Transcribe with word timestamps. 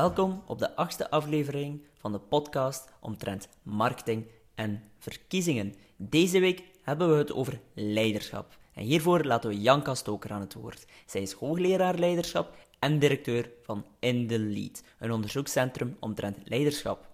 Welkom 0.00 0.42
op 0.46 0.58
de 0.58 0.76
achtste 0.76 1.10
aflevering 1.10 1.82
van 1.98 2.12
de 2.12 2.18
podcast 2.18 2.88
omtrent 3.00 3.48
marketing 3.62 4.26
en 4.54 4.82
verkiezingen. 4.98 5.74
Deze 5.96 6.40
week 6.40 6.62
hebben 6.82 7.10
we 7.10 7.16
het 7.16 7.32
over 7.32 7.60
leiderschap. 7.74 8.58
En 8.74 8.82
hiervoor 8.84 9.24
laten 9.24 9.50
we 9.50 9.60
Janka 9.60 9.94
Stoker 9.94 10.32
aan 10.32 10.40
het 10.40 10.54
woord. 10.54 10.86
Zij 11.06 11.22
is 11.22 11.32
hoogleraar 11.32 11.98
leiderschap 11.98 12.56
en 12.78 12.98
directeur 12.98 13.50
van 13.62 13.84
In 13.98 14.26
the 14.26 14.38
Lead, 14.38 14.82
een 14.98 15.12
onderzoekscentrum 15.12 15.96
omtrent 15.98 16.38
leiderschap. 16.44 17.08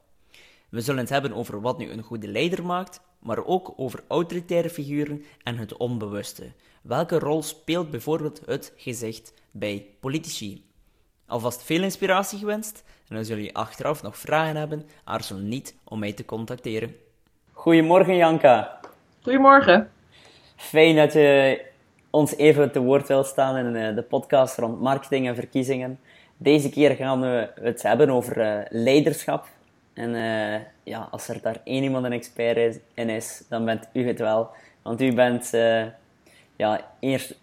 We 0.69 0.81
zullen 0.81 1.01
het 1.01 1.11
hebben 1.11 1.33
over 1.33 1.61
wat 1.61 1.79
nu 1.79 1.91
een 1.91 2.03
goede 2.03 2.29
leider 2.29 2.65
maakt, 2.65 3.01
maar 3.19 3.45
ook 3.45 3.73
over 3.77 4.05
autoritaire 4.09 4.71
figuren 4.71 5.25
en 5.43 5.57
het 5.57 5.77
onbewuste. 5.77 6.53
Welke 6.83 7.19
rol 7.19 7.43
speelt 7.43 7.91
bijvoorbeeld 7.91 8.41
het 8.45 8.73
gezicht 8.77 9.33
bij 9.51 9.87
politici? 10.01 10.66
Alvast 11.27 11.63
veel 11.63 11.83
inspiratie 11.83 12.39
gewenst 12.39 12.85
en 13.09 13.17
als 13.17 13.29
jullie 13.29 13.57
achteraf 13.57 14.03
nog 14.03 14.19
vragen 14.19 14.57
hebben, 14.57 14.89
aarzel 15.05 15.37
niet 15.37 15.75
om 15.85 15.99
mij 15.99 16.13
te 16.13 16.25
contacteren. 16.25 16.97
Goedemorgen 17.53 18.17
Janka. 18.17 18.81
Goedemorgen. 19.23 19.91
Fijn 20.57 20.97
dat 20.97 21.13
je 21.13 21.61
ons 22.11 22.37
even 22.37 22.73
te 22.73 22.81
woord 22.81 23.09
wilt 23.09 23.27
staan 23.27 23.57
in 23.57 23.77
eh, 23.77 23.95
de 23.95 24.03
podcast 24.03 24.59
rond 24.59 24.81
marketing 24.81 25.29
en 25.29 25.35
verkiezingen. 25.35 26.01
Deze 26.37 26.71
keer 26.71 26.95
gaan 26.95 27.21
we 27.21 27.51
het 27.61 27.83
hebben 27.83 28.11
over 28.11 28.39
uh, 28.39 28.65
leiderschap. 28.69 29.47
En 29.93 30.15
uh, 30.15 30.61
ja, 30.83 31.09
als 31.11 31.29
er 31.29 31.41
daar 31.43 31.61
één 31.65 31.83
iemand 31.83 32.05
een 32.05 32.13
expert 32.13 32.57
is, 32.57 32.79
in 32.95 33.09
is, 33.09 33.43
dan 33.49 33.65
bent 33.65 33.89
u 33.93 34.07
het 34.07 34.19
wel. 34.19 34.51
Want 34.83 35.01
u 35.01 35.15
bent 35.15 35.51
ja, 36.57 36.81
eerst 37.01 37.35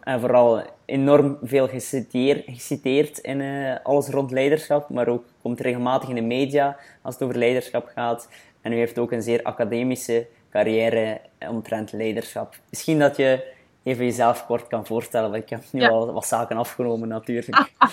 en 0.00 0.20
vooral 0.20 0.62
enorm 0.84 1.38
veel 1.42 1.68
geciteerd, 1.68 2.44
geciteerd 2.46 3.18
in 3.18 3.40
uh, 3.40 3.74
alles 3.82 4.08
rond 4.08 4.30
leiderschap, 4.30 4.90
maar 4.90 5.08
ook 5.08 5.24
komt 5.42 5.60
regelmatig 5.60 6.08
in 6.08 6.14
de 6.14 6.20
media 6.20 6.76
als 7.02 7.14
het 7.14 7.22
over 7.22 7.36
leiderschap 7.36 7.90
gaat. 7.94 8.28
En 8.60 8.72
u 8.72 8.76
heeft 8.76 8.98
ook 8.98 9.12
een 9.12 9.22
zeer 9.22 9.42
academische 9.42 10.26
carrière 10.50 11.20
omtrent 11.48 11.92
leiderschap. 11.92 12.56
Misschien 12.70 12.98
dat 12.98 13.16
je 13.16 13.52
even 13.82 14.04
jezelf 14.04 14.46
kort 14.46 14.66
kan 14.66 14.86
voorstellen, 14.86 15.30
want 15.30 15.42
ik 15.42 15.50
heb 15.50 15.62
nu 15.72 15.82
al 15.82 16.12
wat 16.12 16.26
zaken 16.26 16.56
afgenomen 16.56 17.08
natuurlijk. 17.08 17.68
Ah, 17.78 17.90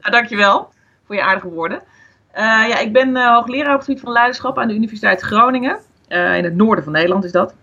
ah. 0.00 0.12
dankjewel 0.12 0.68
voor 1.04 1.14
je 1.14 1.22
aardige 1.22 1.48
woorden. 1.48 1.78
Uh, 1.78 2.44
ja, 2.68 2.78
ik 2.78 2.92
ben 2.92 3.08
uh, 3.08 3.34
hoogleraar 3.34 3.72
op 3.72 3.76
het 3.76 3.84
gebied 3.84 4.02
van 4.02 4.12
leiderschap 4.12 4.58
aan 4.58 4.68
de 4.68 4.74
Universiteit 4.74 5.20
Groningen. 5.20 5.78
in 6.08 6.44
het 6.44 6.54
noorden 6.54 6.84
van 6.84 6.92
Nederland 6.92 7.24
is 7.24 7.32
dat. 7.32 7.54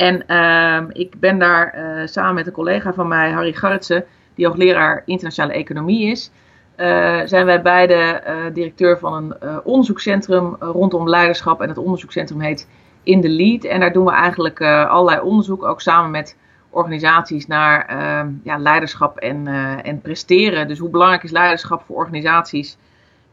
En 0.00 0.22
uh, 0.28 0.88
ik 0.92 1.20
ben 1.20 1.38
daar 1.38 1.74
uh, 1.78 2.06
samen 2.06 2.34
met 2.34 2.46
een 2.46 2.52
collega 2.52 2.92
van 2.92 3.08
mij, 3.08 3.30
Harry 3.30 3.52
Garretsen, 3.52 4.04
die 4.34 4.46
hoogleraar 4.46 5.02
internationale 5.04 5.52
economie 5.52 6.10
is. 6.10 6.30
Uh, 6.76 7.20
zijn 7.24 7.46
wij 7.46 7.62
beide 7.62 7.94
eh, 7.94 8.36
directeur 8.52 8.98
van 8.98 9.14
een 9.14 9.64
onderzoekscentrum 9.64 10.56
rondom 10.60 11.08
leiderschap. 11.08 11.60
En 11.60 11.68
het 11.68 11.78
onderzoekscentrum 11.78 12.40
heet 12.40 12.68
In 13.02 13.20
the 13.20 13.28
Lead. 13.28 13.64
En 13.64 13.80
daar 13.80 13.92
doen 13.92 14.04
we 14.04 14.10
eigenlijk 14.10 14.62
allerlei 14.62 15.20
onderzoek, 15.20 15.64
ook 15.64 15.80
samen 15.80 16.10
met 16.10 16.36
organisaties, 16.70 17.46
naar 17.46 17.86
ehm, 17.86 18.28
ja, 18.42 18.58
leiderschap 18.58 19.18
en, 19.18 19.46
en 19.82 20.00
presteren. 20.00 20.68
Dus 20.68 20.78
hoe 20.78 20.90
belangrijk 20.90 21.22
is 21.22 21.30
leiderschap 21.30 21.82
voor 21.86 21.96
organisaties 21.96 22.78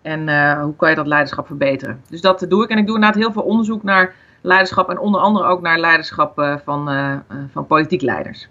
en 0.02 0.20
hoe 0.62 0.76
kan 0.76 0.90
je 0.90 0.96
dat 0.96 1.08
leiderschap 1.08 1.48
verbeteren. 1.48 2.02
Dus 2.10 2.22
dat 2.22 2.46
doe 2.50 2.64
ik. 2.64 2.70
En 2.70 2.78
ik 2.78 2.86
doe 2.86 2.96
inderdaad 2.96 3.22
heel 3.22 3.32
veel 3.32 3.44
onderzoek 3.44 3.84
naar 3.84 4.14
leiderschap 4.48 4.90
en 4.90 5.00
onder 5.00 5.22
andere 5.22 5.48
ook 5.48 5.62
naar 5.62 5.80
leiderschap 5.80 6.40
uh, 6.40 6.56
van, 6.64 6.92
uh, 6.92 7.16
van 7.52 7.68
politiek 7.68 8.02
leiders. 8.02 8.48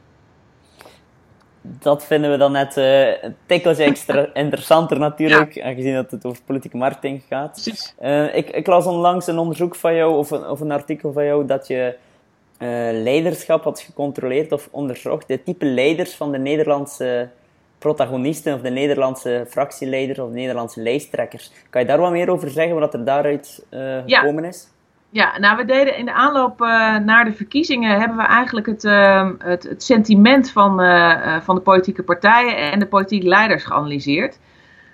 Dat 1.62 2.04
vinden 2.04 2.30
we 2.30 2.36
dan 2.36 2.52
net 2.52 2.76
een 2.76 3.36
tikkeltje 3.46 3.84
extra 3.84 4.28
interessanter 4.34 4.98
natuurlijk, 4.98 5.52
ja. 5.52 5.64
aangezien 5.64 5.94
dat 5.94 6.10
het 6.10 6.24
over 6.24 6.42
politieke 6.44 6.76
marketing 6.76 7.22
gaat. 7.28 7.52
Precies. 7.52 7.94
ik, 8.32 8.50
ik, 8.50 8.66
las 8.66 8.86
onlangs 8.86 9.26
een 9.26 9.38
onderzoek 9.38 9.74
van 9.74 9.94
jou, 9.94 10.16
of 10.16 10.30
een, 10.30 10.48
of 10.48 10.60
een 10.60 10.70
artikel 10.70 11.12
van 11.12 11.24
jou, 11.24 11.46
dat 11.46 11.66
je 11.66 11.96
leiderschap 12.92 13.64
had 13.64 13.80
gecontroleerd 13.80 14.52
of 14.52 14.68
onderzocht. 14.70 15.28
De 15.28 15.42
type 15.42 15.64
leiders 15.64 16.14
van 16.14 16.32
de 16.32 16.38
Nederlandse 16.38 17.28
protagonisten 17.78 18.54
of 18.54 18.60
de 18.60 18.70
Nederlandse 18.70 19.46
fractieleiders 19.48 20.18
of 20.18 20.28
de 20.28 20.34
Nederlandse 20.34 20.80
lijsttrekkers. 20.80 21.52
Kan 21.70 21.80
je 21.80 21.86
daar 21.86 21.98
wat 21.98 22.10
meer 22.10 22.30
over 22.30 22.50
zeggen, 22.50 22.78
wat 22.78 22.94
er 22.94 23.04
daaruit 23.04 23.64
gekomen 23.70 24.42
ja. 24.42 24.48
is? 24.48 24.68
Ja, 25.10 25.38
nou 25.38 25.56
we 25.56 25.64
deden 25.64 25.96
in 25.96 26.04
de 26.04 26.12
aanloop 26.12 26.60
uh, 26.60 26.96
naar 26.96 27.24
de 27.24 27.32
verkiezingen 27.32 27.98
hebben 27.98 28.16
we 28.16 28.22
eigenlijk 28.22 28.66
het, 28.66 28.84
uh, 28.84 29.30
het, 29.38 29.62
het, 29.62 29.82
sentiment 29.82 30.50
van, 30.50 30.80
uh, 30.80 31.40
van 31.40 31.54
de 31.54 31.60
politieke 31.60 32.02
partijen 32.02 32.56
en 32.56 32.78
de 32.78 32.86
politieke 32.86 33.28
leiders 33.28 33.64
geanalyseerd. 33.64 34.38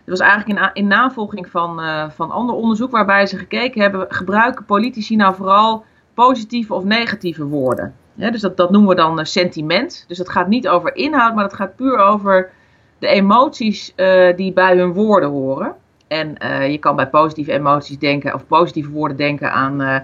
Dat 0.04 0.18
was 0.18 0.28
eigenlijk 0.28 0.60
in, 0.60 0.70
in 0.82 0.86
navolging 0.86 1.48
van, 1.48 1.80
van 2.10 2.30
ander 2.30 2.54
onderzoek 2.54 2.90
waarbij 2.90 3.26
ze 3.26 3.36
gekeken 3.38 3.80
hebben, 3.80 4.06
gebruiken 4.08 4.64
politici 4.64 5.16
nou 5.16 5.34
vooral 5.34 5.84
positieve 6.14 6.74
of 6.74 6.84
negatieve 6.84 7.44
woorden? 7.44 7.94
dus 8.14 8.40
dat, 8.40 8.56
dat 8.56 8.70
noemen 8.70 8.90
we 8.90 8.96
dan 8.96 9.26
sentiment. 9.26 10.04
Dus 10.08 10.18
dat 10.18 10.28
gaat 10.28 10.48
niet 10.48 10.68
over 10.68 10.96
inhoud, 10.96 11.34
maar 11.34 11.44
dat 11.44 11.54
gaat 11.54 11.76
puur 11.76 11.98
over 11.98 12.50
de 12.98 13.06
emoties 13.06 13.94
die 14.36 14.52
bij 14.52 14.76
hun 14.76 14.92
woorden 14.92 15.28
horen. 15.28 15.74
En 16.12 16.34
uh, 16.42 16.70
je 16.70 16.78
kan 16.78 16.96
bij 16.96 17.08
positieve 17.08 17.52
emoties 17.52 17.98
denken, 17.98 18.34
of 18.34 18.46
positieve 18.46 18.90
woorden 18.90 19.16
denken 19.16 19.52
aan 19.52 19.82
uh, 19.82 19.96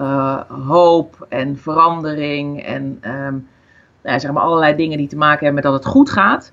uh, 0.00 0.40
hoop 0.66 1.26
en 1.28 1.58
verandering 1.58 2.62
en 2.62 3.00
um, 3.02 3.48
nou, 4.02 4.20
zeg 4.20 4.32
maar 4.32 4.42
allerlei 4.42 4.76
dingen 4.76 4.98
die 4.98 5.08
te 5.08 5.16
maken 5.16 5.44
hebben 5.44 5.54
met 5.54 5.72
dat 5.72 5.72
het 5.72 5.92
goed 5.92 6.10
gaat. 6.10 6.52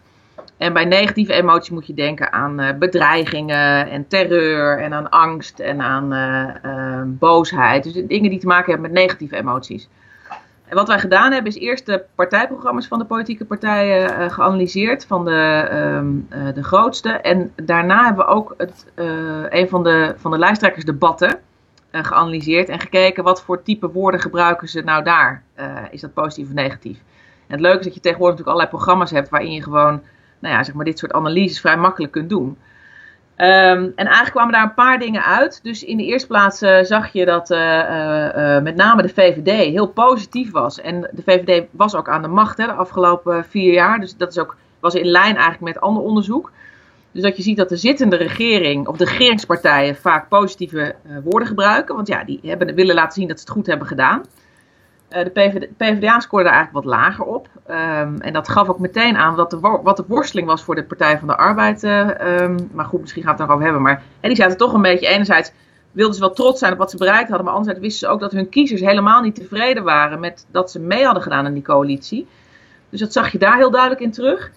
En 0.57 0.73
bij 0.73 0.85
negatieve 0.85 1.33
emoties 1.33 1.69
moet 1.69 1.87
je 1.87 1.93
denken 1.93 2.33
aan 2.33 2.75
bedreigingen 2.79 3.89
en 3.89 4.07
terreur 4.07 4.79
en 4.79 4.93
aan 4.93 5.09
angst 5.09 5.59
en 5.59 5.81
aan 5.81 6.13
ehm, 6.13 7.07
boosheid. 7.07 7.83
Dus 7.83 7.93
dingen 7.93 8.29
die 8.29 8.39
te 8.39 8.47
maken 8.47 8.71
hebben 8.71 8.91
met 8.91 9.01
negatieve 9.01 9.35
emoties. 9.35 9.89
Wat 10.73 10.87
wij 10.87 10.99
gedaan 10.99 11.31
hebben 11.31 11.51
is 11.51 11.59
eerst 11.59 11.85
de 11.85 12.03
partijprogramma's 12.15 12.87
van 12.87 12.99
de 12.99 13.05
politieke 13.05 13.45
partijen 13.45 14.19
uh, 14.19 14.29
geanalyseerd, 14.29 15.05
van 15.05 15.25
de, 15.25 15.67
uh, 16.29 16.53
de 16.53 16.63
grootste. 16.63 17.09
En 17.09 17.53
daarna 17.55 18.05
hebben 18.05 18.25
we 18.25 18.31
ook 18.31 18.53
het, 18.57 18.85
uh, 18.95 19.05
een 19.49 19.69
van 19.69 19.83
de, 19.83 20.13
van 20.17 20.31
de 20.31 20.37
lijsttrekkersdebatten 20.37 21.39
geanalyseerd 21.91 22.69
en 22.69 22.79
gekeken 22.79 23.23
wat 23.23 23.43
voor 23.43 23.63
type 23.63 23.91
woorden 23.91 24.19
gebruiken 24.19 24.67
ze 24.67 24.81
nou 24.81 25.03
daar. 25.03 25.43
is 25.91 26.01
dat 26.01 26.13
positief 26.13 26.47
of 26.47 26.53
negatief? 26.53 26.97
En 27.47 27.53
het 27.53 27.59
leuke 27.59 27.79
is 27.79 27.85
dat 27.85 27.93
je 27.93 27.99
tegenwoordig 27.99 28.37
natuurlijk 28.37 28.57
allerlei 28.57 28.69
programma's 28.77 29.11
hebt 29.11 29.29
waarin 29.29 29.51
je 29.51 29.63
gewoon 29.63 30.01
nou 30.39 30.55
ja, 30.55 30.63
zeg 30.63 30.75
maar 30.75 30.85
dit 30.85 30.99
soort 30.99 31.13
analyses 31.13 31.59
vrij 31.59 31.77
makkelijk 31.77 32.11
kunt 32.11 32.29
doen. 32.29 32.57
Um, 33.37 33.93
en 33.95 34.05
eigenlijk 34.05 34.31
kwamen 34.31 34.53
daar 34.53 34.63
een 34.63 34.73
paar 34.73 34.99
dingen 34.99 35.23
uit. 35.23 35.59
Dus 35.63 35.83
in 35.83 35.97
de 35.97 36.03
eerste 36.03 36.27
plaats 36.27 36.61
uh, 36.61 36.79
zag 36.81 37.13
je 37.13 37.25
dat 37.25 37.51
uh, 37.51 37.59
uh, 37.59 38.61
met 38.61 38.75
name 38.75 39.01
de 39.01 39.09
VVD 39.09 39.71
heel 39.71 39.87
positief 39.87 40.51
was. 40.51 40.81
En 40.81 41.01
de 41.01 41.21
VVD 41.25 41.65
was 41.71 41.95
ook 41.95 42.09
aan 42.09 42.21
de 42.21 42.27
macht 42.27 42.57
hè, 42.57 42.65
de 42.65 42.71
afgelopen 42.71 43.45
vier 43.45 43.73
jaar. 43.73 43.99
Dus 43.99 44.17
dat 44.17 44.29
is 44.31 44.39
ook, 44.39 44.55
was 44.79 44.95
in 44.95 45.05
lijn 45.05 45.35
eigenlijk 45.35 45.73
met 45.73 45.79
ander 45.81 46.03
onderzoek. 46.03 46.51
Dus 47.11 47.21
dat 47.21 47.37
je 47.37 47.43
ziet 47.43 47.57
dat 47.57 47.69
de 47.69 47.77
zittende 47.77 48.15
regering, 48.15 48.87
of 48.87 48.97
de 48.97 49.05
regeringspartijen, 49.05 49.95
vaak 49.95 50.29
positieve 50.29 50.95
woorden 51.23 51.47
gebruiken. 51.47 51.95
Want 51.95 52.07
ja, 52.07 52.23
die 52.23 52.39
hebben, 52.43 52.75
willen 52.75 52.95
laten 52.95 53.13
zien 53.13 53.27
dat 53.27 53.39
ze 53.39 53.45
het 53.45 53.53
goed 53.53 53.67
hebben 53.67 53.87
gedaan. 53.87 54.23
Eh, 55.13 55.23
de 55.23 55.69
PvdA, 55.77 56.19
scoorde 56.19 56.45
daar 56.45 56.53
eigenlijk 56.53 56.85
wat 56.85 56.95
lager 56.95 57.25
op. 57.25 57.47
Um, 57.69 58.21
en 58.21 58.33
dat 58.33 58.49
gaf 58.49 58.69
ook 58.69 58.79
meteen 58.79 59.17
aan 59.17 59.35
wat 59.35 59.49
de, 59.49 59.59
wat 59.59 59.97
de 59.97 60.03
worsteling 60.07 60.47
was 60.47 60.63
voor 60.63 60.75
de 60.75 60.83
Partij 60.83 61.19
van 61.19 61.27
de 61.27 61.37
Arbeid. 61.37 61.83
Um, 61.83 62.69
maar 62.71 62.85
goed, 62.85 63.01
misschien 63.01 63.23
gaan 63.23 63.35
we 63.35 63.41
het 63.41 63.49
erover 63.49 63.65
hebben. 63.65 63.83
Maar 63.83 64.03
en 64.19 64.29
die 64.29 64.37
zaten 64.37 64.57
toch 64.57 64.73
een 64.73 64.81
beetje, 64.81 65.07
enerzijds 65.07 65.51
wilden 65.91 66.15
ze 66.15 66.19
wel 66.19 66.33
trots 66.33 66.59
zijn 66.59 66.71
op 66.71 66.77
wat 66.77 66.91
ze 66.91 66.97
bereikt 66.97 67.27
hadden. 67.27 67.45
Maar 67.45 67.55
anderzijds 67.55 67.85
wisten 67.85 68.07
ze 68.07 68.13
ook 68.13 68.19
dat 68.19 68.31
hun 68.31 68.49
kiezers 68.49 68.81
helemaal 68.81 69.21
niet 69.21 69.35
tevreden 69.35 69.83
waren 69.83 70.19
met 70.19 70.45
dat 70.51 70.71
ze 70.71 70.79
mee 70.79 71.03
hadden 71.05 71.23
gedaan 71.23 71.45
aan 71.45 71.53
die 71.53 71.63
coalitie. 71.63 72.27
Dus 72.89 72.99
dat 72.99 73.13
zag 73.13 73.31
je 73.31 73.37
daar 73.37 73.57
heel 73.57 73.71
duidelijk 73.71 74.01
in 74.01 74.11
terug. 74.11 74.51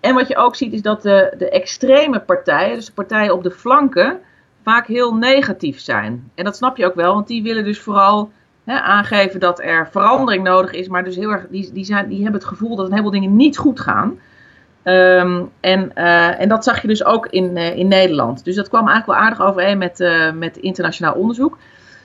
En 0.00 0.14
wat 0.14 0.28
je 0.28 0.36
ook 0.36 0.56
ziet 0.56 0.72
is 0.72 0.82
dat 0.82 1.02
de, 1.02 1.34
de 1.38 1.50
extreme 1.50 2.20
partijen, 2.20 2.76
dus 2.76 2.86
de 2.86 2.92
partijen 2.92 3.34
op 3.34 3.42
de 3.42 3.50
flanken, 3.50 4.18
vaak 4.64 4.86
heel 4.86 5.14
negatief 5.14 5.80
zijn. 5.80 6.30
En 6.34 6.44
dat 6.44 6.56
snap 6.56 6.76
je 6.76 6.86
ook 6.86 6.94
wel, 6.94 7.14
want 7.14 7.26
die 7.26 7.42
willen 7.42 7.64
dus 7.64 7.80
vooral 7.80 8.30
aangeven 8.64 9.40
dat 9.40 9.60
er 9.60 9.88
verandering 9.90 10.44
nodig 10.44 10.72
is, 10.72 10.88
maar 10.88 11.04
dus 11.04 11.16
heel 11.16 11.30
erg, 11.30 11.46
die, 11.50 11.72
die, 11.72 11.84
zijn, 11.84 12.08
die 12.08 12.22
hebben 12.22 12.40
het 12.40 12.48
gevoel 12.48 12.76
dat 12.76 12.86
een 12.86 12.90
heleboel 12.90 13.12
dingen 13.12 13.36
niet 13.36 13.58
goed 13.58 13.80
gaan. 13.80 14.18
Um, 14.84 15.50
en, 15.60 15.92
uh, 15.94 16.40
en 16.40 16.48
dat 16.48 16.64
zag 16.64 16.82
je 16.82 16.88
dus 16.88 17.04
ook 17.04 17.26
in, 17.26 17.56
uh, 17.56 17.76
in 17.76 17.88
Nederland. 17.88 18.44
Dus 18.44 18.54
dat 18.54 18.68
kwam 18.68 18.88
eigenlijk 18.88 19.18
wel 19.18 19.28
aardig 19.28 19.46
overeen 19.46 19.78
met, 19.78 20.00
uh, 20.00 20.32
met 20.32 20.56
internationaal 20.56 21.14
onderzoek. 21.14 21.58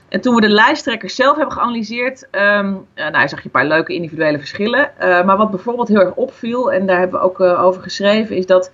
En 0.08 0.20
toen 0.20 0.34
we 0.34 0.40
de 0.40 0.48
lijsttrekkers 0.48 1.14
zelf 1.14 1.36
hebben 1.36 1.54
geanalyseerd, 1.54 2.28
um, 2.30 2.86
nou, 2.94 3.28
zag 3.28 3.38
je 3.38 3.44
een 3.44 3.50
paar 3.50 3.66
leuke 3.66 3.94
individuele 3.94 4.38
verschillen. 4.38 4.90
maar 4.98 5.36
wat 5.36 5.50
bijvoorbeeld 5.50 5.88
heel 5.88 6.00
erg 6.00 6.14
opviel, 6.14 6.72
en 6.72 6.86
daar 6.86 6.98
hebben 6.98 7.20
we 7.20 7.26
ook 7.26 7.40
over 7.40 7.82
geschreven, 7.82 8.36
is 8.36 8.46
dat 8.46 8.72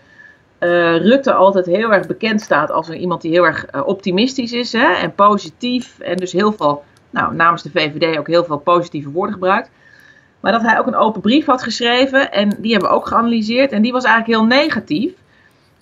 Rutte 0.58 1.32
altijd 1.32 1.66
heel 1.66 1.92
erg 1.92 2.06
bekend 2.06 2.40
staat 2.40 2.70
als 2.70 2.90
iemand 2.90 3.22
die 3.22 3.30
heel 3.30 3.46
erg 3.46 3.84
optimistisch 3.84 4.52
is 4.52 4.72
hè, 4.72 4.92
en 4.92 5.14
positief. 5.14 5.98
En 5.98 6.16
dus 6.16 6.32
heel 6.32 6.52
veel 6.52 6.84
nou, 7.12 7.34
namens 7.34 7.62
de 7.62 7.70
VVD 7.70 8.18
ook 8.18 8.26
heel 8.26 8.44
veel 8.44 8.58
positieve 8.58 9.10
woorden 9.10 9.32
gebruikt. 9.32 9.70
Maar 10.40 10.52
dat 10.52 10.62
hij 10.62 10.78
ook 10.78 10.86
een 10.86 10.96
open 10.96 11.20
brief 11.20 11.46
had 11.46 11.62
geschreven 11.62 12.32
en 12.32 12.56
die 12.58 12.72
hebben 12.72 12.90
we 12.90 12.96
ook 12.96 13.06
geanalyseerd. 13.06 13.72
En 13.72 13.82
die 13.82 13.92
was 13.92 14.04
eigenlijk 14.04 14.38
heel 14.38 14.58
negatief. 14.58 15.12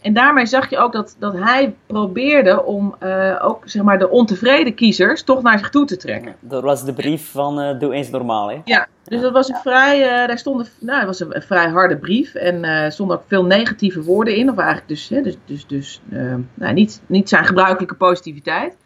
En 0.00 0.12
daarmee 0.12 0.47
zag 0.47 0.71
je 0.71 0.79
ook 0.79 0.93
dat, 0.93 1.17
dat 1.19 1.32
hij 1.32 1.75
probeerde 1.87 2.65
om 2.65 2.94
uh, 3.03 3.37
ook 3.43 3.62
zeg 3.65 3.82
maar, 3.82 3.99
de 3.99 4.11
ontevreden 4.11 4.75
kiezers 4.75 5.23
toch 5.23 5.43
naar 5.43 5.59
zich 5.59 5.71
toe 5.71 5.85
te 5.85 5.97
trekken. 5.97 6.35
Dat 6.41 6.62
was 6.62 6.85
de 6.85 6.93
brief 6.93 7.31
van 7.31 7.61
uh, 7.61 7.79
Doe 7.79 7.93
eens 7.93 8.11
normaal, 8.11 8.50
hè? 8.50 8.61
Ja, 8.65 8.87
dus 9.05 9.21
dat 9.21 9.33
was 9.33 9.49
een 9.49 9.56
vrij, 9.62 10.00
uh, 10.00 10.26
daar 10.26 10.38
stonden, 10.38 10.67
nou, 10.79 10.99
het 10.99 11.06
was 11.06 11.21
een, 11.21 11.43
vrij 11.43 11.69
harde 11.69 11.97
brief 11.97 12.35
en 12.35 12.65
er 12.65 12.93
stonden 12.93 13.17
ook 13.17 13.25
veel 13.26 13.44
negatieve 13.44 14.03
woorden 14.03 14.37
in. 14.37 14.50
Of 14.50 14.56
eigenlijk 14.56 14.88
dus, 14.88 15.09
hè, 15.09 15.23
dus, 15.23 15.37
dus, 15.44 15.67
dus 15.67 16.00
nou, 16.55 16.73
niet, 16.73 17.00
niet 17.06 17.29
zijn 17.29 17.44
gebruikelijke 17.44 17.94
positiviteit. 17.94 18.76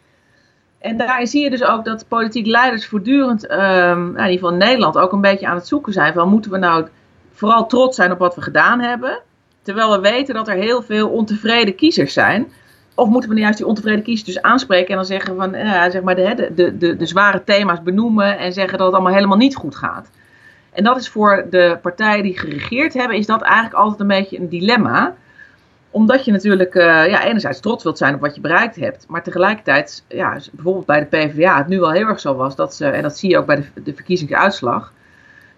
En 0.85 0.97
daarin 0.97 1.27
zie 1.27 1.43
je 1.43 1.49
dus 1.49 1.63
ook 1.63 1.85
dat 1.85 2.07
politieke 2.07 2.49
leiders 2.49 2.87
voortdurend, 2.87 3.51
um, 3.51 4.07
in 4.07 4.23
ieder 4.23 4.31
geval 4.31 4.51
in 4.51 4.57
Nederland, 4.57 4.97
ook 4.97 5.11
een 5.11 5.21
beetje 5.21 5.47
aan 5.47 5.55
het 5.55 5.67
zoeken 5.67 5.93
zijn 5.93 6.13
van 6.13 6.29
moeten 6.29 6.51
we 6.51 6.57
nou 6.57 6.87
vooral 7.33 7.65
trots 7.65 7.95
zijn 7.95 8.11
op 8.11 8.19
wat 8.19 8.35
we 8.35 8.41
gedaan 8.41 8.79
hebben 8.79 9.19
Terwijl 9.65 9.91
we 9.91 9.99
weten 9.99 10.35
dat 10.35 10.47
er 10.47 10.55
heel 10.55 10.81
veel 10.81 11.09
ontevreden 11.09 11.75
kiezers 11.75 12.13
zijn. 12.13 12.51
Of 12.95 13.09
moeten 13.09 13.29
we 13.29 13.35
nou 13.35 13.45
juist 13.45 13.57
die 13.57 13.67
ontevreden 13.67 14.03
kiezers 14.03 14.33
dus 14.33 14.41
aanspreken 14.41 14.87
en 14.87 14.95
dan 14.95 15.05
zeggen 15.05 15.35
van, 15.35 15.51
ja, 15.51 15.89
zeg 15.89 16.01
maar 16.01 16.15
de, 16.15 16.51
de, 16.55 16.77
de, 16.77 16.95
de 16.95 17.05
zware 17.05 17.43
thema's 17.43 17.83
benoemen 17.83 18.37
en 18.37 18.53
zeggen 18.53 18.77
dat 18.77 18.87
het 18.87 18.95
allemaal 18.95 19.13
helemaal 19.13 19.37
niet 19.37 19.55
goed 19.55 19.75
gaat. 19.75 20.09
En 20.71 20.83
dat 20.83 20.97
is 20.97 21.09
voor 21.09 21.47
de 21.49 21.77
partijen 21.81 22.23
die 22.23 22.39
geregeerd 22.39 22.93
hebben, 22.93 23.17
is 23.17 23.25
dat 23.25 23.41
eigenlijk 23.41 23.75
altijd 23.75 23.99
een 23.99 24.07
beetje 24.07 24.39
een 24.39 24.49
dilemma. 24.49 25.15
Omdat 25.95 26.25
je 26.25 26.31
natuurlijk 26.31 26.75
uh, 26.75 26.83
ja, 26.83 27.23
enerzijds 27.23 27.59
trots 27.59 27.83
wilt 27.83 27.97
zijn 27.97 28.15
op 28.15 28.21
wat 28.21 28.35
je 28.35 28.41
bereikt 28.41 28.75
hebt. 28.75 29.05
Maar 29.07 29.23
tegelijkertijd, 29.23 30.03
ja, 30.07 30.39
bijvoorbeeld 30.51 30.85
bij 30.85 30.99
de 30.99 31.05
PvdA, 31.05 31.57
het 31.57 31.67
nu 31.67 31.79
wel 31.79 31.91
heel 31.91 32.07
erg 32.07 32.19
zo 32.19 32.35
was. 32.35 32.55
Dat 32.55 32.75
ze, 32.75 32.85
en 32.85 33.01
dat 33.01 33.17
zie 33.17 33.29
je 33.29 33.37
ook 33.37 33.45
bij 33.45 33.55
de, 33.55 33.81
de 33.83 33.93
verkiezingsuitslag 33.93 34.93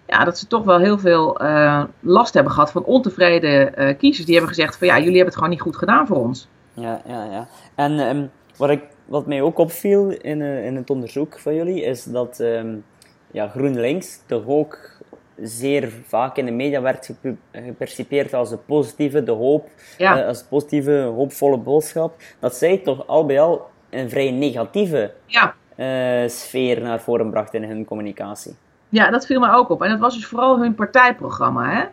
ja, 0.07 0.23
dat 0.23 0.37
ze 0.37 0.47
toch 0.47 0.63
wel 0.63 0.79
heel 0.79 0.99
veel 0.99 1.41
uh, 1.41 1.83
last 1.99 2.33
hebben 2.33 2.53
gehad 2.53 2.71
van 2.71 2.83
ontevreden 2.83 3.81
uh, 3.81 3.97
kiezers. 3.97 4.25
Die 4.25 4.35
hebben 4.35 4.53
gezegd 4.53 4.77
van 4.77 4.87
ja, 4.87 4.93
jullie 4.93 5.15
hebben 5.15 5.25
het 5.25 5.35
gewoon 5.35 5.49
niet 5.49 5.61
goed 5.61 5.75
gedaan 5.75 6.07
voor 6.07 6.17
ons. 6.17 6.47
Ja, 6.73 7.01
ja, 7.07 7.23
ja. 7.23 7.47
En 7.75 7.99
um, 7.99 8.29
wat, 8.57 8.69
ik, 8.69 8.83
wat 9.05 9.27
mij 9.27 9.41
ook 9.41 9.57
opviel 9.57 10.09
in, 10.09 10.41
in 10.41 10.75
het 10.75 10.89
onderzoek 10.89 11.39
van 11.39 11.55
jullie, 11.55 11.83
is 11.83 12.03
dat 12.03 12.39
um, 12.39 12.83
ja, 13.31 13.47
GroenLinks 13.47 14.19
toch 14.25 14.43
ook 14.45 14.96
zeer 15.41 15.91
vaak 16.07 16.37
in 16.37 16.45
de 16.45 16.51
media 16.51 16.81
werd 16.81 17.09
gepercipeerd 17.51 18.33
als 18.33 18.49
de 18.49 18.57
positieve, 18.57 19.23
de 19.23 19.31
hoop, 19.31 19.69
ja. 19.97 20.21
als 20.21 20.39
de 20.39 20.45
positieve, 20.49 21.11
hoopvolle 21.15 21.57
boodschap. 21.57 22.15
Dat 22.39 22.55
zij 22.55 22.77
toch 22.77 23.07
al 23.07 23.25
bij 23.25 23.41
al 23.41 23.69
een 23.89 24.09
vrij 24.09 24.31
negatieve 24.31 25.13
ja. 25.25 25.53
sfeer 26.27 26.81
naar 26.81 26.99
voren 26.99 27.29
bracht 27.29 27.53
in 27.53 27.63
hun 27.63 27.85
communicatie. 27.85 28.55
Ja, 28.89 29.09
dat 29.09 29.25
viel 29.25 29.39
me 29.39 29.51
ook 29.51 29.69
op. 29.69 29.81
En 29.81 29.89
dat 29.89 29.99
was 29.99 30.15
dus 30.15 30.25
vooral 30.25 30.59
hun 30.59 30.75
partijprogramma. 30.75 31.71
Hè? 31.71 31.85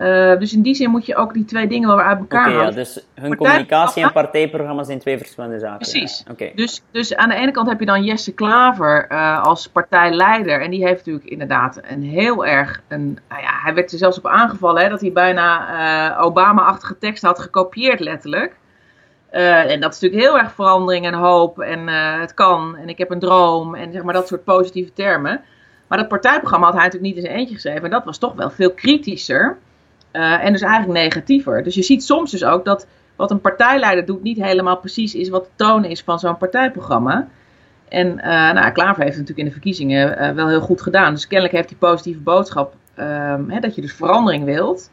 Uh, 0.00 0.38
dus 0.38 0.52
in 0.52 0.62
die 0.62 0.74
zin 0.74 0.90
moet 0.90 1.06
je 1.06 1.16
ook 1.16 1.34
die 1.34 1.44
twee 1.44 1.66
dingen 1.66 1.88
wel 1.88 2.00
uit 2.00 2.18
elkaar 2.18 2.48
okay. 2.48 2.64
Ja, 2.64 2.70
dus 2.70 3.06
hun 3.14 3.36
communicatie 3.36 4.02
en 4.02 4.12
partijprogramma 4.12 4.82
zijn 4.82 4.98
twee 4.98 5.18
verschillende 5.18 5.58
zaken. 5.58 5.78
Precies. 5.78 6.22
Ja. 6.26 6.32
Okay. 6.32 6.52
Dus, 6.54 6.82
dus 6.90 7.16
aan 7.16 7.28
de 7.28 7.34
ene 7.34 7.50
kant 7.50 7.68
heb 7.68 7.80
je 7.80 7.86
dan 7.86 8.04
Jesse 8.04 8.34
Klaver 8.34 9.06
uh, 9.12 9.42
als 9.42 9.68
partijleider. 9.68 10.62
En 10.62 10.70
die 10.70 10.86
heeft 10.86 10.96
natuurlijk 10.96 11.30
inderdaad 11.30 11.80
een 11.82 12.02
heel 12.02 12.46
erg. 12.46 12.82
Een, 12.88 13.18
nou 13.28 13.42
ja, 13.42 13.50
hij 13.62 13.74
werd 13.74 13.92
er 13.92 13.98
zelfs 13.98 14.18
op 14.18 14.26
aangevallen 14.26 14.82
hè, 14.82 14.88
dat 14.88 15.00
hij 15.00 15.12
bijna 15.12 16.14
uh, 16.14 16.24
Obama-achtige 16.24 16.98
teksten 16.98 17.28
had 17.28 17.38
gekopieerd, 17.38 18.00
letterlijk. 18.00 18.56
en 19.30 19.80
dat 19.80 19.94
is 19.94 20.00
natuurlijk 20.00 20.30
heel 20.30 20.38
erg 20.38 20.52
verandering 20.52 21.06
en 21.06 21.14
hoop. 21.14 21.60
En 21.60 21.88
het 22.20 22.34
kan. 22.34 22.76
En 22.76 22.88
ik 22.88 22.98
heb 22.98 23.10
een 23.10 23.18
droom. 23.18 23.74
En 23.74 23.92
zeg 23.92 24.02
maar 24.02 24.14
dat 24.14 24.28
soort 24.28 24.44
positieve 24.44 24.92
termen. 24.92 25.40
Maar 25.88 25.98
dat 25.98 26.08
partijprogramma 26.08 26.66
had 26.66 26.74
hij 26.74 26.84
natuurlijk 26.84 27.14
niet 27.14 27.22
in 27.22 27.28
zijn 27.28 27.40
eentje 27.40 27.54
geschreven. 27.54 27.84
En 27.84 27.90
dat 27.90 28.04
was 28.04 28.18
toch 28.18 28.34
wel 28.34 28.50
veel 28.50 28.72
kritischer. 28.74 29.58
Uh, 30.12 30.44
en 30.44 30.52
dus 30.52 30.62
eigenlijk 30.62 31.00
negatiever. 31.02 31.62
Dus 31.62 31.74
je 31.74 31.82
ziet 31.82 32.04
soms 32.04 32.30
dus 32.30 32.44
ook 32.44 32.64
dat 32.64 32.86
wat 33.16 33.30
een 33.30 33.40
partijleider 33.40 34.04
doet 34.04 34.22
niet 34.22 34.42
helemaal 34.42 34.76
precies 34.76 35.14
is 35.14 35.28
wat 35.28 35.44
de 35.44 35.50
toon 35.54 35.84
is 35.84 36.02
van 36.02 36.18
zo'n 36.18 36.36
partijprogramma. 36.36 37.28
En 37.88 38.06
uh, 38.06 38.24
nou, 38.52 38.70
Klaver 38.70 39.02
heeft 39.02 39.16
het 39.16 39.28
natuurlijk 39.28 39.38
in 39.38 39.44
de 39.44 39.50
verkiezingen 39.50 40.22
uh, 40.22 40.30
wel 40.30 40.48
heel 40.48 40.60
goed 40.60 40.82
gedaan. 40.82 41.14
Dus 41.14 41.26
kennelijk 41.26 41.56
heeft 41.56 41.68
die 41.68 41.76
positieve 41.76 42.20
boodschap 42.20 42.74
ehm, 42.94 43.48
hè, 43.48 43.60
dat 43.60 43.74
je 43.74 43.80
dus 43.80 43.92
verandering 43.92 44.44
wilt. 44.44 44.90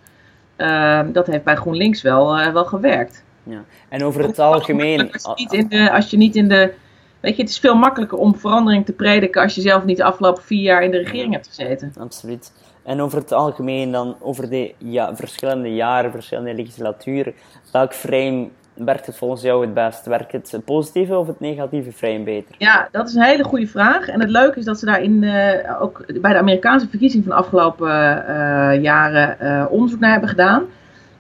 Ehm, 0.55 1.11
dat 1.11 1.27
heeft 1.27 1.43
bij 1.43 1.55
GroenLinks 1.55 2.01
wel, 2.01 2.51
wel 2.53 2.65
gewerkt. 2.65 3.23
Ja. 3.43 3.63
En 3.89 4.03
over 4.03 4.23
het 4.23 4.39
algemeen. 4.39 5.11
Als 5.11 5.23
je, 5.23 5.31
niet 5.35 5.53
in 5.53 5.67
de, 5.67 5.91
als 5.91 6.09
je 6.09 6.17
niet 6.17 6.35
in 6.35 6.47
de 6.47 6.73
Weet 7.19 7.35
je, 7.35 7.41
het 7.41 7.51
is 7.51 7.59
veel 7.59 7.75
makkelijker 7.75 8.17
om 8.17 8.35
verandering 8.35 8.85
te 8.85 8.93
prediken 8.93 9.41
als 9.41 9.55
je 9.55 9.61
zelf 9.61 9.83
niet 9.85 9.97
de 9.97 10.03
afgelopen 10.03 10.43
vier 10.43 10.61
jaar 10.61 10.83
in 10.83 10.91
de 10.91 10.97
regering 10.97 11.33
hebt 11.33 11.47
gezeten. 11.47 11.93
Absoluut. 11.99 12.51
En 12.88 13.01
over 13.01 13.18
het 13.18 13.31
algemeen 13.31 13.92
dan, 13.92 14.16
over 14.19 14.50
de 14.50 14.74
ja, 14.78 15.16
verschillende 15.16 15.75
jaren, 15.75 16.12
verschillende 16.12 16.54
legislaturen, 16.54 17.34
welk 17.72 17.94
frame 17.94 18.50
werkt 18.74 19.06
het 19.06 19.18
volgens 19.18 19.42
jou 19.42 19.62
het 19.62 19.74
best? 19.74 20.06
Werkt 20.06 20.31
het 20.31 20.66
positieve 20.66 21.18
of 21.18 21.28
het 21.28 21.39
negatieve 21.39 21.92
frame 21.92 22.24
beter? 22.24 22.56
Ja, 22.57 22.88
dat 22.92 23.07
is 23.07 23.16
een 23.16 23.22
hele 23.22 23.44
goede 23.44 23.68
vraag. 23.68 24.07
En 24.07 24.19
het 24.19 24.30
leuke 24.30 24.60
is 24.60 24.66
dat 24.66 24.80
ze 24.80 24.86
daar 24.86 25.01
in, 25.01 25.24
uh, 25.24 25.81
ook 25.81 26.22
bij 26.22 26.34
de 26.34 26.39
Amerikaanse 26.39 26.88
verkiezing 26.89 27.24
van 27.24 27.31
de 27.31 27.39
afgelopen 27.39 27.89
uh, 27.89 28.81
jaren 28.81 29.38
uh, 29.42 29.66
onderzoek 29.69 30.00
naar 30.00 30.12
hebben 30.12 30.30
gedaan. 30.30 30.66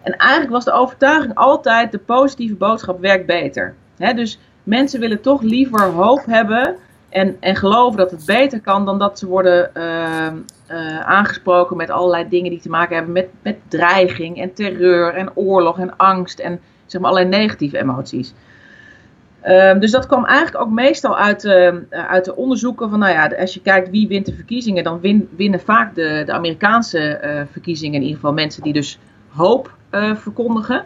En 0.01 0.15
eigenlijk 0.15 0.51
was 0.51 0.65
de 0.65 0.71
overtuiging 0.71 1.35
altijd 1.35 1.91
de 1.91 1.99
positieve 1.99 2.55
boodschap 2.55 2.99
werkt 2.99 3.25
beter. 3.25 3.75
He, 3.97 4.13
dus 4.13 4.39
mensen 4.63 4.99
willen 4.99 5.21
toch 5.21 5.41
liever 5.41 5.81
hoop 5.81 6.25
hebben 6.25 6.75
en, 7.09 7.37
en 7.39 7.55
geloven 7.55 7.97
dat 7.97 8.11
het 8.11 8.25
beter 8.25 8.61
kan 8.61 8.85
dan 8.85 8.99
dat 8.99 9.19
ze 9.19 9.27
worden 9.27 9.71
uh, 9.77 10.27
uh, 10.71 10.99
aangesproken 10.99 11.77
met 11.77 11.89
allerlei 11.89 12.29
dingen 12.29 12.49
die 12.49 12.59
te 12.59 12.69
maken 12.69 12.95
hebben 12.95 13.13
met, 13.13 13.29
met 13.41 13.57
dreiging 13.67 14.41
en 14.41 14.53
terreur 14.53 15.13
en 15.13 15.35
oorlog 15.35 15.79
en 15.79 15.97
angst 15.97 16.39
en 16.39 16.59
zeg 16.85 17.01
maar 17.01 17.11
allerlei 17.11 17.37
negatieve 17.37 17.77
emoties. 17.77 18.33
Uh, 19.47 19.79
dus 19.79 19.91
dat 19.91 20.05
kwam 20.05 20.25
eigenlijk 20.25 20.65
ook 20.65 20.71
meestal 20.71 21.17
uit, 21.17 21.45
ehm, 21.45 21.79
uit 21.89 22.25
de 22.25 22.35
onderzoeken 22.35 22.89
van, 22.89 22.99
nou 22.99 23.11
ja, 23.11 23.27
als 23.39 23.53
je 23.53 23.61
kijkt 23.61 23.89
wie 23.89 24.07
wint 24.07 24.25
de 24.25 24.33
verkiezingen, 24.33 24.83
dan 24.83 24.99
win, 24.99 25.29
winnen 25.35 25.59
vaak 25.59 25.95
de, 25.95 26.23
de 26.25 26.31
Amerikaanse 26.31 26.99
eh, 26.99 27.41
verkiezingen 27.51 27.95
in 27.95 28.01
ieder 28.01 28.15
geval 28.15 28.33
mensen 28.33 28.63
die 28.63 28.73
dus 28.73 28.99
hoop 29.29 29.75
eh, 29.89 30.15
verkondigen. 30.15 30.83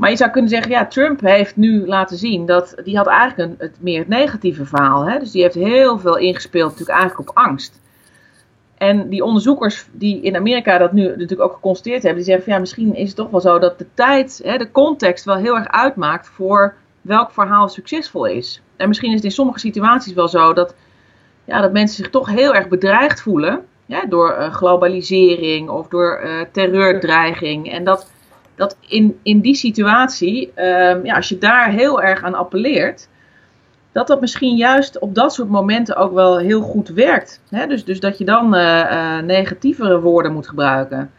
Maar 0.00 0.10
je 0.10 0.16
zou 0.16 0.30
kunnen 0.30 0.50
zeggen, 0.50 0.70
ja, 0.70 0.86
Trump 0.86 1.20
heeft 1.20 1.56
nu 1.56 1.86
laten 1.86 2.16
zien 2.16 2.46
dat 2.46 2.74
die 2.84 2.96
had 2.96 3.06
eigenlijk 3.06 3.50
een, 3.50 3.56
het, 3.58 3.76
meer 3.80 3.98
het 3.98 4.08
negatieve 4.08 4.64
verhaal. 4.64 5.08
Hè? 5.08 5.18
Dus 5.18 5.30
die 5.30 5.42
heeft 5.42 5.54
heel 5.54 5.98
veel 5.98 6.16
ingespeeld 6.16 6.70
natuurlijk 6.70 6.98
eigenlijk 6.98 7.30
op 7.30 7.36
angst. 7.36 7.80
En 8.76 9.08
die 9.08 9.24
onderzoekers 9.24 9.86
die 9.92 10.22
in 10.22 10.36
Amerika 10.36 10.78
dat 10.78 10.92
nu 10.92 11.02
natuurlijk 11.02 11.40
ook 11.40 11.52
geconstateerd 11.52 12.02
hebben, 12.02 12.22
die 12.22 12.24
zeggen 12.24 12.44
van 12.44 12.52
ja, 12.52 12.60
misschien 12.60 12.94
is 12.94 13.06
het 13.06 13.16
toch 13.16 13.30
wel 13.30 13.40
zo 13.40 13.58
dat 13.58 13.78
de 13.78 13.86
tijd, 13.94 14.40
hè, 14.44 14.56
de 14.56 14.70
context 14.70 15.24
wel 15.24 15.36
heel 15.36 15.56
erg 15.56 15.68
uitmaakt 15.68 16.28
voor 16.28 16.74
welk 17.00 17.30
verhaal 17.30 17.68
succesvol 17.68 18.26
is. 18.26 18.62
En 18.76 18.88
misschien 18.88 19.08
is 19.10 19.16
het 19.16 19.24
in 19.24 19.30
sommige 19.30 19.58
situaties 19.58 20.12
wel 20.12 20.28
zo 20.28 20.52
dat, 20.52 20.74
ja, 21.44 21.60
dat 21.60 21.72
mensen 21.72 21.96
zich 21.96 22.10
toch 22.10 22.28
heel 22.28 22.54
erg 22.54 22.68
bedreigd 22.68 23.22
voelen 23.22 23.66
ja, 23.86 24.04
door 24.04 24.36
uh, 24.38 24.52
globalisering 24.52 25.68
of 25.68 25.88
door 25.88 26.20
uh, 26.24 26.40
terreurdreiging. 26.52 27.72
En 27.72 27.84
dat 27.84 28.10
dat 28.60 28.76
in, 28.88 29.20
in 29.22 29.40
die 29.40 29.54
situatie, 29.54 30.52
um, 30.56 31.04
ja, 31.04 31.14
als 31.14 31.28
je 31.28 31.38
daar 31.38 31.70
heel 31.70 32.02
erg 32.02 32.22
aan 32.22 32.34
appelleert, 32.34 33.08
dat 33.92 34.06
dat 34.06 34.20
misschien 34.20 34.56
juist 34.56 34.98
op 34.98 35.14
dat 35.14 35.34
soort 35.34 35.48
momenten 35.48 35.96
ook 35.96 36.12
wel 36.12 36.38
heel 36.38 36.60
goed 36.60 36.88
werkt. 36.88 37.40
Hè? 37.48 37.66
Dus, 37.66 37.84
dus 37.84 38.00
dat 38.00 38.18
je 38.18 38.24
dan 38.24 38.54
uh, 38.54 38.60
uh, 38.60 39.18
negatievere 39.18 40.00
woorden 40.00 40.32
moet 40.32 40.48
gebruiken. 40.48 41.10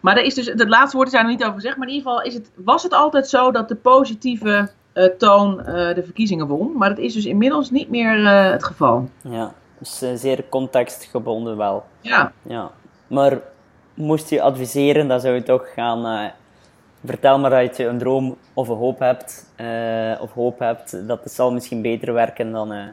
Maar 0.00 0.16
er 0.16 0.24
is 0.24 0.34
dus, 0.34 0.46
het 0.46 0.68
laatste 0.68 0.96
woord 0.96 1.10
zijn 1.10 1.24
er 1.24 1.30
niet 1.30 1.42
over 1.42 1.54
gezegd, 1.54 1.76
maar 1.76 1.88
in 1.88 1.94
ieder 1.94 2.10
geval 2.10 2.24
is 2.24 2.34
het, 2.34 2.50
was 2.54 2.82
het 2.82 2.92
altijd 2.92 3.28
zo 3.28 3.50
dat 3.50 3.68
de 3.68 3.76
positieve 3.76 4.70
uh, 4.94 5.04
toon 5.04 5.56
de 5.66 6.02
verkiezingen 6.04 6.46
won. 6.46 6.72
Maar 6.76 6.88
dat 6.88 6.98
is 6.98 7.14
dus 7.14 7.26
inmiddels 7.26 7.70
niet 7.70 7.90
meer 7.90 8.26
het 8.28 8.64
geval. 8.64 9.08
Ja, 9.20 9.52
dus 9.78 10.02
zeer 10.14 10.44
contextgebonden 10.48 11.56
wel. 11.56 11.84
Ja. 12.00 12.32
ja. 12.42 12.70
Maar 13.06 13.38
moest 13.94 14.30
je 14.30 14.42
adviseren, 14.42 15.08
dan 15.08 15.20
zou 15.20 15.34
je 15.34 15.42
toch 15.42 15.72
gaan 15.74 16.32
vertel 17.04 17.38
maar 17.38 17.50
dat 17.50 17.76
je 17.76 17.86
een 17.86 17.98
droom 17.98 18.36
of 18.54 18.68
een 18.68 18.76
hoop 18.76 18.98
hebt, 18.98 19.52
uh, 19.60 20.20
of 20.20 20.32
hoop 20.32 20.58
hebt, 20.58 21.08
dat 21.08 21.24
het 21.24 21.32
zal 21.32 21.52
misschien 21.52 21.82
beter 21.82 22.12
werken 22.12 22.52
dan 22.52 22.72
uh, 22.72 22.84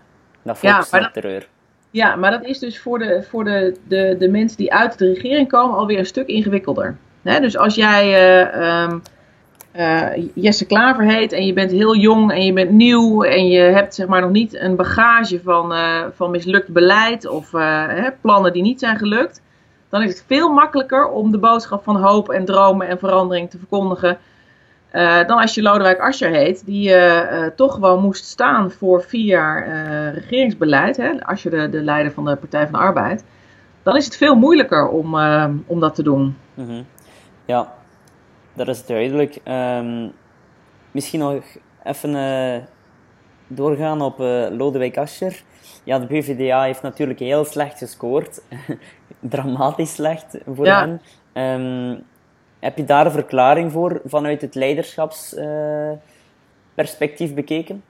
dat 0.41 0.57
focussen 0.57 0.99
ja, 0.99 1.09
terreur. 1.11 1.47
Ja, 1.91 2.15
maar 2.15 2.31
dat 2.31 2.43
is 2.43 2.59
dus 2.59 2.79
voor, 2.79 2.99
de, 2.99 3.23
voor 3.29 3.43
de, 3.43 3.75
de, 3.87 4.15
de 4.19 4.29
mensen 4.29 4.57
die 4.57 4.73
uit 4.73 4.97
de 4.97 5.13
regering 5.13 5.47
komen 5.47 5.77
alweer 5.77 5.97
een 5.97 6.05
stuk 6.05 6.27
ingewikkelder. 6.27 6.97
Hè? 7.21 7.39
Dus 7.39 7.57
als 7.57 7.75
jij 7.75 8.37
uh, 8.41 8.83
um, 8.83 9.01
Jesse 10.33 10.65
Klaver 10.65 11.03
heet 11.03 11.31
en 11.31 11.45
je 11.45 11.53
bent 11.53 11.71
heel 11.71 11.95
jong 11.95 12.31
en 12.31 12.45
je 12.45 12.53
bent 12.53 12.71
nieuw 12.71 13.23
en 13.23 13.47
je 13.47 13.59
hebt 13.59 13.95
zeg 13.95 14.07
maar 14.07 14.21
nog 14.21 14.31
niet 14.31 14.59
een 14.59 14.75
bagage 14.75 15.41
van, 15.43 15.73
van 16.15 16.31
mislukt 16.31 16.67
beleid 16.67 17.27
of 17.27 17.51
hè, 17.51 18.11
plannen 18.21 18.53
die 18.53 18.61
niet 18.61 18.79
zijn 18.79 18.97
gelukt 18.97 19.41
dan 19.89 20.01
is 20.01 20.09
het 20.09 20.23
veel 20.27 20.53
makkelijker 20.53 21.07
om 21.07 21.31
de 21.31 21.37
boodschap 21.37 21.83
van 21.83 21.95
hoop 21.95 22.29
en 22.29 22.45
dromen 22.45 22.87
en 22.87 22.99
verandering 22.99 23.49
te 23.49 23.57
verkondigen. 23.57 24.17
Uh, 24.93 25.27
dan 25.27 25.37
als 25.37 25.55
je 25.55 25.61
Lodewijk 25.61 25.99
Asscher 25.99 26.29
heet, 26.29 26.65
die 26.65 26.89
uh, 26.89 27.31
uh, 27.31 27.45
toch 27.55 27.73
gewoon 27.73 28.01
moest 28.01 28.25
staan 28.25 28.71
voor 28.71 29.01
vier 29.01 29.25
jaar 29.25 29.67
regeringsbeleid. 30.13 31.23
Als 31.25 31.43
je 31.43 31.49
de, 31.49 31.69
de 31.69 31.81
leider 31.81 32.11
van 32.11 32.25
de 32.25 32.35
Partij 32.35 32.63
van 32.63 32.79
de 32.79 32.85
Arbeid. 32.85 33.25
Dan 33.83 33.95
is 33.95 34.05
het 34.05 34.17
veel 34.17 34.35
moeilijker 34.35 34.87
om, 34.87 35.15
om 35.65 35.79
dat 35.79 35.95
te 35.95 36.03
doen. 36.03 36.37
-hmm. 36.53 36.85
Ja, 37.45 37.73
dat 38.53 38.67
is 38.67 38.85
duidelijk. 38.85 39.39
Ehm, 39.43 40.07
misschien 40.91 41.19
nog 41.19 41.43
even 41.83 42.67
doorgaan 43.47 44.01
op 44.01 44.17
Lodewijk 44.51 44.97
Asscher. 44.97 45.43
Ja, 45.83 45.99
de 45.99 46.05
PvdA 46.05 46.63
heeft 46.63 46.81
natuurlijk 46.81 47.19
heel 47.19 47.45
slecht 47.45 47.77
gescoord. 47.77 48.41
Dramatisch 49.19 49.93
slecht 49.93 50.37
voor 50.53 50.65
hen. 50.65 51.01
Um, 51.33 52.03
heb 52.59 52.77
je 52.77 52.85
daar 52.85 53.05
een 53.05 53.11
verklaring 53.11 53.71
voor 53.71 54.01
vanuit 54.05 54.41
het 54.41 54.55
leiderschapsperspectief 54.55 57.29
uh, 57.29 57.35
bekeken? 57.35 57.83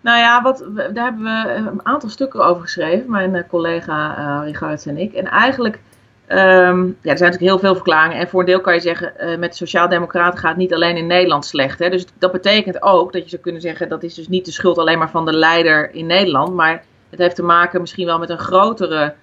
Nou 0.00 0.18
ja, 0.18 0.42
wat, 0.42 0.64
daar 0.74 1.04
hebben 1.04 1.22
we 1.22 1.54
een 1.54 1.86
aantal 1.86 2.08
stukken 2.08 2.44
over 2.44 2.62
geschreven, 2.62 3.10
mijn 3.10 3.46
collega 3.48 4.18
uh, 4.18 4.40
Richard 4.44 4.86
en 4.86 4.98
ik. 4.98 5.12
En 5.12 5.26
eigenlijk 5.26 5.80
Um, 6.28 6.96
ja, 7.00 7.10
er 7.10 7.18
zijn 7.18 7.30
natuurlijk 7.30 7.40
heel 7.40 7.58
veel 7.58 7.74
verklaringen. 7.74 8.18
En 8.18 8.28
voor 8.28 8.40
een 8.40 8.46
deel 8.46 8.60
kan 8.60 8.74
je 8.74 8.80
zeggen, 8.80 9.12
uh, 9.18 9.38
met 9.38 9.56
Sociaaldemocraten 9.56 10.38
gaat 10.38 10.50
het 10.50 10.58
niet 10.58 10.74
alleen 10.74 10.96
in 10.96 11.06
Nederland 11.06 11.46
slecht. 11.46 11.78
Hè? 11.78 11.90
Dus 11.90 12.06
dat 12.18 12.32
betekent 12.32 12.82
ook 12.82 13.12
dat 13.12 13.22
je 13.22 13.28
zou 13.28 13.42
kunnen 13.42 13.60
zeggen, 13.60 13.88
dat 13.88 14.02
is 14.02 14.14
dus 14.14 14.28
niet 14.28 14.44
de 14.44 14.52
schuld 14.52 14.78
alleen 14.78 14.98
maar 14.98 15.10
van 15.10 15.24
de 15.24 15.32
leider 15.32 15.94
in 15.94 16.06
Nederland. 16.06 16.54
Maar 16.54 16.84
het 17.10 17.18
heeft 17.18 17.36
te 17.36 17.42
maken 17.42 17.80
misschien 17.80 18.06
wel 18.06 18.18
met 18.18 18.30
een 18.30 18.38
grotere 18.38 19.14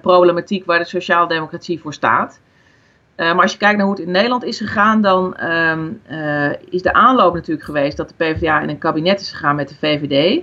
problematiek 0.00 0.64
waar 0.64 0.78
de 0.78 0.84
Sociaaldemocratie 0.84 1.80
voor 1.80 1.94
staat. 1.94 2.40
Uh, 3.16 3.32
maar 3.32 3.42
als 3.42 3.52
je 3.52 3.58
kijkt 3.58 3.76
naar 3.76 3.86
hoe 3.86 3.94
het 3.94 4.04
in 4.04 4.10
Nederland 4.12 4.44
is 4.44 4.58
gegaan, 4.58 5.02
dan 5.02 5.36
um, 5.50 6.00
is 6.70 6.82
de 6.82 6.92
aanloop 6.92 7.34
natuurlijk 7.34 7.66
geweest 7.66 7.96
dat 7.96 8.08
de 8.08 8.14
PvdA 8.24 8.60
in 8.60 8.68
een 8.68 8.78
kabinet 8.78 9.20
is 9.20 9.30
gegaan 9.30 9.56
met 9.56 9.68
de 9.68 9.74
VVD. 9.74 10.42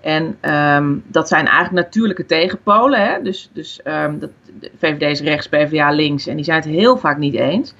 En 0.00 0.38
um, 0.54 1.04
dat 1.06 1.28
zijn 1.28 1.46
eigenlijk 1.46 1.86
natuurlijke 1.86 2.26
tegenpolen. 2.26 3.00
Hè? 3.04 3.22
Dus, 3.22 3.50
dus 3.52 3.80
um, 3.84 4.18
dat, 4.18 4.30
de 4.60 4.70
VVD 4.78 5.02
is 5.02 5.20
rechts, 5.20 5.48
PvdA 5.48 5.90
links. 5.90 6.26
En 6.26 6.36
die 6.36 6.44
zijn 6.44 6.60
het 6.60 6.70
heel 6.70 6.96
vaak 6.96 7.18
niet 7.18 7.34
eens. 7.34 7.74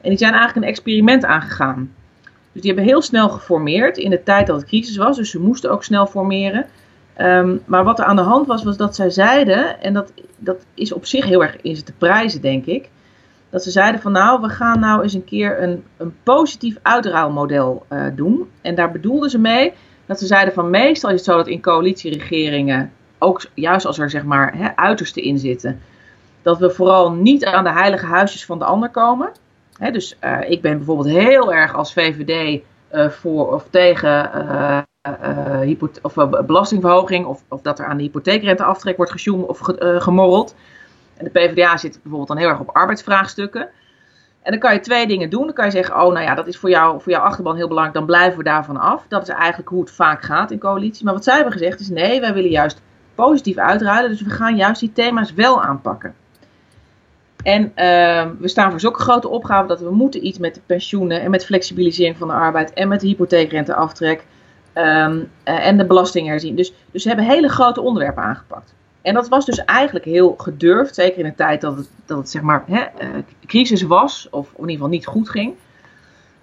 En 0.00 0.08
die 0.08 0.18
zijn 0.18 0.32
eigenlijk 0.32 0.64
een 0.64 0.72
experiment 0.72 1.24
aangegaan. 1.24 1.92
Dus 2.52 2.62
die 2.62 2.72
hebben 2.72 2.90
heel 2.90 3.02
snel 3.02 3.28
geformeerd 3.28 3.96
in 3.96 4.10
de 4.10 4.22
tijd 4.22 4.46
dat 4.46 4.56
het 4.60 4.68
crisis 4.68 4.96
was. 4.96 5.16
Dus 5.16 5.30
ze 5.30 5.40
moesten 5.40 5.70
ook 5.70 5.84
snel 5.84 6.06
formeren. 6.06 6.66
Um, 7.20 7.62
maar 7.64 7.84
wat 7.84 7.98
er 7.98 8.04
aan 8.04 8.16
de 8.16 8.22
hand 8.22 8.46
was, 8.46 8.64
was 8.64 8.76
dat 8.76 8.94
zij 8.94 9.10
zeiden, 9.10 9.80
en 9.80 9.92
dat, 9.92 10.12
dat 10.38 10.64
is 10.74 10.92
op 10.92 11.06
zich 11.06 11.24
heel 11.24 11.42
erg 11.42 11.60
is 11.60 11.82
te 11.82 11.92
prijzen, 11.92 12.40
denk 12.40 12.64
ik. 12.64 12.88
Dat 13.50 13.62
ze 13.62 13.70
zeiden 13.70 14.00
van 14.00 14.12
nou, 14.12 14.40
we 14.40 14.48
gaan 14.48 14.80
nou 14.80 15.02
eens 15.02 15.14
een 15.14 15.24
keer 15.24 15.62
een, 15.62 15.84
een 15.96 16.14
positief 16.22 16.76
uitruilmodel 16.82 17.86
uh, 17.92 18.06
doen. 18.14 18.50
En 18.60 18.74
daar 18.74 18.92
bedoelden 18.92 19.30
ze 19.30 19.38
mee 19.38 19.72
dat 20.06 20.18
ze 20.18 20.26
zeiden 20.26 20.54
van 20.54 20.70
meestal 20.70 21.10
is 21.10 21.16
het 21.16 21.24
zo 21.24 21.36
dat 21.36 21.46
in 21.46 21.62
coalitieregeringen, 21.62 22.92
ook 23.18 23.42
juist 23.54 23.86
als 23.86 23.98
er 23.98 24.10
zeg 24.10 24.24
maar 24.24 24.56
hè, 24.56 24.76
uitersten 24.76 25.22
in 25.22 25.38
zitten, 25.38 25.80
dat 26.42 26.58
we 26.58 26.70
vooral 26.70 27.12
niet 27.12 27.44
aan 27.44 27.64
de 27.64 27.72
heilige 27.72 28.06
huisjes 28.06 28.44
van 28.44 28.58
de 28.58 28.64
ander 28.64 28.88
komen. 28.88 29.32
Hè, 29.78 29.90
dus 29.90 30.16
uh, 30.24 30.38
ik 30.46 30.60
ben 30.60 30.76
bijvoorbeeld 30.76 31.08
heel 31.08 31.52
erg 31.52 31.74
als 31.74 31.92
VVD 31.92 32.62
eh, 32.88 33.08
voor 33.08 33.54
of 33.54 33.66
tegen 33.70 34.30
of, 36.02 36.14
belastingverhoging 36.46 37.26
of, 37.26 37.42
of, 37.48 37.60
dat 37.62 37.78
er 37.78 37.86
aan 37.86 37.96
de 37.96 38.02
hypotheekrenteaftrek 38.02 38.96
wordt 38.96 39.12
gesjoemeld 39.12 39.48
of 39.48 39.58
ge, 39.58 39.96
gemorreld. 40.00 40.54
En 41.16 41.24
de 41.24 41.30
PvdA 41.30 41.76
zit 41.76 41.92
bijvoorbeeld 41.92 42.28
dan 42.28 42.36
heel 42.36 42.48
erg 42.48 42.60
op 42.60 42.70
arbeidsvraagstukken. 42.70 43.68
En 44.42 44.52
dan 44.52 44.60
kan 44.60 44.72
je 44.72 44.80
twee 44.80 45.06
dingen 45.06 45.30
doen. 45.30 45.44
Dan 45.44 45.54
kan 45.54 45.64
je 45.64 45.70
zeggen, 45.70 45.94
oh 45.94 46.12
nou 46.12 46.24
ja, 46.24 46.34
dat 46.34 46.46
is 46.46 46.58
voor, 46.58 46.70
jou, 46.70 47.00
voor 47.00 47.12
jouw 47.12 47.22
achterban 47.22 47.56
heel 47.56 47.68
belangrijk, 47.68 47.98
dan 47.98 48.06
blijven 48.06 48.38
we 48.38 48.44
daarvan 48.44 48.76
af. 48.76 49.04
Dat 49.08 49.22
is 49.22 49.28
eigenlijk 49.28 49.68
hoe 49.68 49.80
het 49.80 49.90
vaak 49.90 50.22
gaat 50.22 50.50
in 50.50 50.58
coalitie. 50.58 51.04
Maar 51.04 51.14
wat 51.14 51.24
zij 51.24 51.34
hebben 51.34 51.52
gezegd 51.52 51.80
is, 51.80 51.88
nee, 51.88 52.20
wij 52.20 52.34
willen 52.34 52.50
juist 52.50 52.82
positief 53.14 53.56
uitruilen. 53.56 54.10
Dus 54.10 54.22
we 54.22 54.30
gaan 54.30 54.56
juist 54.56 54.80
die 54.80 54.92
thema's 54.92 55.32
wel 55.32 55.62
aanpakken. 55.62 56.14
En 57.42 57.62
uh, 57.62 58.30
we 58.38 58.48
staan 58.48 58.70
voor 58.70 58.80
zulke 58.80 59.00
grote 59.00 59.28
opgaven 59.28 59.68
dat 59.68 59.80
we 59.80 59.90
moeten 59.90 60.26
iets 60.26 60.38
met 60.38 60.54
de 60.54 60.60
pensioenen 60.66 61.20
en 61.20 61.30
met 61.30 61.44
flexibilisering 61.44 62.16
van 62.16 62.28
de 62.28 62.34
arbeid 62.34 62.72
en 62.72 62.88
met 62.88 63.00
de 63.00 63.06
hypotheekrenteaftrek 63.06 64.24
um, 64.78 65.30
uh, 65.44 65.66
en 65.66 65.76
de 65.78 65.86
belasting 65.86 66.26
herzien. 66.26 66.56
Dus, 66.56 66.72
dus 66.90 67.02
ze 67.02 67.08
hebben 67.08 67.26
hele 67.26 67.48
grote 67.48 67.80
onderwerpen 67.80 68.22
aangepakt. 68.22 68.74
En 69.02 69.14
dat 69.14 69.28
was 69.28 69.44
dus 69.44 69.64
eigenlijk 69.64 70.04
heel 70.04 70.34
gedurfd, 70.38 70.94
zeker 70.94 71.18
in 71.18 71.26
een 71.26 71.34
tijd 71.34 71.60
dat 71.60 71.76
het, 71.76 71.88
dat 72.06 72.30
zeg 72.30 72.42
maar 72.42 72.64
hè, 72.66 72.80
uh, 72.80 73.22
crisis 73.46 73.82
was, 73.82 74.28
of 74.30 74.48
in 74.48 74.60
ieder 74.60 74.72
geval 74.72 74.88
niet 74.88 75.06
goed 75.06 75.28
ging. 75.28 75.54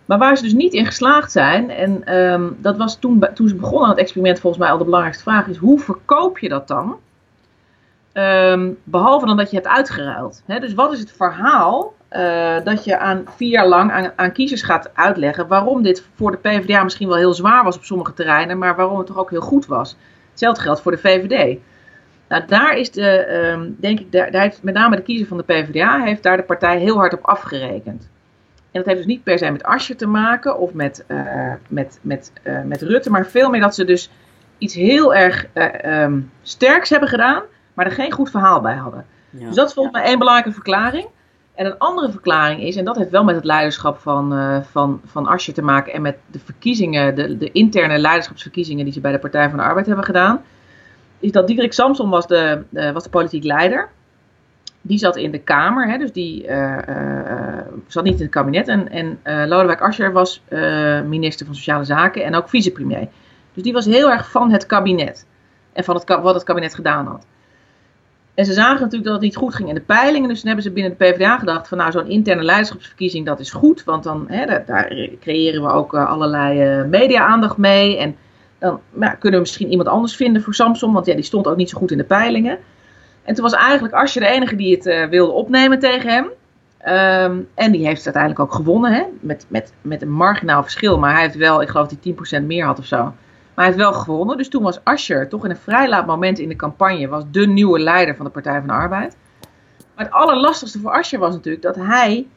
Maar 0.05 0.17
waar 0.17 0.37
ze 0.37 0.43
dus 0.43 0.53
niet 0.53 0.73
in 0.73 0.85
geslaagd 0.85 1.31
zijn, 1.31 1.69
en 1.69 2.17
um, 2.17 2.57
dat 2.61 2.77
was 2.77 2.99
toen, 2.99 3.27
toen 3.33 3.47
ze 3.47 3.55
begonnen 3.55 3.83
aan 3.83 3.89
het 3.89 3.99
experiment 3.99 4.39
volgens 4.39 4.63
mij 4.63 4.71
al 4.71 4.77
de 4.77 4.83
belangrijkste 4.83 5.23
vraag 5.23 5.47
is, 5.47 5.57
hoe 5.57 5.79
verkoop 5.79 6.39
je 6.39 6.49
dat 6.49 6.67
dan? 6.67 6.95
Um, 8.13 8.77
behalve 8.83 9.25
dan 9.25 9.37
dat 9.37 9.49
je 9.49 9.55
hebt 9.55 9.67
uitgeruild. 9.67 10.43
Dus 10.45 10.73
wat 10.73 10.93
is 10.93 10.99
het 10.99 11.11
verhaal 11.11 11.93
uh, 12.15 12.55
dat 12.63 12.83
je 12.83 12.97
aan 12.97 13.25
vier 13.35 13.49
jaar 13.49 13.67
lang 13.67 13.91
aan, 13.91 14.11
aan, 14.15 14.31
kiezers 14.31 14.61
gaat 14.61 14.89
uitleggen 14.93 15.47
waarom 15.47 15.83
dit 15.83 16.05
voor 16.15 16.31
de 16.31 16.37
PvdA 16.37 16.83
misschien 16.83 17.07
wel 17.07 17.17
heel 17.17 17.33
zwaar 17.33 17.63
was 17.63 17.75
op 17.75 17.83
sommige 17.83 18.13
terreinen, 18.13 18.57
maar 18.57 18.75
waarom 18.75 18.97
het 18.97 19.07
toch 19.07 19.17
ook 19.17 19.29
heel 19.29 19.41
goed 19.41 19.65
was. 19.65 19.95
Hetzelfde 20.29 20.61
geldt 20.61 20.81
voor 20.81 20.91
de 20.91 20.97
VVD. 20.97 21.59
Nou, 22.27 22.43
daar 22.47 22.77
is 22.77 22.91
de, 22.91 23.35
um, 23.35 23.75
denk 23.79 23.99
ik, 23.99 24.11
daar, 24.11 24.31
daar, 24.31 24.41
heeft 24.41 24.63
met 24.63 24.73
name 24.73 24.95
de 24.95 25.01
kiezer 25.01 25.27
van 25.27 25.37
de 25.37 25.43
PvdA, 25.43 26.03
heeft 26.03 26.23
daar 26.23 26.37
de 26.37 26.43
partij 26.43 26.79
heel 26.79 26.97
hard 26.97 27.13
op 27.13 27.25
afgerekend. 27.25 28.09
En 28.71 28.79
dat 28.79 28.85
heeft 28.85 28.97
dus 28.97 29.05
niet 29.05 29.23
per 29.23 29.37
se 29.37 29.51
met 29.51 29.63
Asje 29.63 29.95
te 29.95 30.07
maken 30.07 30.57
of 30.57 30.73
met, 30.73 31.05
uh, 31.07 31.53
met, 31.67 31.99
met, 32.01 32.31
uh, 32.43 32.61
met 32.61 32.81
Rutte, 32.81 33.09
maar 33.09 33.25
veel 33.25 33.49
meer 33.49 33.61
dat 33.61 33.75
ze 33.75 33.85
dus 33.85 34.11
iets 34.57 34.73
heel 34.73 35.15
erg 35.15 35.47
um, 35.85 36.31
sterks 36.41 36.89
hebben 36.89 37.09
gedaan, 37.09 37.43
maar 37.73 37.85
er 37.85 37.91
geen 37.91 38.11
goed 38.11 38.29
verhaal 38.29 38.61
bij 38.61 38.75
hadden. 38.75 39.05
Ja. 39.29 39.45
Dus 39.45 39.55
dat 39.55 39.67
is 39.67 39.73
volgens 39.73 39.95
mij 39.95 40.05
één 40.05 40.19
belangrijke 40.19 40.53
verklaring. 40.53 41.07
En 41.55 41.65
een 41.65 41.77
andere 41.77 42.11
verklaring 42.11 42.61
is, 42.61 42.75
en 42.75 42.85
dat 42.85 42.95
heeft 42.95 43.09
wel 43.09 43.23
met 43.23 43.35
het 43.35 43.43
leiderschap 43.43 43.97
van, 43.97 44.33
uh, 44.33 44.61
van, 44.61 45.01
van 45.05 45.27
Asje 45.27 45.51
te 45.51 45.61
maken 45.61 45.93
en 45.93 46.01
met 46.01 46.17
de 46.31 46.39
verkiezingen, 46.39 47.15
de, 47.15 47.37
de 47.37 47.51
interne 47.51 47.97
leiderschapsverkiezingen 47.97 48.83
die 48.83 48.93
ze 48.93 48.99
bij 48.99 49.11
de 49.11 49.19
Partij 49.19 49.49
van 49.49 49.57
de 49.57 49.63
Arbeid 49.63 49.85
hebben 49.85 50.05
gedaan 50.05 50.41
is 51.19 51.31
dat 51.31 51.47
Diederik 51.47 51.73
Samson 51.73 52.09
was 52.09 52.27
de, 52.27 52.63
uh, 52.71 52.91
was 52.91 53.03
de 53.03 53.09
politiek 53.09 53.43
leider. 53.43 53.89
Die 54.81 54.97
zat 54.97 55.15
in 55.15 55.31
de 55.31 55.39
Kamer, 55.39 55.89
hè, 55.89 55.97
dus 55.97 56.11
die 56.11 56.47
uh, 56.47 56.77
zat 57.87 58.03
niet 58.03 58.15
in 58.15 58.21
het 58.21 58.31
kabinet. 58.31 58.67
En, 58.67 58.91
en 58.91 59.19
Lodewijk 59.47 59.81
Asscher 59.81 60.11
was 60.11 60.43
minister 61.05 61.45
van 61.45 61.55
Sociale 61.55 61.83
Zaken 61.83 62.23
en 62.23 62.35
ook 62.35 62.49
vicepremier. 62.49 63.07
Dus 63.53 63.63
die 63.63 63.73
was 63.73 63.85
heel 63.85 64.11
erg 64.11 64.31
van 64.31 64.51
het 64.51 64.65
kabinet. 64.65 65.25
En 65.73 65.83
van 65.83 66.01
wat 66.05 66.33
het 66.33 66.43
kabinet 66.43 66.75
gedaan 66.75 67.07
had. 67.07 67.25
En 68.33 68.45
ze 68.45 68.53
zagen 68.53 68.81
natuurlijk 68.81 69.03
dat 69.03 69.13
het 69.13 69.21
niet 69.21 69.35
goed 69.35 69.55
ging 69.55 69.69
in 69.69 69.75
de 69.75 69.81
peilingen. 69.81 70.27
Dus 70.27 70.37
toen 70.37 70.47
hebben 70.47 70.65
ze 70.65 70.71
binnen 70.71 70.95
de 70.97 71.05
PvdA 71.05 71.37
gedacht 71.37 71.67
van 71.67 71.77
nou 71.77 71.91
zo'n 71.91 72.07
interne 72.07 72.43
leiderschapsverkiezing 72.43 73.25
dat 73.25 73.39
is 73.39 73.51
goed. 73.51 73.83
Want 73.83 74.03
dan 74.03 74.25
hè, 74.27 74.45
daar, 74.65 74.97
creëren 75.19 75.61
we 75.61 75.69
ook 75.69 75.95
allerlei 75.95 76.83
media-aandacht 76.87 77.57
mee. 77.57 77.97
En 77.97 78.15
dan 78.59 78.79
kunnen 78.99 79.39
we 79.39 79.45
misschien 79.45 79.69
iemand 79.69 79.87
anders 79.87 80.15
vinden 80.15 80.41
voor 80.41 80.53
Samsung, 80.53 80.93
want 80.93 81.05
ja, 81.05 81.13
die 81.15 81.23
stond 81.23 81.47
ook 81.47 81.57
niet 81.57 81.69
zo 81.69 81.77
goed 81.77 81.91
in 81.91 81.97
de 81.97 82.03
peilingen. 82.03 82.57
En 83.23 83.33
toen 83.33 83.43
was 83.43 83.53
eigenlijk 83.53 83.93
Asje 83.93 84.19
de 84.19 84.27
enige 84.27 84.55
die 84.55 84.75
het 84.75 84.85
uh, 84.85 85.05
wilde 85.05 85.31
opnemen 85.31 85.79
tegen 85.79 86.09
hem. 86.09 86.25
Um, 86.87 87.47
en 87.55 87.71
die 87.71 87.85
heeft 87.85 88.05
uiteindelijk 88.05 88.43
ook 88.43 88.53
gewonnen, 88.53 88.93
hè? 88.93 89.03
Met, 89.19 89.45
met, 89.47 89.73
met 89.81 90.01
een 90.01 90.11
marginaal 90.11 90.61
verschil. 90.61 90.99
Maar 90.99 91.13
hij 91.13 91.21
heeft 91.21 91.35
wel, 91.35 91.61
ik 91.61 91.69
geloof 91.69 91.87
dat 91.87 92.15
hij 92.29 92.41
10% 92.41 92.45
meer 92.45 92.65
had 92.65 92.79
of 92.79 92.85
zo. 92.85 93.13
Maar 93.53 93.65
hij 93.65 93.73
heeft 93.73 93.89
wel 93.89 93.93
gewonnen. 93.93 94.37
Dus 94.37 94.49
toen 94.49 94.63
was 94.63 94.83
Ascher 94.83 95.29
toch 95.29 95.43
in 95.43 95.49
een 95.49 95.57
vrij 95.57 95.89
laat 95.89 96.05
moment 96.05 96.39
in 96.39 96.49
de 96.49 96.55
campagne... 96.55 97.07
was 97.07 97.23
de 97.31 97.47
nieuwe 97.47 97.79
leider 97.79 98.15
van 98.15 98.25
de 98.25 98.31
Partij 98.31 98.59
van 98.59 98.67
de 98.67 98.73
Arbeid. 98.73 99.17
Maar 99.95 100.05
het 100.05 100.13
allerlastigste 100.13 100.79
voor 100.79 100.91
Ascher 100.91 101.19
was 101.19 101.33
natuurlijk 101.33 101.63
dat 101.63 101.75
hij 101.75 102.27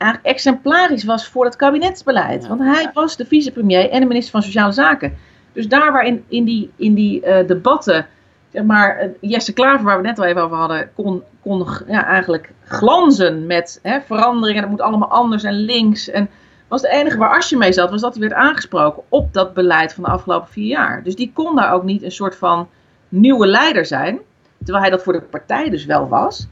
eigenlijk 0.00 0.34
exemplarisch 0.34 1.04
was 1.04 1.28
voor 1.28 1.44
het 1.44 1.56
kabinetsbeleid. 1.56 2.46
Want 2.46 2.60
hij 2.60 2.90
was 2.94 3.16
de 3.16 3.24
vicepremier 3.24 3.90
en 3.90 4.00
de 4.00 4.06
minister 4.06 4.32
van 4.32 4.42
Sociale 4.42 4.72
Zaken. 4.72 5.16
Dus 5.52 5.68
daar 5.68 5.92
waar 5.92 6.04
in, 6.04 6.24
in 6.28 6.44
die, 6.44 6.70
in 6.76 6.94
die 6.94 7.26
uh, 7.26 7.46
debatten, 7.46 8.06
zeg 8.52 8.64
maar, 8.64 9.04
uh, 9.04 9.30
Jesse 9.30 9.52
Klaver, 9.52 9.84
waar 9.84 9.96
we 9.96 10.06
net 10.06 10.18
al 10.18 10.24
even 10.24 10.42
over 10.42 10.56
hadden, 10.56 10.90
kon, 10.94 11.22
kon 11.42 11.66
ja, 11.86 12.04
eigenlijk 12.04 12.52
glanzen 12.64 13.46
met 13.46 13.78
hè, 13.82 14.00
veranderingen. 14.00 14.62
Het 14.62 14.70
moet 14.70 14.80
allemaal 14.80 15.10
anders 15.10 15.42
en 15.42 15.54
links. 15.54 16.10
En 16.10 16.28
was 16.70 16.82
de 16.82 16.88
enige 16.88 17.16
waar 17.16 17.36
Asje 17.36 17.56
mee 17.56 17.72
zat, 17.72 17.90
was 17.90 18.00
dat 18.00 18.12
hij 18.12 18.20
werd 18.20 18.32
aangesproken 18.32 19.02
op 19.08 19.32
dat 19.32 19.54
beleid 19.54 19.94
van 19.94 20.04
de 20.04 20.10
afgelopen 20.10 20.48
vier 20.48 20.66
jaar. 20.66 21.02
Dus 21.02 21.16
die 21.16 21.32
kon 21.34 21.56
daar 21.56 21.72
ook 21.72 21.82
niet 21.82 22.02
een 22.02 22.12
soort 22.12 22.36
van 22.36 22.68
nieuwe 23.08 23.46
leider 23.46 23.86
zijn. 23.86 24.18
Terwijl 24.58 24.80
hij 24.80 24.90
dat 24.90 25.02
voor 25.02 25.12
de 25.12 25.20
partij 25.20 25.70
dus 25.70 25.84
wel 25.84 26.08
was. 26.08 26.48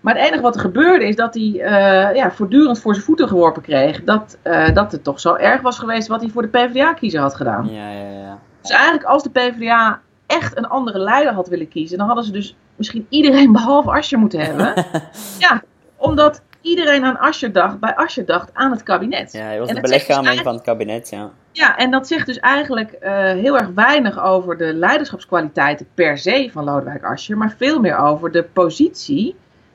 Maar 0.00 0.14
het 0.14 0.26
enige 0.26 0.42
wat 0.42 0.54
er 0.54 0.60
gebeurde 0.60 1.08
is 1.08 1.16
dat 1.16 1.34
hij 1.34 1.42
uh, 1.42 2.14
ja, 2.16 2.30
voortdurend 2.30 2.80
voor 2.80 2.94
zijn 2.94 3.06
voeten 3.06 3.28
geworpen 3.28 3.62
kreeg. 3.62 4.04
Dat, 4.04 4.38
uh, 4.44 4.74
dat 4.74 4.92
het 4.92 5.04
toch 5.04 5.20
zo 5.20 5.34
erg 5.34 5.60
was 5.60 5.78
geweest 5.78 6.08
wat 6.08 6.20
hij 6.20 6.30
voor 6.30 6.42
de 6.42 6.48
PvdA-kiezer 6.48 7.20
had 7.20 7.34
gedaan. 7.34 7.68
Ja, 7.70 7.90
ja, 7.90 8.10
ja. 8.10 8.38
Dus 8.60 8.70
eigenlijk 8.70 9.04
als 9.04 9.22
de 9.22 9.30
PvdA 9.30 10.00
echt 10.26 10.56
een 10.56 10.68
andere 10.68 10.98
leider 10.98 11.32
had 11.32 11.48
willen 11.48 11.68
kiezen, 11.68 11.98
dan 11.98 12.06
hadden 12.06 12.24
ze 12.24 12.32
dus 12.32 12.56
misschien 12.76 13.06
iedereen 13.08 13.52
behalve 13.58 13.90
Asscher 13.90 14.18
moeten 14.18 14.40
hebben. 14.40 14.84
ja, 15.38 15.62
omdat 15.96 16.42
iedereen 16.68 17.04
aan 17.04 17.18
Asscher 17.18 17.52
dacht, 17.52 17.78
bij 17.78 17.94
Asscher 17.94 18.24
dacht 18.24 18.50
aan 18.54 18.70
het 18.70 18.82
kabinet. 18.82 19.32
Ja, 19.32 19.42
hij 19.42 19.58
was 19.58 19.68
de 19.68 19.80
belichaming 19.80 20.34
dus 20.34 20.42
van 20.42 20.54
het 20.54 20.62
kabinet, 20.62 21.08
ja. 21.10 21.30
Ja, 21.52 21.76
en 21.76 21.90
dat 21.90 22.06
zegt 22.06 22.26
dus 22.26 22.38
eigenlijk 22.38 22.96
uh, 23.02 23.10
heel 23.20 23.58
erg 23.58 23.68
weinig 23.74 24.24
over 24.24 24.58
de 24.58 24.74
leiderschapskwaliteiten 24.74 25.86
per 25.94 26.18
se 26.18 26.50
van 26.52 26.64
Lodewijk 26.64 27.04
Asscher, 27.04 27.36
maar 27.36 27.54
veel 27.56 27.80
meer 27.80 27.98
over 27.98 28.32
de 28.32 28.42
positie 28.42 29.34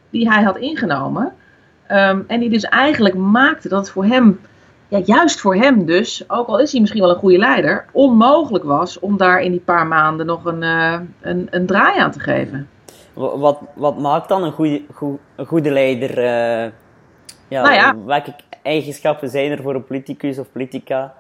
die 0.10 0.30
hij 0.30 0.44
had 0.44 0.58
ingenomen. 0.58 1.34
Um, 1.92 2.24
en 2.28 2.40
die 2.40 2.50
dus 2.50 2.64
eigenlijk 2.64 3.16
maakte 3.16 3.70
dat 3.70 3.80
het 3.80 3.90
voor 3.90 4.06
hem 4.06 4.40
ja, 4.88 5.02
juist 5.06 5.40
voor 5.40 5.56
hem 5.56 5.86
dus, 5.86 6.24
ook 6.28 6.48
al 6.48 6.60
is 6.60 6.72
hij 6.72 6.80
misschien 6.80 7.02
wel 7.02 7.10
een 7.10 7.16
goede 7.16 7.38
leider, 7.38 7.86
onmogelijk 7.92 8.64
was 8.64 9.00
om 9.00 9.18
daar 9.18 9.42
in 9.42 9.52
die 9.52 9.60
paar 9.60 9.88
maanden 9.88 10.26
nog 10.26 10.46
een, 10.46 10.62
uh, 10.62 11.00
een, 11.22 11.48
een 11.52 11.66
draai 11.66 12.00
aan 12.00 12.12
te 12.12 12.20
geven. 12.20 12.70
Wat, 13.14 13.60
wat 13.74 14.00
maakt 14.00 14.30
dan 14.30 14.44
een 14.44 14.52
goede, 14.52 14.82
een 15.36 15.46
goede 15.46 15.72
leider? 15.72 16.24
Uh, 16.24 16.72
ja, 17.48 17.62
nou 17.62 17.74
ja, 17.74 17.98
welke 18.06 18.36
eigenschappen 18.64 19.30
zijn 19.30 19.52
er 19.52 19.62
voor 19.62 19.76
een 19.76 19.86
politicus 19.86 20.38
of 20.38 20.52
politica 20.52 21.14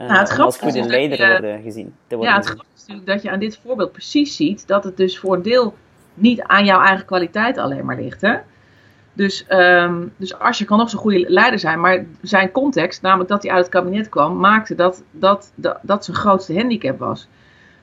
uh, 0.00 0.08
nou, 0.08 0.18
het 0.18 0.38
als 0.38 0.58
goede 0.58 0.82
leider 0.82 1.20
je, 1.20 1.28
worden 1.30 1.62
gezien? 1.62 1.94
Te 2.06 2.16
worden 2.16 2.34
ja, 2.34 2.38
het 2.40 2.46
grappige 2.48 2.70
is 2.74 2.80
natuurlijk 2.80 3.06
dat 3.06 3.22
je 3.22 3.30
aan 3.30 3.38
dit 3.38 3.60
voorbeeld 3.64 3.92
precies 3.92 4.36
ziet 4.36 4.66
dat 4.66 4.84
het 4.84 4.96
dus 4.96 5.18
voor 5.18 5.34
een 5.34 5.42
deel 5.42 5.74
niet 6.14 6.42
aan 6.42 6.64
jouw 6.64 6.80
eigen 6.80 7.06
kwaliteit 7.06 7.58
alleen 7.58 7.84
maar 7.84 7.96
ligt. 7.96 8.20
Hè? 8.20 8.36
Dus, 9.12 9.46
um, 9.48 10.12
dus 10.16 10.58
je 10.58 10.64
kan 10.64 10.78
nog 10.78 10.90
zo'n 10.90 11.00
goede 11.00 11.24
leider 11.28 11.58
zijn, 11.58 11.80
maar 11.80 12.04
zijn 12.20 12.50
context, 12.50 13.02
namelijk 13.02 13.28
dat 13.28 13.42
hij 13.42 13.52
uit 13.52 13.64
het 13.64 13.74
kabinet 13.74 14.08
kwam, 14.08 14.38
maakte 14.38 14.74
dat 14.74 15.02
dat, 15.10 15.52
dat, 15.54 15.78
dat 15.82 16.04
zijn 16.04 16.16
grootste 16.16 16.54
handicap 16.54 16.98
was. 16.98 17.28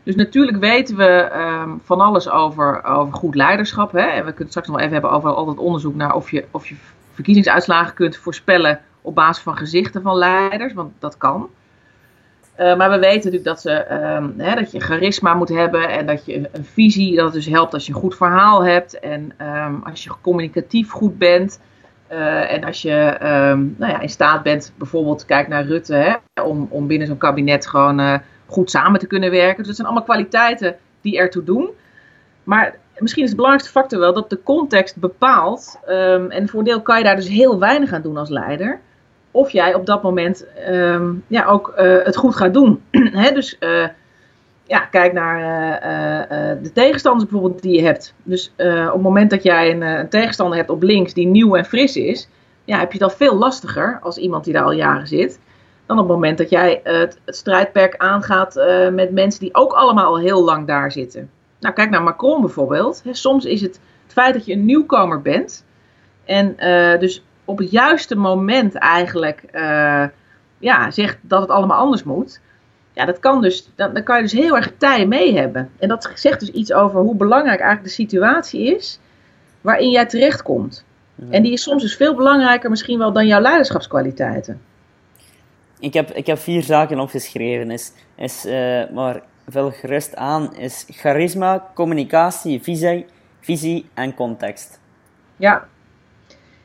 Dus 0.03 0.15
natuurlijk 0.15 0.58
weten 0.58 0.96
we 0.98 1.31
um, 1.63 1.81
van 1.84 2.01
alles 2.01 2.29
over, 2.29 2.84
over 2.84 3.13
goed 3.13 3.36
leiderschap. 3.36 3.91
Hè? 3.91 4.00
En 4.00 4.15
we 4.15 4.22
kunnen 4.22 4.38
het 4.38 4.50
straks 4.50 4.67
nog 4.67 4.79
even 4.79 4.91
hebben 4.91 5.12
over 5.12 5.29
al 5.29 5.46
dat 5.46 5.58
onderzoek 5.58 5.96
naar 5.96 6.15
of 6.15 6.31
je, 6.31 6.46
of 6.51 6.67
je 6.67 6.75
verkiezingsuitslagen 7.20 7.94
kunt 7.94 8.18
voorspellen 8.18 8.80
op 9.02 9.16
basis 9.16 9.44
van 9.44 9.58
gezichten 9.58 10.02
van 10.02 10.18
leiders, 10.18 10.74
want 10.74 10.94
dat 11.00 11.18
kan. 11.18 11.50
Uh, 12.60 12.76
maar 12.78 12.90
we 12.90 13.00
weten 13.00 13.16
natuurlijk 13.16 13.44
dat, 13.44 13.62
ze, 13.62 13.94
um, 14.16 14.34
hè, 14.38 14.56
dat 14.56 14.72
je 14.72 14.80
charisma 14.80 15.34
moet 15.34 15.50
hebben 15.50 15.90
en 15.90 16.06
dat 16.06 16.26
je 16.26 16.50
een 16.52 16.66
visie, 16.66 17.16
dat 17.16 17.26
het 17.26 17.34
dus 17.34 17.46
helpt 17.46 17.74
als 17.74 17.86
je 17.86 17.94
een 17.94 18.00
goed 18.00 18.16
verhaal 18.16 18.64
hebt 18.64 19.00
en 19.00 19.34
um, 19.42 19.82
als 19.84 20.04
je 20.04 20.12
communicatief 20.22 20.92
goed 20.92 21.18
bent. 21.18 21.60
Uh, 22.12 22.54
en 22.54 22.64
als 22.64 22.82
je 22.82 23.18
um, 23.24 23.76
nou 23.78 23.92
ja, 23.92 24.00
in 24.00 24.10
staat 24.10 24.44
bent, 24.44 24.74
bijvoorbeeld 24.76 25.26
kijk 25.26 25.48
naar 25.48 25.66
Rutte, 25.66 25.94
hè, 25.94 26.42
om, 26.42 26.68
om 26.70 26.88
binnen 26.88 27.08
zo'n 27.08 27.18
kabinet 27.18 27.68
gewoon 27.68 28.00
uh, 28.00 28.18
goed 28.46 28.70
samen 28.70 29.00
te 29.00 29.08
kunnen 29.08 29.32
werken. 29.32 29.58
Dus 29.58 29.68
dat 29.68 29.76
zijn 29.76 29.88
allemaal 29.88 30.06
kwaliteiten 30.06 30.76
die 31.02 31.18
ertoe 31.18 31.44
doen. 31.44 31.70
Maar 32.44 32.76
misschien 33.00 33.24
is 33.24 33.29
de 33.29 33.36
belangrijkste 33.36 33.79
factor 33.79 34.00
wel 34.00 34.13
dat 34.13 34.29
de 34.29 34.44
context 34.44 34.98
bepaalt. 34.98 35.79
en 36.29 36.50
voor 36.50 36.63
deel 36.63 36.82
kan 36.82 36.98
je 36.98 37.03
daar 37.03 37.15
dus 37.15 37.27
heel 37.27 37.60
weinig 37.60 37.94
aan 37.94 38.01
doen 38.01 38.18
als 38.18 38.29
leider 38.29 38.79
of 39.32 39.50
jij 39.50 39.74
op 39.74 39.86
dat 39.86 40.03
moment 40.03 40.46
ehm, 40.53 41.13
ja, 41.27 41.46
ook 41.46 41.74
uh, 41.77 42.03
het 42.03 42.15
goed 42.15 42.36
gaat 42.36 42.53
doen. 42.53 42.84
dus 43.34 43.58
uh, 43.60 43.88
ja, 44.63 44.79
kijk 44.79 45.13
naar 45.13 45.39
uh, 45.39 46.63
de 46.63 46.72
tegenstanders 46.72 47.29
bijvoorbeeld 47.29 47.62
die 47.62 47.75
je 47.75 47.84
hebt. 47.84 48.13
Dus 48.24 48.51
op 48.58 48.94
het 48.94 49.01
moment 49.01 49.29
dat 49.29 49.44
jij 49.44 49.72
een, 49.72 49.82
een, 49.82 50.10
tegenstander 50.10 50.58
hebt 50.58 50.70
op 50.70 50.84
links 50.84 51.13
die 51.13 51.27
nieuw 51.27 51.56
en 51.56 51.65
fris 51.65 51.96
is, 51.96 52.29
ja, 52.63 52.79
heb 52.79 52.94
je 52.94 53.00
dat 53.00 53.15
veel 53.15 53.36
lastiger 53.36 54.00
als 54.01 54.18
iemand 54.18 54.44
die 54.44 54.53
daar 54.53 54.63
al 54.63 54.72
jaren 54.72 55.08
zit. 55.08 55.39
Dan 55.86 55.98
op 55.98 56.03
het 56.03 56.13
moment 56.13 56.38
dat 56.38 56.50
jij 56.50 56.79
het, 56.84 57.20
het 57.25 57.36
strijdperk 57.36 57.98
aangaat 57.98 58.56
met 58.91 59.12
mensen 59.12 59.39
die 59.39 59.56
ook 59.56 59.74
allemaal 59.74 60.06
al 60.06 60.20
heel 60.20 60.44
lang 60.44 60.68
daar 60.68 60.91
zitten. 60.91 61.29
Nou, 61.60 61.75
kijk 61.75 61.89
naar 61.89 62.04
Macron 62.04 62.42
bijvoorbeeld. 62.42 63.04
soms 63.12 63.46
is 63.46 63.62
het 63.62 63.80
het 64.04 64.18
feit 64.18 64.34
dat 64.34 64.46
je 64.46 64.54
een 64.54 64.66
nieuwkomer 64.66 65.22
bent. 65.22 65.66
En 66.25 66.56
dus 67.00 67.24
op 67.50 67.58
het 67.58 67.72
juiste 67.72 68.16
moment 68.16 68.75
eigenlijk 68.75 69.44
uh, 69.54 70.06
ja, 70.60 70.92
zegt 70.92 71.18
dat 71.22 71.42
het 71.42 71.50
allemaal 71.50 71.78
anders 71.78 72.04
moet. 72.04 72.42
Ja, 72.94 73.06
dat 73.06 73.20
kan 73.20 73.42
dus, 73.42 73.70
dan, 73.75 73.94
dan 73.94 74.04
kan 74.04 74.16
je 74.16 74.22
dus 74.22 74.32
heel 74.32 74.56
erg 74.56 74.72
tij 74.78 75.08
mee 75.08 75.38
hebben. 75.38 75.70
En 75.80 75.88
dat 75.88 76.12
zegt 76.13 76.39
dus 76.39 76.51
iets 76.51 76.74
over 76.74 77.00
hoe 77.00 77.16
belangrijk 77.16 77.60
eigenlijk 77.60 77.84
de 77.84 78.04
situatie 78.04 78.75
is 78.75 79.00
waarin 79.62 79.89
jij 79.89 80.06
terechtkomt. 80.06 80.86
Ja. 81.16 81.25
En 81.29 81.44
die 81.44 81.51
is 81.51 81.64
soms 81.64 81.81
dus 81.81 81.96
veel 81.96 82.16
belangrijker 82.16 82.70
misschien 82.70 82.98
wel 82.98 83.12
dan 83.12 83.27
jouw 83.27 83.42
leiderschapskwaliteiten. 83.42 84.62
Ik 85.79 85.94
heb, 85.94 86.12
ik 86.12 86.25
heb 86.25 86.38
vier 86.38 86.64
zaken 86.64 87.00
opgeschreven. 87.00 87.72
Is, 87.72 87.92
is, 88.16 88.46
uh, 88.46 88.90
maar 88.94 89.22
vul 89.51 89.72
gerust 89.72 90.16
aan. 90.16 90.55
Is 90.55 90.85
charisma, 90.90 91.72
communicatie, 91.74 92.62
visie, 92.62 93.05
visie 93.40 93.85
en 93.94 94.14
context. 94.14 94.79
Ja, 95.35 95.68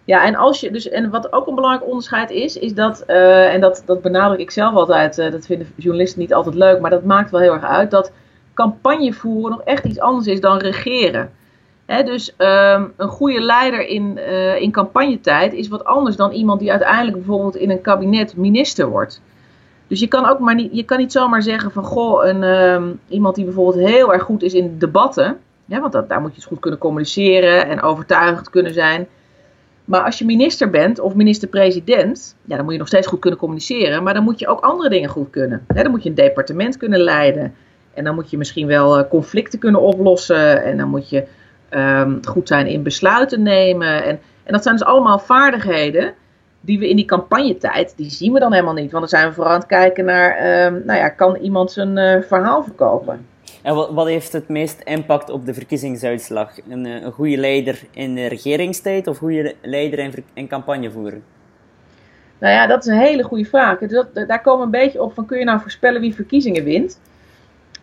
ja, 0.04 0.24
en, 0.24 0.34
als 0.34 0.60
je, 0.60 0.70
dus, 0.70 0.88
en 0.88 1.10
wat 1.10 1.32
ook 1.32 1.46
een 1.46 1.54
belangrijk 1.54 1.86
onderscheid 1.86 2.30
is, 2.30 2.56
is 2.56 2.74
dat, 2.74 3.04
uh, 3.06 3.54
en 3.54 3.60
dat, 3.60 3.82
dat 3.86 4.02
benadruk 4.02 4.40
ik 4.40 4.50
zelf 4.50 4.74
altijd, 4.74 5.18
uh, 5.18 5.30
dat 5.30 5.46
vinden 5.46 5.68
journalisten 5.76 6.20
niet 6.20 6.34
altijd 6.34 6.54
leuk, 6.54 6.80
maar 6.80 6.90
dat 6.90 7.04
maakt 7.04 7.30
wel 7.30 7.40
heel 7.40 7.52
erg 7.52 7.64
uit, 7.64 7.90
dat 7.90 8.12
campagne 8.54 9.12
voeren 9.12 9.50
nog 9.50 9.62
echt 9.62 9.84
iets 9.84 10.00
anders 10.00 10.26
is 10.26 10.40
dan 10.40 10.58
regeren. 10.58 11.30
Dus 11.86 12.34
um, 12.38 12.92
een 12.96 13.08
goede 13.08 13.40
leider 13.40 13.86
in, 13.86 14.16
uh, 14.16 14.60
in 14.60 14.70
campagnetijd 14.70 15.52
is 15.52 15.68
wat 15.68 15.84
anders 15.84 16.16
dan 16.16 16.32
iemand 16.32 16.60
die 16.60 16.70
uiteindelijk 16.70 17.16
bijvoorbeeld 17.16 17.56
in 17.56 17.70
een 17.70 17.80
kabinet 17.80 18.36
minister 18.36 18.88
wordt. 18.88 19.20
Dus 19.86 20.00
je 20.00 20.08
kan 20.08 20.26
ook 20.26 20.38
maar 20.38 20.54
niet, 20.54 20.76
je 20.76 20.84
kan 20.84 20.98
niet 20.98 21.12
zomaar 21.12 21.42
zeggen 21.42 21.70
van 21.70 21.84
goh, 21.84 22.26
een, 22.26 22.42
um, 22.42 23.00
iemand 23.08 23.34
die 23.34 23.44
bijvoorbeeld 23.44 23.88
heel 23.88 24.12
erg 24.12 24.22
goed 24.22 24.42
is 24.42 24.54
in 24.54 24.78
debatten, 24.78 25.38
want 25.64 25.92
dat, 25.92 26.08
daar 26.08 26.20
moet 26.20 26.30
je 26.30 26.36
dus 26.36 26.44
goed 26.44 26.58
kunnen 26.58 26.80
communiceren 26.80 27.66
en 27.68 27.82
overtuigend 27.82 28.50
kunnen 28.50 28.72
zijn. 28.72 29.06
Maar 29.84 30.02
als 30.02 30.18
je 30.18 30.24
minister 30.24 30.70
bent 30.70 30.98
of 31.00 31.14
minister-president, 31.14 32.36
ja, 32.44 32.56
dan 32.56 32.64
moet 32.64 32.72
je 32.72 32.78
nog 32.78 32.88
steeds 32.88 33.06
goed 33.06 33.18
kunnen 33.18 33.38
communiceren. 33.38 34.02
Maar 34.02 34.14
dan 34.14 34.24
moet 34.24 34.38
je 34.38 34.48
ook 34.48 34.60
andere 34.60 34.88
dingen 34.88 35.08
goed 35.08 35.30
kunnen. 35.30 35.64
dan 35.66 35.90
moet 35.90 36.02
je 36.02 36.08
een 36.08 36.14
departement 36.14 36.76
kunnen 36.76 37.00
leiden. 37.00 37.54
En 37.94 38.04
dan 38.04 38.14
moet 38.14 38.30
je 38.30 38.38
misschien 38.38 38.66
wel 38.66 38.98
eh, 38.98 39.08
conflicten 39.08 39.58
kunnen 39.58 39.80
oplossen. 39.80 40.64
En 40.64 40.76
dan 40.76 40.88
moet 40.88 41.08
je 41.08 41.24
um, 41.70 42.20
goed 42.26 42.48
zijn 42.48 42.66
in 42.66 42.82
besluiten 42.82 43.42
nemen. 43.42 44.04
En, 44.04 44.20
en 44.44 44.52
dat 44.52 44.62
zijn 44.62 44.76
dus 44.76 44.86
allemaal 44.86 45.18
vaardigheden 45.18 46.14
die 46.64 46.78
we 46.78 46.88
in 46.88 46.96
die 46.96 47.04
campagnetijd, 47.04 47.96
die 47.96 48.10
zien 48.10 48.32
we 48.32 48.38
dan 48.38 48.52
helemaal 48.52 48.74
niet. 48.74 48.90
Want 48.90 49.10
dan 49.10 49.18
zijn 49.18 49.28
we 49.28 49.34
vooral 49.34 49.52
aan 49.52 49.58
het 49.58 49.68
kijken 49.68 50.04
naar, 50.04 50.64
um, 50.66 50.82
nou 50.84 50.98
ja, 50.98 51.08
kan 51.08 51.36
iemand 51.36 51.72
zijn 51.72 51.96
uh, 51.96 52.22
verhaal 52.22 52.62
verkopen? 52.62 53.26
En 53.62 53.74
wat, 53.74 53.90
wat, 53.90 54.06
heeft 54.06 54.32
het 54.32 54.48
meest 54.48 54.80
impact 54.80 55.30
op 55.30 55.46
de 55.46 55.54
verkiezingsuitslag? 55.54 56.50
Een, 56.68 56.86
eh, 56.86 57.02
een 57.02 57.12
goede 57.12 57.36
leider 57.36 57.82
in 57.90 58.14
de 58.14 58.26
regeringstijd 58.26 59.06
of 59.06 59.18
goede 59.18 59.54
leider 59.62 59.98
in, 59.98 60.12
in 60.34 60.48
campagne 60.48 60.90
voeren? 60.90 61.22
Nou 62.38 62.54
ja, 62.54 62.66
dat 62.66 62.86
is 62.86 62.92
een 62.92 62.98
hele 62.98 63.22
goede 63.22 63.44
vraag. 63.44 63.78
Dat, 63.78 64.14
daar 64.14 64.42
komen 64.42 64.70
we 64.70 64.76
een 64.76 64.84
beetje 64.84 65.02
op 65.02 65.14
van 65.14 65.26
kun 65.26 65.38
je 65.38 65.44
nou 65.44 65.60
voorspellen 65.60 66.00
wie 66.00 66.14
verkiezingen 66.14 66.64
wint? 66.64 67.00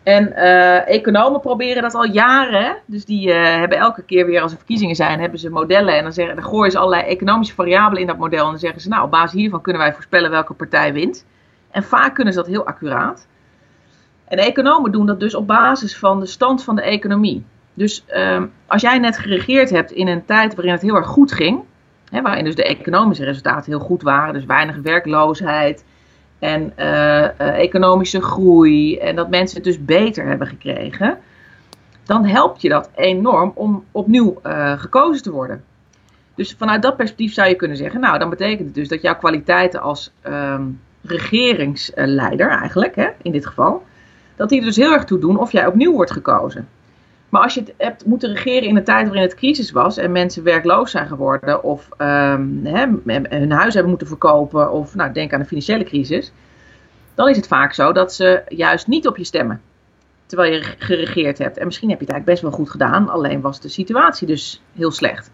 En 0.02 0.32
uh, 0.36 0.88
economen 0.88 1.40
proberen 1.40 1.82
dat 1.82 1.94
al 1.94 2.06
jaren. 2.06 2.76
Dus 2.86 3.04
die 3.04 3.28
uh, 3.28 3.34
hebben 3.34 3.78
elke 3.78 4.02
keer 4.02 4.26
weer 4.26 4.40
als 4.40 4.50
er 4.50 4.56
verkiezingen 4.56 4.96
zijn, 4.96 5.20
hebben 5.20 5.38
ze 5.38 5.50
modellen. 5.50 5.96
En 5.96 6.02
dan, 6.02 6.12
zeggen, 6.12 6.36
dan 6.36 6.44
gooien 6.44 6.70
ze 6.70 6.78
allerlei 6.78 7.02
economische 7.02 7.54
variabelen 7.54 8.00
in 8.00 8.06
dat 8.06 8.18
model. 8.18 8.44
En 8.44 8.50
dan 8.50 8.58
zeggen 8.58 8.80
ze, 8.80 8.88
nou, 8.88 9.04
op 9.04 9.10
basis 9.10 9.40
hiervan 9.40 9.60
kunnen 9.60 9.82
wij 9.82 9.92
voorspellen 9.92 10.30
welke 10.30 10.54
partij 10.54 10.92
wint. 10.92 11.24
En 11.70 11.82
vaak 11.82 12.14
kunnen 12.14 12.32
ze 12.32 12.38
dat 12.38 12.48
heel 12.48 12.66
accuraat. 12.66 13.26
En 14.24 14.38
economen 14.38 14.92
doen 14.92 15.06
dat 15.06 15.20
dus 15.20 15.34
op 15.34 15.46
basis 15.46 15.98
van 15.98 16.20
de 16.20 16.26
stand 16.26 16.64
van 16.64 16.76
de 16.76 16.82
economie. 16.82 17.44
Dus 17.74 18.04
um, 18.16 18.52
als 18.66 18.82
jij 18.82 18.98
net 18.98 19.18
geregeerd 19.18 19.70
hebt 19.70 19.90
in 19.90 20.08
een 20.08 20.24
tijd 20.24 20.54
waarin 20.54 20.72
het 20.72 20.82
heel 20.82 20.96
erg 20.96 21.06
goed 21.06 21.32
ging, 21.32 21.60
hè, 22.10 22.22
waarin 22.22 22.44
dus 22.44 22.54
de 22.54 22.64
economische 22.64 23.24
resultaten 23.24 23.70
heel 23.70 23.80
goed 23.80 24.02
waren, 24.02 24.34
dus 24.34 24.44
weinig 24.44 24.76
werkloosheid 24.76 25.84
en 26.42 26.72
uh, 26.78 26.86
uh, 26.86 27.28
economische 27.38 28.20
groei 28.20 28.98
en 28.98 29.16
dat 29.16 29.30
mensen 29.30 29.56
het 29.56 29.64
dus 29.64 29.84
beter 29.84 30.26
hebben 30.26 30.46
gekregen, 30.46 31.18
dan 32.04 32.24
helpt 32.24 32.62
je 32.62 32.68
dat 32.68 32.90
enorm 32.94 33.52
om 33.54 33.84
opnieuw 33.90 34.40
uh, 34.46 34.78
gekozen 34.78 35.22
te 35.22 35.30
worden. 35.30 35.64
Dus 36.34 36.54
vanuit 36.58 36.82
dat 36.82 36.96
perspectief 36.96 37.32
zou 37.32 37.48
je 37.48 37.54
kunnen 37.54 37.76
zeggen, 37.76 38.00
nou 38.00 38.18
dan 38.18 38.30
betekent 38.30 38.66
het 38.66 38.74
dus 38.74 38.88
dat 38.88 39.02
jouw 39.02 39.16
kwaliteiten 39.16 39.80
als 39.80 40.12
um, 40.26 40.80
regeringsleider 41.02 42.48
eigenlijk, 42.48 42.96
hè, 42.96 43.08
in 43.22 43.32
dit 43.32 43.46
geval, 43.46 43.82
dat 44.36 44.48
die 44.48 44.58
er 44.58 44.66
dus 44.66 44.76
heel 44.76 44.92
erg 44.92 45.04
toe 45.04 45.18
doen 45.18 45.38
of 45.38 45.52
jij 45.52 45.66
opnieuw 45.66 45.92
wordt 45.92 46.12
gekozen. 46.12 46.68
Maar 47.32 47.42
als 47.42 47.54
je 47.54 47.60
het 47.60 47.74
hebt 47.76 48.06
moeten 48.06 48.34
regeren 48.34 48.68
in 48.68 48.76
een 48.76 48.84
tijd 48.84 49.04
waarin 49.04 49.22
het 49.22 49.34
crisis 49.34 49.70
was 49.70 49.96
en 49.96 50.12
mensen 50.12 50.42
werkloos 50.42 50.90
zijn 50.90 51.06
geworden 51.06 51.62
of 51.62 51.88
hè, 51.96 52.86
hun 53.28 53.52
huis 53.52 53.72
hebben 53.72 53.90
moeten 53.90 54.06
verkopen 54.06 54.72
of 54.72 54.94
nou, 54.94 55.12
denk 55.12 55.32
aan 55.32 55.40
de 55.40 55.46
financiële 55.46 55.84
crisis, 55.84 56.32
dan 57.14 57.28
is 57.28 57.36
het 57.36 57.46
vaak 57.46 57.72
zo 57.72 57.92
dat 57.92 58.14
ze 58.14 58.42
juist 58.48 58.86
niet 58.86 59.06
op 59.06 59.16
je 59.16 59.24
stemmen. 59.24 59.60
Terwijl 60.26 60.52
je 60.52 60.62
geregeerd 60.78 61.38
hebt. 61.38 61.58
En 61.58 61.64
misschien 61.64 61.90
heb 61.90 61.98
je 61.98 62.04
het 62.04 62.14
eigenlijk 62.14 62.40
best 62.40 62.42
wel 62.42 62.64
goed 62.64 62.70
gedaan, 62.70 63.08
alleen 63.08 63.40
was 63.40 63.60
de 63.60 63.68
situatie 63.68 64.26
dus 64.26 64.62
heel 64.72 64.90
slecht. 64.90 65.30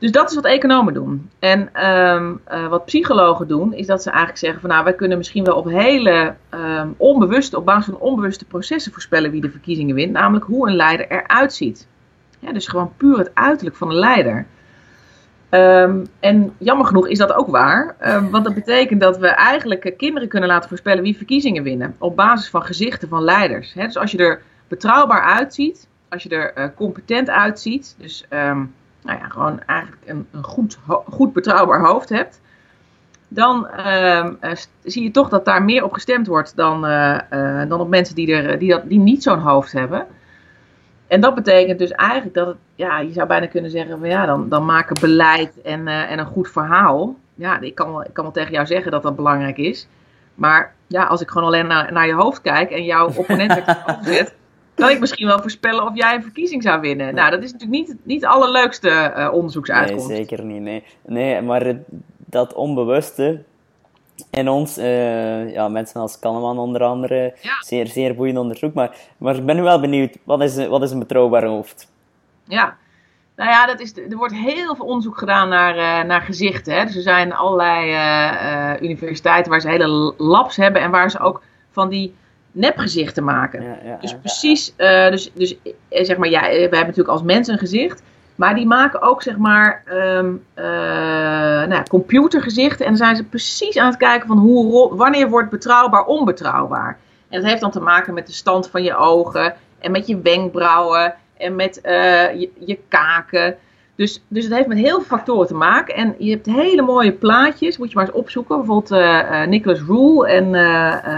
Dus 0.00 0.12
dat 0.12 0.28
is 0.30 0.34
wat 0.34 0.44
economen 0.44 0.94
doen. 0.94 1.30
En 1.38 1.88
um, 1.88 2.40
uh, 2.52 2.68
wat 2.68 2.84
psychologen 2.84 3.48
doen, 3.48 3.72
is 3.72 3.86
dat 3.86 4.02
ze 4.02 4.08
eigenlijk 4.08 4.38
zeggen 4.38 4.60
van 4.60 4.70
nou, 4.70 4.84
wij 4.84 4.94
kunnen 4.94 5.18
misschien 5.18 5.44
wel 5.44 5.56
op 5.56 5.68
hele 5.68 6.34
um, 6.50 6.94
onbewuste, 6.96 7.56
op 7.56 7.64
basis 7.64 7.84
van 7.84 8.00
onbewuste 8.00 8.44
processen 8.44 8.92
voorspellen 8.92 9.30
wie 9.30 9.40
de 9.40 9.50
verkiezingen 9.50 9.94
wint. 9.94 10.12
Namelijk 10.12 10.44
hoe 10.44 10.68
een 10.68 10.76
leider 10.76 11.10
eruit 11.10 11.52
ziet. 11.52 11.86
Ja, 12.38 12.52
dus 12.52 12.66
gewoon 12.66 12.92
puur 12.96 13.18
het 13.18 13.30
uiterlijk 13.34 13.76
van 13.76 13.88
een 13.90 13.98
leider. 13.98 14.46
Um, 15.50 16.06
en 16.20 16.54
jammer 16.58 16.86
genoeg 16.86 17.08
is 17.08 17.18
dat 17.18 17.32
ook 17.32 17.48
waar. 17.48 17.96
want 18.30 18.44
dat 18.44 18.54
betekent 18.54 19.00
dat 19.00 19.18
we 19.18 19.26
eigenlijk 19.26 19.94
kinderen 19.96 20.28
kunnen 20.28 20.48
laten 20.48 20.68
voorspellen 20.68 21.02
wie 21.02 21.16
verkiezingen 21.16 21.62
winnen. 21.62 21.94
Op 21.98 22.16
basis 22.16 22.50
van 22.50 22.62
gezichten 22.62 23.08
van 23.08 23.22
leiders. 23.22 23.72
dus 23.72 23.96
als 23.96 24.10
je 24.10 24.18
er 24.18 24.42
betrouwbaar 24.68 25.22
uitziet, 25.22 25.88
als 26.08 26.22
je 26.22 26.28
er 26.28 26.58
uh, 26.58 26.64
competent 26.76 27.30
uitziet. 27.30 27.94
Dus 27.98 28.26
nou 29.02 29.18
ja, 29.18 29.28
gewoon 29.28 29.60
eigenlijk 29.60 30.02
een, 30.06 30.26
een 30.30 30.42
goed, 30.42 30.78
goed 31.10 31.32
betrouwbaar 31.32 31.80
hoofd 31.80 32.08
hebt, 32.08 32.40
dan 33.28 33.68
ehm, 33.68 34.34
eh, 34.40 34.56
zie 34.82 35.02
je 35.02 35.10
toch 35.10 35.28
dat 35.28 35.44
daar 35.44 35.62
meer 35.62 35.84
op 35.84 35.92
gestemd 35.92 36.26
wordt 36.26 36.56
dan, 36.56 36.86
eh, 36.86 37.62
dan 37.68 37.80
op 37.80 37.88
mensen 37.88 38.14
die, 38.14 38.34
er, 38.34 38.58
die, 38.58 38.70
dat, 38.70 38.88
die 38.88 38.98
niet 38.98 39.22
zo'n 39.22 39.38
hoofd 39.38 39.72
hebben. 39.72 40.06
En 41.06 41.20
dat 41.20 41.34
betekent 41.34 41.78
dus 41.78 41.90
eigenlijk 41.90 42.34
dat 42.34 42.46
het, 42.46 42.56
ja, 42.74 42.98
je 42.98 43.12
zou 43.12 43.26
bijna 43.26 43.46
kunnen 43.46 43.70
zeggen 43.70 43.98
van 43.98 44.08
ja, 44.08 44.26
dan, 44.26 44.48
dan 44.48 44.64
maken 44.64 45.00
beleid 45.00 45.60
en, 45.62 45.88
en 45.88 46.18
een 46.18 46.26
goed 46.26 46.48
verhaal. 46.48 47.16
Ja, 47.34 47.60
ik 47.60 47.74
kan, 47.74 47.90
wel, 47.90 48.04
ik 48.04 48.12
kan 48.12 48.24
wel 48.24 48.32
tegen 48.32 48.52
jou 48.52 48.66
zeggen 48.66 48.90
dat 48.90 49.02
dat 49.02 49.16
belangrijk 49.16 49.56
is. 49.56 49.88
Maar 50.34 50.74
ja, 50.86 51.04
als 51.04 51.20
ik 51.20 51.30
gewoon 51.30 51.46
alleen 51.46 51.66
naar, 51.66 51.92
naar 51.92 52.06
je 52.06 52.14
hoofd 52.14 52.40
kijk 52.40 52.70
en 52.70 52.84
jouw 52.84 53.10
opponent 53.14 53.62
zet, 54.02 54.34
kan 54.80 54.90
ik 54.90 55.00
misschien 55.00 55.26
wel 55.26 55.40
voorspellen 55.40 55.86
of 55.86 55.90
jij 55.94 56.14
een 56.14 56.22
verkiezing 56.22 56.62
zou 56.62 56.80
winnen. 56.80 57.14
Nou, 57.14 57.30
dat 57.30 57.42
is 57.42 57.52
natuurlijk 57.52 57.88
niet, 57.88 57.96
niet 58.02 58.20
de 58.20 58.28
allerleukste 58.28 59.14
uh, 59.16 59.32
onderzoeksuitkomst. 59.32 60.08
Nee, 60.08 60.16
zeker 60.16 60.44
niet. 60.44 60.60
Nee, 60.60 60.84
nee 61.06 61.42
maar 61.42 61.76
dat 62.16 62.54
onbewuste 62.54 63.42
in 64.30 64.48
ons, 64.48 64.78
uh, 64.78 65.52
ja, 65.52 65.68
mensen 65.68 66.00
als 66.00 66.18
Kahneman 66.18 66.58
onder 66.58 66.82
andere, 66.82 67.34
zeer, 67.60 67.86
zeer 67.86 68.14
boeiend 68.14 68.38
onderzoek. 68.38 68.74
Maar, 68.74 68.96
maar 69.18 69.36
ik 69.36 69.46
ben 69.46 69.56
nu 69.56 69.62
wel 69.62 69.80
benieuwd, 69.80 70.16
wat 70.24 70.42
is, 70.42 70.66
wat 70.66 70.82
is 70.82 70.90
een 70.90 70.98
betrouwbaar 70.98 71.44
hoofd? 71.44 71.92
Ja, 72.44 72.76
nou 73.36 73.50
ja, 73.50 73.66
dat 73.66 73.80
is, 73.80 73.96
er 73.96 74.16
wordt 74.16 74.34
heel 74.34 74.76
veel 74.76 74.86
onderzoek 74.86 75.18
gedaan 75.18 75.48
naar, 75.48 75.76
uh, 75.76 76.08
naar 76.08 76.20
gezichten. 76.20 76.74
Hè. 76.74 76.84
Dus 76.84 76.96
er 76.96 77.02
zijn 77.02 77.32
allerlei 77.32 77.92
uh, 77.92 78.82
universiteiten 78.90 79.50
waar 79.50 79.60
ze 79.60 79.68
hele 79.68 80.14
labs 80.16 80.56
hebben 80.56 80.82
en 80.82 80.90
waar 80.90 81.10
ze 81.10 81.18
ook 81.18 81.42
van 81.70 81.88
die 81.88 82.14
nepgezichten 82.52 83.24
maken. 83.24 83.62
Ja, 83.62 83.78
ja, 83.84 83.98
dus 84.00 84.16
precies, 84.16 84.74
uh, 84.76 85.10
dus, 85.10 85.30
dus 85.34 85.56
zeg 85.90 86.16
maar, 86.16 86.28
ja, 86.28 86.40
we 86.40 86.58
hebben 86.58 86.78
natuurlijk 86.78 87.08
als 87.08 87.22
mens 87.22 87.48
een 87.48 87.58
gezicht. 87.58 88.02
Maar 88.34 88.54
die 88.54 88.66
maken 88.66 89.02
ook 89.02 89.22
zeg 89.22 89.36
maar 89.36 89.82
um, 89.92 90.42
nou, 91.68 91.82
computergezichten. 91.88 92.84
En 92.84 92.90
dan 92.90 93.00
zijn 93.00 93.16
ze 93.16 93.24
precies 93.24 93.76
aan 93.76 93.86
het 93.86 93.96
kijken 93.96 94.28
van 94.28 94.38
hoe, 94.38 94.96
wanneer 94.96 95.28
wordt 95.28 95.50
betrouwbaar 95.50 96.04
onbetrouwbaar. 96.04 96.98
En 97.28 97.40
dat 97.40 97.50
heeft 97.50 97.60
dan 97.60 97.70
te 97.70 97.80
maken 97.80 98.14
met 98.14 98.26
de 98.26 98.32
stand 98.32 98.70
van 98.70 98.82
je 98.82 98.96
ogen 98.96 99.54
en 99.78 99.90
met 99.90 100.06
je 100.06 100.20
wenkbrauwen 100.20 101.14
en 101.36 101.56
met 101.56 101.80
uh, 101.84 102.40
je, 102.40 102.50
je, 102.58 102.78
kaken. 102.88 103.56
Dus, 104.00 104.22
dus 104.28 104.44
het 104.44 104.54
heeft 104.54 104.66
met 104.66 104.78
heel 104.78 104.96
veel 104.96 105.16
factoren 105.16 105.46
te 105.46 105.54
maken. 105.54 105.94
En 105.94 106.14
je 106.18 106.30
hebt 106.30 106.46
hele 106.46 106.82
mooie 106.82 107.12
plaatjes, 107.12 107.78
moet 107.78 107.90
je 107.90 107.96
maar 107.96 108.06
eens 108.06 108.14
opzoeken. 108.14 108.56
Bijvoorbeeld 108.56 108.90
uh, 108.90 109.46
Nicholas 109.46 109.80
Roel 109.80 110.26
en 110.26 110.54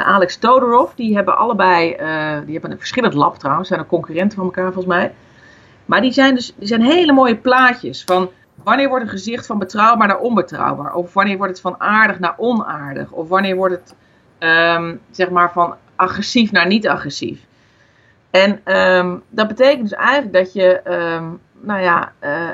Alex 0.04 0.36
Todorov. 0.36 0.92
Die 0.94 1.14
hebben 1.14 1.38
allebei, 1.38 1.96
die 2.44 2.52
hebben 2.52 2.70
een 2.70 2.78
verschillend 2.78 3.14
lab 3.14 3.36
trouwens. 3.38 3.68
Zijn 3.68 3.80
ook 3.80 3.88
concurrenten 3.88 4.36
van 4.36 4.44
elkaar 4.46 4.72
volgens 4.72 4.94
mij. 4.94 5.14
Maar 5.84 6.00
die 6.00 6.12
zijn 6.12 6.34
dus 6.34 6.54
die 6.56 6.68
zijn 6.68 6.82
hele 6.82 7.12
mooie 7.12 7.36
plaatjes 7.36 8.04
van 8.04 8.30
wanneer 8.62 8.88
wordt 8.88 9.04
een 9.04 9.10
gezicht 9.10 9.46
van 9.46 9.58
betrouwbaar 9.58 10.08
naar 10.08 10.20
onbetrouwbaar? 10.20 10.94
Of 10.94 11.14
wanneer 11.14 11.36
wordt 11.36 11.52
het 11.52 11.60
van 11.60 11.80
aardig 11.80 12.18
naar 12.18 12.34
onaardig? 12.36 13.10
Of 13.10 13.28
wanneer 13.28 13.56
wordt 13.56 13.74
het 13.74 13.94
um, 14.38 15.00
zeg 15.10 15.30
maar 15.30 15.52
van 15.52 15.74
agressief 15.96 16.52
naar 16.52 16.66
niet 16.66 16.88
agressief? 16.88 17.40
En 18.30 18.76
um, 18.76 19.22
dat 19.28 19.48
betekent 19.48 19.82
dus 19.82 19.98
eigenlijk 19.98 20.32
dat 20.32 20.52
je, 20.52 20.80
um, 21.16 21.40
nou 21.62 21.80
ja, 21.80 22.12
uh, 22.24 22.48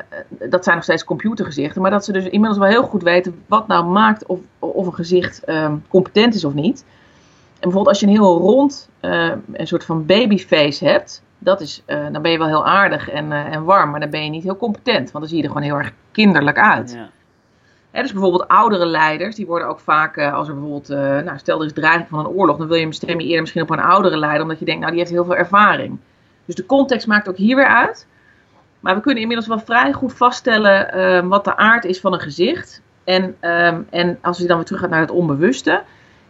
dat 0.51 0.65
zijn 0.65 0.77
nog 0.77 0.85
steeds 0.85 1.05
computergezichten, 1.05 1.83
maar 1.83 1.91
dat 1.91 2.05
ze 2.05 2.13
dus 2.13 2.25
inmiddels 2.25 2.59
wel 2.59 2.69
heel 2.69 2.83
goed 2.83 3.03
weten 3.03 3.43
wat 3.47 3.67
nou 3.67 3.85
maakt 3.85 4.27
of, 4.27 4.41
of 4.59 4.87
een 4.87 4.95
gezicht 4.95 5.49
um, 5.49 5.85
competent 5.89 6.35
is 6.35 6.45
of 6.45 6.55
niet. 6.55 6.85
En 7.53 7.61
bijvoorbeeld 7.61 7.89
als 7.89 8.01
je 8.01 8.07
een 8.07 8.13
heel 8.13 8.39
rond, 8.39 8.89
uh, 9.01 9.33
een 9.53 9.67
soort 9.67 9.85
van 9.85 10.07
babyface 10.07 10.85
hebt, 10.85 11.23
dat 11.39 11.61
is, 11.61 11.83
uh, 11.87 12.07
dan 12.13 12.23
ben 12.23 12.31
je 12.31 12.39
wel 12.39 12.47
heel 12.47 12.67
aardig 12.67 13.11
en, 13.11 13.33
en 13.33 13.65
warm, 13.65 13.91
maar 13.91 14.01
dan 14.01 14.11
ben 14.11 14.25
je 14.25 14.31
niet 14.31 14.43
heel 14.43 14.57
competent, 14.57 15.11
want 15.11 15.13
dan 15.13 15.29
zie 15.29 15.37
je 15.37 15.43
er 15.43 15.49
gewoon 15.49 15.63
heel 15.63 15.77
erg 15.77 15.93
kinderlijk 16.13 16.59
uit. 16.59 16.93
Ja. 16.93 17.11
Hè, 17.91 18.03
dus 18.03 18.13
bijvoorbeeld 18.13 18.49
oudere 18.49 18.87
leiders, 18.87 19.35
die 19.35 19.47
worden 19.47 19.69
ook 19.69 19.81
vaak, 19.81 20.19
als 20.19 20.49
er 20.49 20.55
bijvoorbeeld, 20.55 20.89
nou, 21.25 21.39
stel 21.39 21.61
er 21.61 21.67
is 21.67 21.73
dreiging 21.73 22.09
van 22.09 22.19
een 22.19 22.27
oorlog, 22.27 22.57
dan 22.57 22.67
wil 22.67 22.77
je 22.77 22.93
stem 22.93 23.21
je 23.21 23.27
eerder 23.27 23.41
misschien 23.41 23.63
op 23.63 23.71
een 23.71 23.81
oudere 23.81 24.17
leider, 24.17 24.43
omdat 24.43 24.59
je 24.59 24.65
denkt, 24.65 24.81
nou 24.81 24.93
die 24.93 25.01
heeft 25.01 25.13
heel 25.13 25.25
veel 25.25 25.37
ervaring. 25.37 25.99
Dus 26.45 26.55
de 26.55 26.67
context 26.67 27.07
maakt 27.07 27.29
ook 27.29 27.37
hier 27.37 27.57
weer 27.57 27.67
uit. 27.67 28.07
Maar 28.81 28.95
we 28.95 29.01
kunnen 29.01 29.21
inmiddels 29.21 29.49
wel 29.49 29.59
vrij 29.59 29.93
goed 29.93 30.13
vaststellen 30.13 30.97
uh, 30.97 31.29
wat 31.29 31.45
de 31.45 31.57
aard 31.57 31.85
is 31.85 32.01
van 32.01 32.13
een 32.13 32.21
gezicht. 32.21 32.83
En, 33.05 33.23
um, 33.41 33.87
en 33.91 34.19
als 34.23 34.39
je 34.39 34.47
dan 34.47 34.57
weer 34.57 34.67
terug 34.67 34.81
gaat 34.81 34.91
naar 34.91 35.01
het 35.01 35.11
onbewuste, 35.11 35.83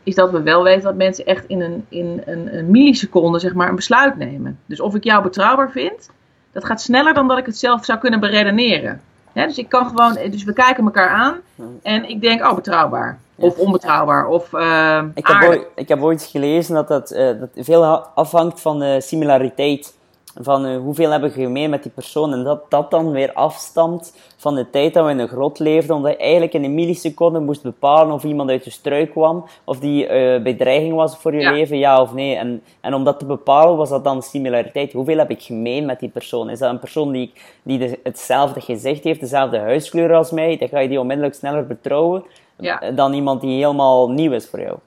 is 0.03 0.15
dat 0.15 0.31
we 0.31 0.43
wel 0.43 0.63
weten 0.63 0.83
dat 0.83 0.95
mensen 0.95 1.27
echt 1.27 1.45
in 1.47 1.61
een, 1.61 1.87
in 1.89 2.23
een, 2.27 2.59
een 2.59 2.71
milliseconde 2.71 3.39
zeg 3.39 3.55
maar, 3.55 3.69
een 3.69 3.75
besluit 3.75 4.17
nemen. 4.17 4.59
Dus 4.67 4.81
of 4.81 4.95
ik 4.95 5.05
jou 5.05 5.23
betrouwbaar 5.23 5.71
vind, 5.71 6.11
dat 6.53 6.65
gaat 6.65 6.81
sneller 6.81 7.15
dan 7.15 7.29
dat 7.29 7.39
ik 7.39 7.47
het 7.47 7.59
zelf 7.59 7.85
zou 7.85 7.99
kunnen 7.99 8.21
beredeneren 8.21 9.01
dus 9.47 9.59
ik 9.59 9.69
kan 9.69 9.87
gewoon, 9.87 10.19
dus 10.31 10.45
we 10.45 10.53
kijken 10.53 10.85
elkaar 10.85 11.09
aan 11.09 11.41
en 11.83 12.09
ik 12.09 12.21
denk, 12.21 12.45
oh, 12.45 12.55
betrouwbaar. 12.55 13.19
Of 13.35 13.59
onbetrouwbaar. 13.59 14.27
Of, 14.27 14.53
uh, 14.53 15.03
ik, 15.15 15.27
heb 15.27 15.43
ooit, 15.43 15.67
ik 15.75 15.89
heb 15.89 16.03
ooit 16.03 16.23
gelezen 16.23 16.75
dat 16.75 16.89
dat, 16.89 17.13
uh, 17.13 17.19
dat 17.19 17.51
veel 17.55 17.85
afhangt 18.15 18.61
van 18.61 18.79
de 18.79 19.01
similariteit 19.01 19.97
van 20.41 20.67
uh, 20.67 20.79
hoeveel 20.79 21.11
hebben 21.11 21.31
we 21.31 21.43
gemeen 21.43 21.71
met 21.71 21.83
die 21.83 21.93
persoon. 21.93 22.33
En 22.33 22.45
dat 22.45 22.71
dat 22.71 22.91
dan 22.91 23.11
weer 23.11 23.33
afstamt 23.33 24.17
van 24.37 24.55
de 24.55 24.71
tijd 24.71 24.95
dat 24.95 25.05
we 25.05 25.11
in 25.11 25.19
een 25.19 25.29
grot 25.29 25.59
leefden. 25.59 25.97
Omdat 25.97 26.13
je 26.13 26.19
eigenlijk 26.19 26.55
in 26.55 26.65
een 26.65 26.75
milliseconde 26.75 27.41
moest 27.41 27.63
bepalen 27.63 28.15
of 28.15 28.25
iemand 28.25 28.51
uit 28.51 28.65
je 28.65 28.71
struik 28.71 29.11
kwam. 29.11 29.45
Of 29.65 29.79
die 29.79 30.03
uh, 30.03 30.09
bij 30.43 30.55
dreiging 30.55 30.95
was 30.95 31.17
voor 31.17 31.35
je 31.35 31.51
leven, 31.51 31.79
ja 31.79 32.01
of 32.01 32.15
nee. 32.15 32.37
En, 32.37 32.63
en 32.81 32.95
om 32.95 33.05
dat 33.05 33.19
te 33.19 33.27
bepalen 33.27 33.77
was 33.77 33.89
dat 33.89 34.05
dan 34.05 34.23
similariteit. 34.23 34.93
Hoeveel 34.93 35.19
heb 35.19 35.31
ik 35.31 35.43
gemeen 35.43 35.87
met 35.87 36.01
die 36.01 36.09
persoon? 36.09 36.51
Is 36.51 36.59
dat 36.59 36.71
een 36.71 36.79
persoon 36.79 37.13
die, 37.13 37.33
die 37.63 37.79
de, 37.79 37.99
hetzelfde 38.03 38.61
gezicht 38.61 39.05
heeft, 39.05 39.21
dezelfde 39.21 39.59
huiskleur 39.59 40.15
als 40.15 40.31
mij? 40.31 40.57
Dan 40.57 40.69
ga 40.69 40.79
je 40.79 40.89
die 40.89 41.01
onmiddellijk 41.01 41.35
sneller 41.35 41.67
betrouwen 41.67 42.25
ja. 42.57 42.91
dan 42.91 43.13
iemand 43.13 43.41
die 43.41 43.61
helemaal 43.61 44.11
nieuw 44.11 44.33
is 44.33 44.49
voor 44.49 44.61
jou. 44.61 44.79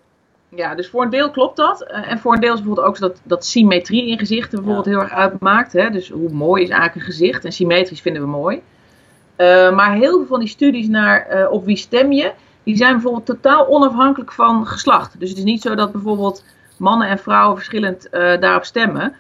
Ja, 0.56 0.76
dus 0.76 0.90
voor 0.90 1.04
een 1.04 1.10
deel 1.10 1.32
klopt 1.32 1.58
dat. 1.58 1.84
Eh, 1.84 2.12
en 2.12 2.20
voor 2.20 2.34
een 2.34 2.40
deel 2.40 2.54
is 2.54 2.60
bijvoorbeeld 2.60 2.88
ook 2.88 3.00
dat, 3.00 3.22
dat 3.24 3.46
symmetrie 3.46 4.08
in 4.08 4.18
gezichten 4.18 4.58
bijvoorbeeld 4.58 4.86
heel 4.86 5.02
erg 5.02 5.12
uitmaakt. 5.12 5.74
Hè? 5.74 5.90
Dus 5.90 6.10
hoe 6.10 6.30
mooi 6.30 6.64
is 6.64 6.70
eigenlijk 6.70 7.00
een 7.00 7.14
gezicht? 7.14 7.46
En 7.46 7.52
symmetrisch 7.52 8.02
vinden 8.02 8.22
we 8.22 8.28
mooi. 8.28 8.62
Uh, 9.38 9.76
maar 9.76 9.94
heel 9.94 10.18
veel 10.18 10.26
van 10.26 10.40
die 10.40 10.48
studies 10.48 10.88
naar 10.88 11.28
uh, 11.32 11.52
op 11.52 11.66
wie 11.66 11.76
stem 11.76 12.12
je, 12.12 12.32
die 12.64 12.76
zijn 12.76 12.94
bijvoorbeeld 12.94 13.26
totaal 13.26 13.68
onafhankelijk 13.68 14.32
van 14.32 14.68
geslacht. 14.68 15.20
Dus 15.20 15.30
het 15.30 15.38
is 15.38 15.44
niet 15.44 15.62
zo 15.62 15.76
dat 15.76 15.92
bijvoorbeeld 15.92 16.44
mannen 16.78 17.08
en 17.08 17.20
vrouwen 17.20 17.56
verschillend 17.56 18.08
daarop 18.12 18.66
stemmen. 18.66 19.16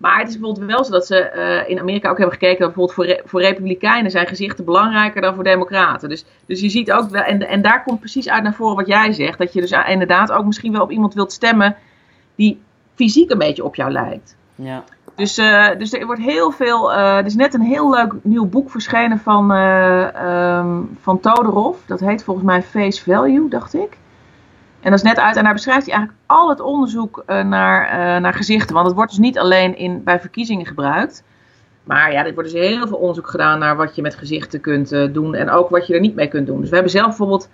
Maar 0.00 0.18
het 0.18 0.28
is 0.28 0.38
bijvoorbeeld 0.38 0.70
wel 0.70 0.84
zo 0.84 0.90
dat 0.90 1.06
ze 1.06 1.32
uh, 1.34 1.70
in 1.70 1.78
Amerika 1.78 2.10
ook 2.10 2.18
hebben 2.18 2.38
gekeken 2.38 2.58
dat 2.58 2.74
bijvoorbeeld 2.74 3.18
voor, 3.18 3.28
voor 3.30 3.40
Republikeinen 3.40 4.10
zijn 4.10 4.26
gezichten 4.26 4.64
belangrijker 4.64 5.20
dan 5.22 5.34
voor 5.34 5.44
Democraten. 5.44 6.08
Dus, 6.08 6.24
dus 6.46 6.60
je 6.60 6.68
ziet 6.68 6.92
ook 6.92 7.08
wel, 7.08 7.22
en, 7.22 7.48
en 7.48 7.62
daar 7.62 7.82
komt 7.82 7.98
precies 7.98 8.28
uit 8.28 8.42
naar 8.42 8.54
voren 8.54 8.76
wat 8.76 8.86
jij 8.86 9.12
zegt, 9.12 9.38
dat 9.38 9.52
je 9.52 9.60
dus 9.60 9.74
inderdaad 9.86 10.32
ook 10.32 10.44
misschien 10.44 10.72
wel 10.72 10.82
op 10.82 10.90
iemand 10.90 11.14
wilt 11.14 11.32
stemmen 11.32 11.76
die 12.34 12.60
fysiek 12.94 13.30
een 13.30 13.38
beetje 13.38 13.64
op 13.64 13.74
jou 13.74 13.90
lijkt. 13.90 14.36
Ja. 14.54 14.84
Dus, 15.14 15.38
uh, 15.38 15.68
dus 15.78 15.92
er 15.92 16.06
wordt 16.06 16.20
heel 16.20 16.50
veel. 16.50 16.92
Uh, 16.92 17.16
er 17.16 17.26
is 17.26 17.34
net 17.34 17.54
een 17.54 17.60
heel 17.60 17.90
leuk 17.90 18.14
nieuw 18.22 18.46
boek 18.46 18.70
verschenen 18.70 19.18
van, 19.18 19.50
um, 19.50 20.96
van 21.00 21.20
Todorov. 21.20 21.76
Dat 21.86 22.00
heet 22.00 22.24
volgens 22.24 22.46
mij 22.46 22.62
Face 22.62 23.02
Value, 23.02 23.48
dacht 23.48 23.74
ik. 23.74 23.96
En 24.80 24.90
dat 24.90 24.98
is 24.98 25.02
net 25.02 25.18
uit. 25.18 25.36
En 25.36 25.44
daar 25.44 25.52
beschrijft 25.52 25.86
hij 25.86 25.94
eigenlijk 25.94 26.24
al 26.26 26.48
het 26.48 26.60
onderzoek 26.60 27.22
uh, 27.26 27.42
naar, 27.44 27.84
uh, 27.84 28.22
naar 28.22 28.34
gezichten. 28.34 28.74
Want 28.74 28.86
het 28.86 28.96
wordt 28.96 29.10
dus 29.10 29.20
niet 29.20 29.38
alleen 29.38 29.76
in, 29.76 30.02
bij 30.04 30.20
verkiezingen 30.20 30.66
gebruikt. 30.66 31.22
Maar 31.84 32.12
ja, 32.12 32.26
er 32.26 32.34
wordt 32.34 32.50
dus 32.50 32.60
heel 32.60 32.86
veel 32.86 32.96
onderzoek 32.96 33.28
gedaan 33.28 33.58
naar 33.58 33.76
wat 33.76 33.96
je 33.96 34.02
met 34.02 34.14
gezichten 34.14 34.60
kunt 34.60 34.92
uh, 34.92 35.12
doen. 35.12 35.34
En 35.34 35.50
ook 35.50 35.68
wat 35.68 35.86
je 35.86 35.94
er 35.94 36.00
niet 36.00 36.14
mee 36.14 36.28
kunt 36.28 36.46
doen. 36.46 36.60
Dus 36.60 36.68
we 36.68 36.74
hebben 36.74 36.92
zelf 36.92 37.06
bijvoorbeeld 37.06 37.48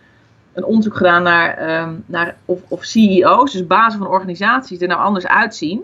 een 0.53 0.65
onderzoek 0.65 0.97
gedaan 0.97 1.23
naar, 1.23 1.81
um, 1.81 2.05
naar 2.07 2.37
of, 2.45 2.61
of 2.69 2.85
CEO's, 2.85 3.53
dus 3.53 3.67
bazen 3.67 3.99
van 3.99 4.09
organisaties, 4.09 4.81
er 4.81 4.89
nou 4.89 5.01
anders 5.01 5.27
uitzien. 5.27 5.79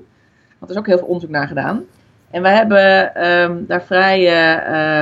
Want 0.58 0.70
er 0.70 0.70
is 0.70 0.76
ook 0.76 0.86
heel 0.86 0.98
veel 0.98 1.06
onderzoek 1.06 1.30
naar 1.30 1.46
gedaan. 1.46 1.84
En 2.30 2.42
we 2.42 2.48
hebben 2.48 3.22
um, 3.28 3.64
daar 3.66 3.82
vrij, 3.82 4.20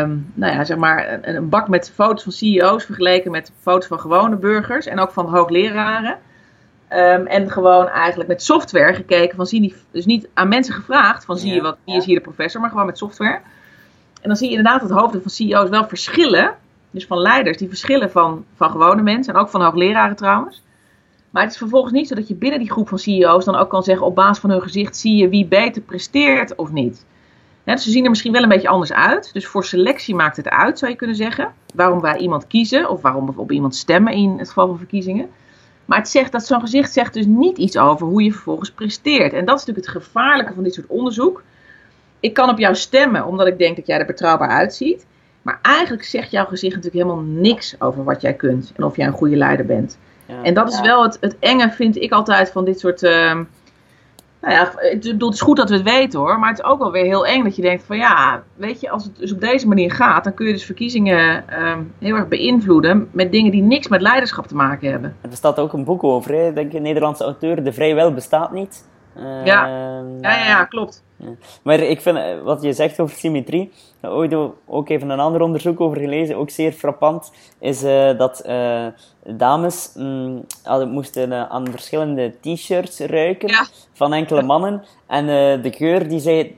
um, 0.01 0.33
nou 0.35 0.53
ja, 0.53 0.65
zeg 0.65 0.77
maar, 0.77 1.13
een, 1.13 1.37
een, 1.37 1.49
bak 1.49 1.69
met 1.69 1.91
foto's 1.95 2.23
van 2.23 2.33
CEO's 2.33 2.85
vergeleken 2.85 3.31
met 3.31 3.53
foto's 3.61 3.87
van 3.87 4.01
gewone 4.01 4.37
burgers 4.37 4.87
en 4.87 4.99
ook 4.99 5.11
van 5.11 5.27
hoogleraren. 5.27 6.17
Um, 6.93 7.27
en 7.27 7.51
gewoon 7.51 7.89
eigenlijk 7.89 8.29
met 8.29 8.43
software 8.43 8.95
gekeken 8.95 9.37
van 9.37 9.47
zie 9.47 9.61
die, 9.61 9.75
dus 9.91 10.07
niet 10.07 10.29
aan 10.35 10.49
mensen 10.49 10.75
gevraagd 10.75 11.25
van 11.25 11.39
zie 11.39 11.55
je 11.55 11.61
wat, 11.61 11.77
wie 11.85 11.97
is 11.97 12.05
hier 12.05 12.15
de 12.15 12.21
professor, 12.21 12.61
maar 12.61 12.71
gewoon 12.71 12.87
met 12.87 12.99
software. 12.99 13.41
En 14.21 14.29
dan 14.29 14.37
zie 14.37 14.51
je 14.51 14.57
inderdaad 14.57 14.89
dat 14.89 14.99
hoofden 14.99 15.23
van 15.23 15.31
CEO's 15.31 15.69
wel 15.69 15.89
verschillen. 15.89 16.55
Dus 16.91 17.07
van 17.07 17.19
leiders 17.19 17.59
die 17.59 17.69
verschillen 17.69 18.11
van, 18.11 18.45
van 18.55 18.71
gewone 18.71 19.03
mensen 19.03 19.35
en 19.35 19.41
ook 19.41 19.49
van 19.49 19.63
hoogleraren 19.63 20.17
trouwens. 20.17 20.63
Maar 21.31 21.43
het 21.43 21.53
is 21.53 21.59
vervolgens 21.59 21.93
niet 21.93 22.09
zo 22.09 22.15
dat 22.15 22.29
je 22.29 22.35
binnen 22.35 22.59
die 22.59 22.71
groep 22.71 22.89
van 22.89 22.99
CEO's 22.99 23.45
dan 23.45 23.57
ook 23.57 23.71
kan 23.71 23.83
zeggen 23.83 24.07
op 24.07 24.15
basis 24.15 24.39
van 24.39 24.51
hun 24.51 24.63
gezicht 24.63 24.97
zie 24.97 25.17
je 25.17 25.29
wie 25.29 25.47
beter 25.47 25.83
presteert 25.83 26.55
of 26.55 26.73
niet. 26.73 27.05
dus 27.65 27.83
ze 27.83 27.91
zien 27.91 28.05
er 28.05 28.11
misschien 28.11 28.33
wel 28.33 28.43
een 28.43 28.49
beetje 28.49 28.69
anders 28.69 28.93
uit. 28.93 29.31
Dus 29.33 29.47
voor 29.47 29.65
selectie 29.65 30.15
maakt 30.15 30.37
het 30.37 30.49
uit, 30.49 30.79
zou 30.79 30.91
je 30.91 30.97
kunnen 30.97 31.17
zeggen. 31.17 31.53
Waarom 31.75 32.01
wij 32.01 32.17
iemand 32.17 32.47
kiezen 32.47 32.89
of 32.91 33.03
waarom 33.03 33.27
we 33.27 33.33
op 33.37 33.53
iemand 33.53 33.77
stemmen 33.77 34.13
in 34.13 34.39
het 34.39 34.49
geval 34.49 34.67
van 34.67 34.79
verkiezingen. 34.79 35.31
Maar 35.91 35.99
het 35.99 36.09
zegt 36.09 36.33
dat 36.33 36.47
zo'n 36.47 36.61
gezicht 36.61 36.93
zegt 36.93 37.15
dus 37.15 37.27
niet 37.27 37.59
iets 37.59 37.77
over 37.77 38.07
hoe 38.07 38.23
je 38.23 38.33
vervolgens 38.33 38.71
presteert. 38.71 39.33
En 39.33 39.45
dat 39.45 39.59
is 39.59 39.65
natuurlijk 39.65 39.95
het 39.95 40.05
gevaarlijke 40.05 40.55
van 40.55 40.63
dit 40.63 40.75
soort 40.75 40.87
onderzoek. 40.87 41.43
Ik 42.21 42.35
kan 42.35 42.49
op 42.49 42.59
jou 42.59 42.75
stemmen 42.75 43.27
omdat 43.27 43.47
ik 43.47 43.59
denk 43.59 43.77
dat 43.77 43.87
jij 43.87 43.99
er 43.99 44.07
betrouwbaar 44.07 44.49
uitziet. 44.49 45.07
Maar 45.43 45.59
eigenlijk 45.63 46.05
zegt 46.05 46.31
jouw 46.31 46.45
gezicht 46.45 46.75
natuurlijk 46.75 47.05
helemaal 47.05 47.25
niks 47.25 47.81
over 47.81 48.05
wat 48.05 48.21
jij 48.21 48.35
kunt 48.35 48.73
en 48.77 48.85
of 48.85 48.97
jij 48.97 49.07
een 49.07 49.13
goede 49.13 49.37
leider 49.37 49.67
bent. 49.67 49.99
En 50.43 50.55
dat 50.55 50.73
is 50.73 50.81
wel 50.81 51.03
het, 51.03 51.17
het 51.21 51.37
enge, 51.39 51.71
vind 51.71 51.97
ik 51.97 52.13
altijd, 52.13 52.51
van 52.51 52.65
dit 52.65 52.81
soort... 52.81 53.03
Ehm, 53.03 53.45
nou 54.41 54.55
ja, 54.55 54.73
het, 54.77 55.05
het 55.05 55.33
is 55.33 55.41
goed 55.41 55.57
dat 55.57 55.69
we 55.69 55.75
het 55.75 55.85
weten 55.85 56.19
hoor, 56.19 56.39
maar 56.39 56.49
het 56.49 56.59
is 56.59 56.65
ook 56.65 56.79
wel 56.79 56.93
weer 56.93 57.05
heel 57.05 57.27
eng 57.27 57.45
dat 57.45 57.57
je 57.57 57.63
denkt 57.63 57.85
van 57.85 57.97
ja, 57.97 58.43
weet 58.55 58.81
je, 58.81 58.91
als 58.91 59.05
het 59.05 59.17
dus 59.17 59.33
op 59.33 59.41
deze 59.41 59.69
manier 59.69 59.93
gaat, 59.93 60.25
dan 60.25 60.35
kun 60.35 60.47
je 60.47 60.53
dus 60.53 60.65
verkiezingen 60.65 61.49
ehm, 61.49 61.83
heel 61.99 62.17
erg 62.17 62.29
beïnvloeden 62.29 63.09
met 63.13 63.33
dingen 63.33 63.51
die 63.51 63.63
niks 63.63 63.89
met 63.89 64.01
leiderschap 64.01 64.47
te 64.47 64.55
maken 64.55 64.91
hebben. 64.91 65.17
Er 65.21 65.33
staat 65.33 65.59
ook 65.59 65.73
een 65.73 65.85
boek 65.85 66.05
over, 66.05 66.35
hè? 66.35 66.53
denk 66.53 66.73
een 66.73 66.83
Nederlandse 66.83 67.25
auteur, 67.25 67.65
De 67.65 67.73
Vrij 67.73 67.95
Wel 67.95 68.15
bestaat 68.15 68.53
niet. 68.53 68.89
Uh, 69.17 69.23
ja. 69.45 69.67
ja, 70.21 70.37
ja, 70.37 70.47
ja, 70.47 70.65
klopt. 70.65 71.03
Maar 71.63 71.81
ik 71.81 72.01
vind 72.01 72.17
eh, 72.17 72.43
wat 72.43 72.63
je 72.63 72.73
zegt 72.73 73.01
over 73.01 73.17
symmetrie, 73.17 73.73
ooit 74.03 74.35
ook 74.67 74.89
even 74.89 75.11
een 75.11 75.21
ander 75.21 75.41
onderzoek 75.41 75.81
over 75.81 75.99
gelezen, 76.01 76.37
ook 76.37 76.51
zeer 76.51 76.73
frappant, 76.73 77.33
is 77.59 77.85
uh, 77.85 78.19
dat 78.19 78.43
uh, 78.47 78.87
dames 79.25 79.93
mm, 79.95 80.45
moesten 80.87 81.51
aan 81.51 81.71
verschillende 81.71 82.33
t-shirts 82.41 82.99
ruiken 82.99 83.67
van 83.93 84.13
enkele 84.13 84.43
mannen. 84.43 84.85
En 85.07 85.27
de 85.63 85.73
geur 85.73 86.09
die 86.09 86.21
zij 86.21 86.55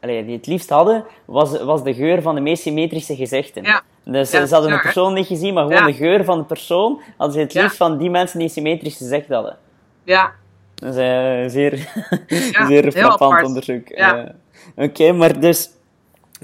die 0.00 0.36
het 0.36 0.46
liefst 0.46 0.70
hadden, 0.70 1.04
was, 1.24 1.62
was 1.62 1.82
de 1.82 1.94
geur 1.94 2.22
van 2.22 2.34
de 2.34 2.40
meest 2.40 2.62
symmetrische 2.62 3.16
gezichten. 3.16 3.62
Ja. 3.62 3.82
Dus 4.04 4.30
ze 4.30 4.46
hadden 4.50 4.70
de 4.70 4.80
persoon 4.80 5.14
niet 5.14 5.26
gezien, 5.26 5.54
maar 5.54 5.66
gewoon 5.66 5.86
de 5.86 5.92
geur 5.92 6.24
van 6.24 6.38
de 6.38 6.44
persoon 6.44 7.00
hadden 7.16 7.36
ze 7.36 7.42
het 7.42 7.54
liefst 7.54 7.76
van 7.76 7.98
die 7.98 8.10
mensen 8.10 8.38
die 8.38 8.48
symmetrische 8.48 9.04
gezichten 9.04 9.34
hadden. 9.34 9.56
Ja, 10.04 10.32
dat 10.80 10.96
is 10.96 11.00
uh, 11.00 11.48
zeer, 11.48 11.88
ja, 12.52 12.66
zeer 12.66 12.92
frappant 12.92 13.42
onderzoek. 13.44 13.88
Ja. 13.88 14.18
Uh, 14.18 14.30
Oké, 14.84 15.12
maar 15.12 15.40
dus 15.40 15.70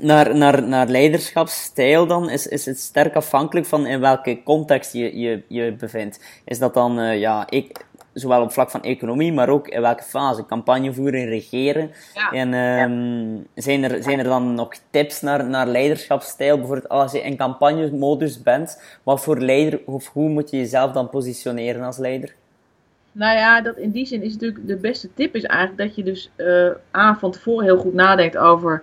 naar, 0.00 0.36
naar, 0.36 0.62
naar 0.62 0.86
leiderschapsstijl 0.86 2.06
dan, 2.06 2.30
is, 2.30 2.46
is 2.46 2.66
het 2.66 2.80
sterk 2.80 3.14
afhankelijk 3.14 3.66
van 3.66 3.86
in 3.86 4.00
welke 4.00 4.42
context 4.42 4.92
je 4.92 5.18
je, 5.18 5.42
je 5.48 5.72
bevindt. 5.72 6.24
Is 6.44 6.58
dat 6.58 6.74
dan, 6.74 7.00
uh, 7.00 7.18
ja, 7.18 7.46
ik, 7.50 7.84
zowel 8.12 8.42
op 8.42 8.52
vlak 8.52 8.70
van 8.70 8.82
economie, 8.82 9.32
maar 9.32 9.48
ook 9.48 9.68
in 9.68 9.80
welke 9.80 10.02
fase? 10.02 10.46
Campagne 10.46 10.92
voeren, 10.92 11.26
regeren. 11.26 11.90
Ja. 12.14 12.30
En 12.30 12.54
um, 12.54 13.46
zijn, 13.54 13.84
er, 13.84 14.02
zijn 14.02 14.18
er 14.18 14.24
dan 14.24 14.54
nog 14.54 14.74
tips 14.90 15.20
naar, 15.20 15.44
naar 15.44 15.66
leiderschapsstijl? 15.66 16.56
Bijvoorbeeld 16.56 16.88
als 16.88 17.12
je 17.12 17.22
in 17.22 17.36
campagnemodus 17.36 18.42
bent, 18.42 18.82
wat 19.02 19.20
voor 19.20 19.38
leider, 19.38 19.80
of 19.86 20.08
hoe 20.12 20.28
moet 20.28 20.50
je 20.50 20.56
jezelf 20.56 20.92
dan 20.92 21.08
positioneren 21.08 21.82
als 21.82 21.98
leider? 21.98 22.34
Nou 23.18 23.36
ja, 23.36 23.60
dat 23.60 23.76
in 23.76 23.90
die 23.90 24.06
zin 24.06 24.22
is 24.22 24.32
natuurlijk 24.32 24.66
de 24.66 24.76
beste 24.76 25.08
tip 25.14 25.34
is 25.34 25.42
eigenlijk 25.42 25.78
dat 25.78 25.96
je 25.96 26.02
dus 26.02 26.30
uh, 26.36 26.70
aan 26.90 27.18
van 27.18 27.30
tevoren 27.30 27.64
heel 27.64 27.76
goed 27.78 27.94
nadenkt 27.94 28.36
over 28.36 28.82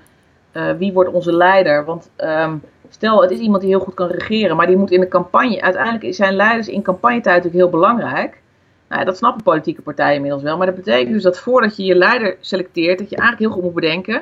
uh, 0.54 0.72
wie 0.72 0.94
wordt 0.94 1.12
onze 1.12 1.34
leider. 1.34 1.86
Want 1.86 2.10
um, 2.18 2.62
stel, 2.90 3.22
het 3.22 3.32
is 3.32 3.40
iemand 3.40 3.62
die 3.62 3.70
heel 3.70 3.80
goed 3.80 3.94
kan 3.94 4.08
regeren, 4.08 4.56
maar 4.56 4.68
die 4.68 4.78
moet 4.78 4.92
in 4.92 5.00
de 5.00 5.08
campagne. 5.08 5.62
Uiteindelijk 5.62 6.16
zijn 6.16 6.34
leiders 6.34 6.68
in 6.68 6.82
campagnetijd 6.82 7.44
natuurlijk 7.44 7.64
heel 7.64 7.80
belangrijk. 7.80 8.42
Nou, 8.90 9.06
dat 9.06 9.18
snappen 9.18 9.44
politieke 9.44 9.82
partijen 9.82 10.16
inmiddels 10.16 10.44
wel. 10.44 10.58
Maar 10.58 10.66
dat 10.66 10.76
betekent 10.76 11.14
dus 11.14 11.24
dat 11.24 11.40
voordat 11.40 11.76
je 11.76 11.84
je 11.84 11.96
leider 11.96 12.38
selecteert, 12.40 13.00
dat 13.00 13.10
je 13.10 13.16
eigenlijk 13.16 13.46
heel 13.46 13.62
goed 13.62 13.64
moet 13.64 13.82
bedenken. 13.82 14.14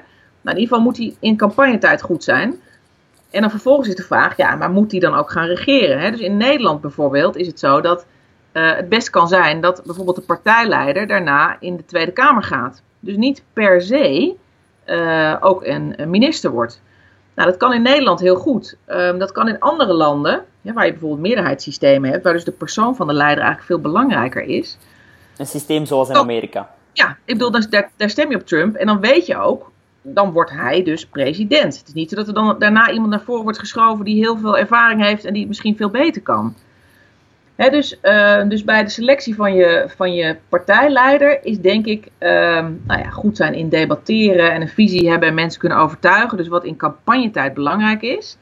Nou, 0.42 0.56
in 0.56 0.62
ieder 0.62 0.68
geval 0.68 0.84
moet 0.84 0.98
hij 0.98 1.16
in 1.20 1.38
campagnetijd 1.38 2.02
goed 2.02 2.24
zijn. 2.24 2.56
En 3.30 3.42
dan 3.42 3.50
vervolgens 3.50 3.88
is 3.88 3.96
de 3.96 4.04
vraag, 4.04 4.38
ja, 4.38 4.56
maar 4.56 4.72
moet 4.72 4.92
hij 4.92 5.00
dan 5.00 5.14
ook 5.14 5.32
gaan 5.32 5.48
regeren? 5.48 6.00
Hè? 6.00 6.12
Dus 6.12 6.20
in 6.20 6.38
Nederland 6.38 6.82
bijvoorbeeld 6.82 7.36
is 7.36 7.48
het 7.48 7.60
zo 7.60 7.82
dat 7.82 8.06
uh, 8.54 8.76
het 8.76 8.90
best 8.90 9.10
kan 9.10 9.28
zijn 9.28 9.62
dat 9.62 9.82
bijvoorbeeld 9.86 10.16
de 10.16 10.22
partijleider 10.22 11.08
daarna 11.08 11.58
in 11.60 11.78
de 11.78 11.86
Tweede 11.86 12.12
Kamer 12.12 12.44
gaat. 12.44 12.82
Dus 13.00 13.16
niet 13.16 13.44
per 13.54 13.82
se 13.82 14.36
uh, 14.86 15.36
ook 15.40 15.66
een, 15.66 15.94
een, 15.96 16.10
minister 16.10 16.52
wordt. 16.52 16.82
Nou, 17.36 17.50
dat 17.50 17.58
kan 17.58 17.74
in 17.74 17.82
Nederland 17.82 18.20
heel 18.20 18.36
goed. 18.36 18.78
Um, 18.88 19.20
dat 19.20 19.32
kan 19.32 19.48
in 19.48 19.60
andere 19.60 19.94
landen, 19.94 20.46
ja, 20.62 20.74
waar 20.74 20.86
je 20.86 20.92
bijvoorbeeld 20.92 21.22
meerderheidssystemen 21.22 22.10
hebt, 22.10 22.24
waar 22.24 22.34
dus 22.34 22.44
de 22.44 22.52
persoon 22.52 22.96
van 22.96 23.08
de 23.08 23.14
leider 23.14 23.44
eigenlijk 23.44 23.68
veel 23.68 23.92
belangrijker 23.92 24.44
is. 24.44 24.78
Een 25.38 25.46
systeem 25.46 25.86
zoals 25.86 26.10
in 26.10 26.16
Amerika. 26.16 26.70
Ja, 26.94 27.18
ik 27.26 27.38
bedoel, 27.38 27.52
daar, 27.52 27.92
daar 27.96 28.10
stem 28.10 28.30
je 28.30 28.36
op 28.36 28.48
Trump 28.48 28.76
en 28.76 28.86
dan 28.86 29.00
weet 29.00 29.26
je 29.26 29.38
ook, 29.38 29.72
dan 30.02 30.32
wordt 30.32 30.52
hij 30.52 30.84
dus 30.84 31.06
president. 31.06 31.78
Het 31.78 31.88
is 31.88 31.94
niet 31.94 32.10
zo 32.10 32.16
dat 32.16 32.28
er 32.28 32.34
dan 32.34 32.56
daarna 32.60 32.92
iemand 32.92 33.10
naar 33.10 33.22
voren 33.22 33.44
wordt 33.44 33.60
geschoven 33.60 34.06
die 34.06 34.16
heel 34.16 34.38
veel 34.38 34.58
ervaring 34.58 35.04
heeft 35.04 35.26
en 35.26 35.32
die 35.32 35.40
het 35.42 35.50
misschien 35.50 35.76
veel 35.76 35.90
beter 35.90 36.22
kan 36.22 36.56
dus, 37.70 38.00
uh, 38.04 38.50
dus 38.50 38.64
bij 38.64 38.84
de 38.84 38.90
selectie 38.90 39.36
van 39.36 39.54
je, 39.54 39.86
van 39.96 40.14
je 40.14 40.36
partijleider 40.50 41.46
is 41.46 41.60
denk 41.60 41.86
ik 41.86 42.06
uh, 42.20 42.30
nou 42.84 43.00
ja, 43.00 43.10
goed 43.10 43.38
zijn 43.38 43.54
in 43.54 43.70
debatteren 43.70 44.52
en 44.52 44.62
een 44.62 44.68
visie 44.68 45.10
hebben 45.10 45.30
en 45.30 45.36
mensen 45.36 45.60
kunnen 45.60 45.78
overtuigen. 45.78 46.38
Dus 46.38 46.48
wat 46.48 46.64
in 46.64 46.76
campagnetijd 46.76 47.54
belangrijk 47.54 48.02
is, 48.02 48.38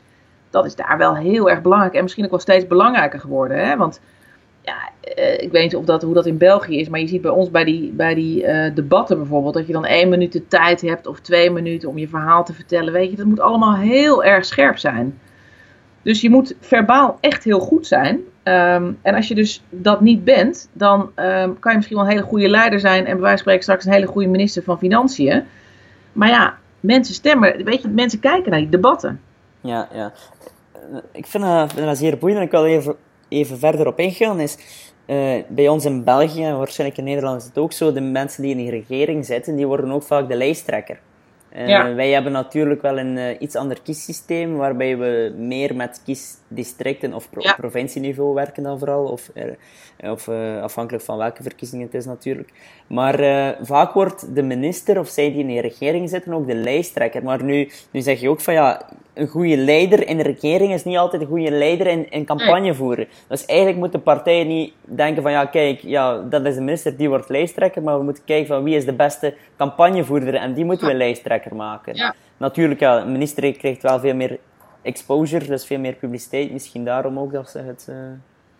dat 0.50 0.66
is 0.66 0.76
daar 0.76 0.98
wel 0.98 1.16
heel 1.16 1.50
erg 1.50 1.62
belangrijk 1.62 1.94
en 1.94 2.02
misschien 2.02 2.24
ook 2.24 2.30
wel 2.30 2.40
steeds 2.40 2.68
belangrijker 2.68 3.20
geworden. 3.20 3.68
Hè? 3.68 3.78
Want 3.78 4.00
ja, 4.62 4.90
uh, 5.18 5.34
ik 5.34 5.52
weet 5.52 5.64
niet 5.64 5.76
of 5.76 5.86
dat, 5.86 6.02
hoe 6.02 6.14
dat 6.14 6.26
in 6.26 6.38
België 6.38 6.80
is, 6.80 6.90
maar 6.90 7.00
je 7.00 7.08
ziet 7.08 7.22
bij 7.22 7.32
ons 7.32 7.52
bij 7.52 7.64
die, 7.64 7.92
bij 7.92 8.14
die 8.14 8.44
uh, 8.44 8.76
debatten 8.76 9.18
bijvoorbeeld 9.18 9.54
dat 9.54 9.68
je 9.68 9.74
dan 9.74 9.86
één 9.86 10.10
minuut 10.10 10.32
de 10.32 10.48
tijd 10.48 10.82
hebt 10.82 11.08
of 11.08 11.20
twee 11.20 11.52
minuten 11.52 11.90
om 11.90 11.98
je 11.98 12.08
verhaal 12.08 12.46
te 12.46 12.54
vertellen. 12.54 12.94
Weet 12.94 13.10
je, 13.10 13.16
dat 13.16 13.26
moet 13.26 13.40
allemaal 13.40 13.76
heel 13.76 14.24
erg 14.24 14.46
scherp 14.46 14.78
zijn. 14.78 15.20
Dus 16.02 16.22
je 16.22 16.30
moet 16.30 16.56
verbaal 16.60 17.18
echt 17.22 17.44
heel 17.44 17.60
goed 17.60 17.88
zijn. 17.88 18.20
Um, 18.50 19.00
en 19.02 19.16
als 19.16 19.28
je 19.28 19.36
dus 19.36 19.64
dat 19.70 20.02
niet 20.02 20.24
bent, 20.24 20.70
dan 20.74 21.02
um, 21.02 21.60
kan 21.60 21.72
je 21.72 21.76
misschien 21.76 21.98
wel 21.98 22.06
een 22.06 22.12
hele 22.12 22.24
goede 22.24 22.50
leider 22.50 22.80
zijn 22.80 23.06
en 23.06 23.12
bij 23.12 23.22
wijze 23.22 23.30
van 23.30 23.38
spreken 23.38 23.64
straks 23.64 23.86
een 23.86 23.92
hele 23.92 24.06
goede 24.06 24.28
minister 24.28 24.64
van 24.64 24.78
Financiën. 24.78 25.44
Maar 26.14 26.30
ja, 26.30 26.58
mensen 26.80 27.14
stemmen, 27.14 27.64
weet 27.64 27.82
je, 27.82 27.88
mensen 27.88 28.20
kijken 28.20 28.52
naar 28.52 28.60
die 28.60 28.70
debatten. 28.70 29.22
Ja, 29.62 29.88
ja. 29.94 30.12
Ik 31.12 31.26
vind 31.28 31.44
dat, 31.44 31.74
vind 31.74 31.98
zeer 31.98 32.18
boeiend 32.18 32.40
en 32.40 32.46
ik 32.46 32.52
wil 32.52 32.66
even, 32.66 32.96
even 33.28 33.60
verder 33.60 33.88
op 33.88 34.00
ingaan. 34.00 34.40
Is, 34.40 34.58
uh, 35.06 35.44
bij 35.48 35.68
ons 35.68 35.86
in 35.86 36.04
België, 36.04 36.44
en 36.44 36.58
waarschijnlijk 36.58 37.00
in 37.00 37.06
Nederland 37.06 37.42
is 37.42 37.48
het 37.48 37.58
ook 37.58 37.72
zo, 37.72 37.94
de 37.94 38.02
mensen 38.02 38.44
die 38.44 38.58
in 38.58 38.66
de 38.66 38.72
regering 38.72 39.26
zitten, 39.26 39.56
die 39.56 39.68
worden 39.68 39.92
ook 39.92 40.04
vaak 40.04 40.28
de 40.28 40.36
lijsttrekker. 40.36 41.00
Uh, 41.58 41.96
Wij 41.96 42.10
hebben 42.10 42.32
natuurlijk 42.32 42.82
wel 42.82 43.00
een 43.00 43.18
uh, 43.18 43.42
iets 43.42 43.56
ander 43.56 43.82
kiessysteem, 43.82 44.56
waarbij 44.56 44.98
we 44.98 45.34
meer 45.38 45.76
met 45.76 46.02
kiesdistricten 46.06 47.14
of 47.14 47.30
pro 47.30 47.42
ja. 47.42 47.54
provincieniveau 47.54 48.34
werken 48.34 48.64
dan 48.64 48.80
vooral, 48.80 49.06
of, 49.06 49.32
uh, 49.34 50.12
of 50.12 50.30
afhankelijk 50.62 51.04
van 51.04 51.18
welke 51.18 51.44
verkiezingen 51.44 51.86
het 51.86 51.96
is 51.96 52.06
natuurlijk. 52.06 52.50
Maar 52.88 53.56
vaak 53.62 53.94
wordt 53.94 54.36
de 54.36 54.44
minister 54.44 55.00
of 55.00 55.08
zij 55.08 55.32
die 55.32 55.40
in 55.40 55.48
de 55.48 55.62
regering 55.62 56.10
zitten 56.10 56.34
ook 56.34 56.48
de 56.48 56.56
lijsttrekker. 56.56 57.24
Maar 57.24 57.44
nu, 57.44 57.70
nu 57.92 58.02
zeg 58.02 58.20
je 58.20 58.30
ook 58.30 58.42
van 58.42 58.54
ja, 58.54 58.86
een 59.20 59.28
goede 59.28 59.58
leider 59.58 60.08
in 60.08 60.18
de 60.18 60.24
regering 60.24 60.74
is 60.74 60.84
niet 60.84 60.98
altijd 60.98 61.22
een 61.22 61.28
goede 61.28 61.52
leider 61.52 61.88
in, 61.88 62.10
in 62.10 62.26
campagne 62.26 62.74
voeren. 62.74 63.08
Dus 63.28 63.46
eigenlijk 63.46 63.80
moeten 63.80 64.04
partijen 64.04 64.48
niet 64.48 64.74
denken 64.82 65.22
van 65.22 65.32
ja, 65.32 65.46
kijk, 65.46 65.80
ja, 65.80 66.22
dat 66.22 66.46
is 66.46 66.56
de 66.56 66.62
minister 66.62 66.98
die 66.98 67.10
wordt 67.10 67.30
lijsttrekker, 67.30 67.84
maar 67.84 67.98
we 67.98 68.04
moeten 68.04 68.24
kijken 68.26 68.48
van 68.48 68.64
wie 68.64 68.76
is 68.76 68.86
de 68.86 68.94
beste 68.94 69.34
campagnevoerder 69.58 70.36
en 70.36 70.54
die 70.54 70.66
moeten 70.66 70.88
we 70.88 70.94
lijsttrekker 71.40 71.56
maken. 71.56 71.96
Ja. 71.96 72.16
Natuurlijk, 72.38 72.80
ja, 72.80 73.02
een 73.02 73.12
minister 73.12 73.58
krijgt 73.58 73.82
wel 73.82 74.00
veel 74.00 74.16
meer 74.16 74.40
exposure, 74.82 75.46
dus 75.46 75.66
veel 75.66 75.80
meer 75.80 75.94
publiciteit. 75.94 76.52
Misschien 76.52 76.86
daarom 76.86 77.20
ook 77.20 77.32
dat 77.32 77.50
ze 77.50 77.60
het... 77.60 77.88
Uh, 77.90 77.96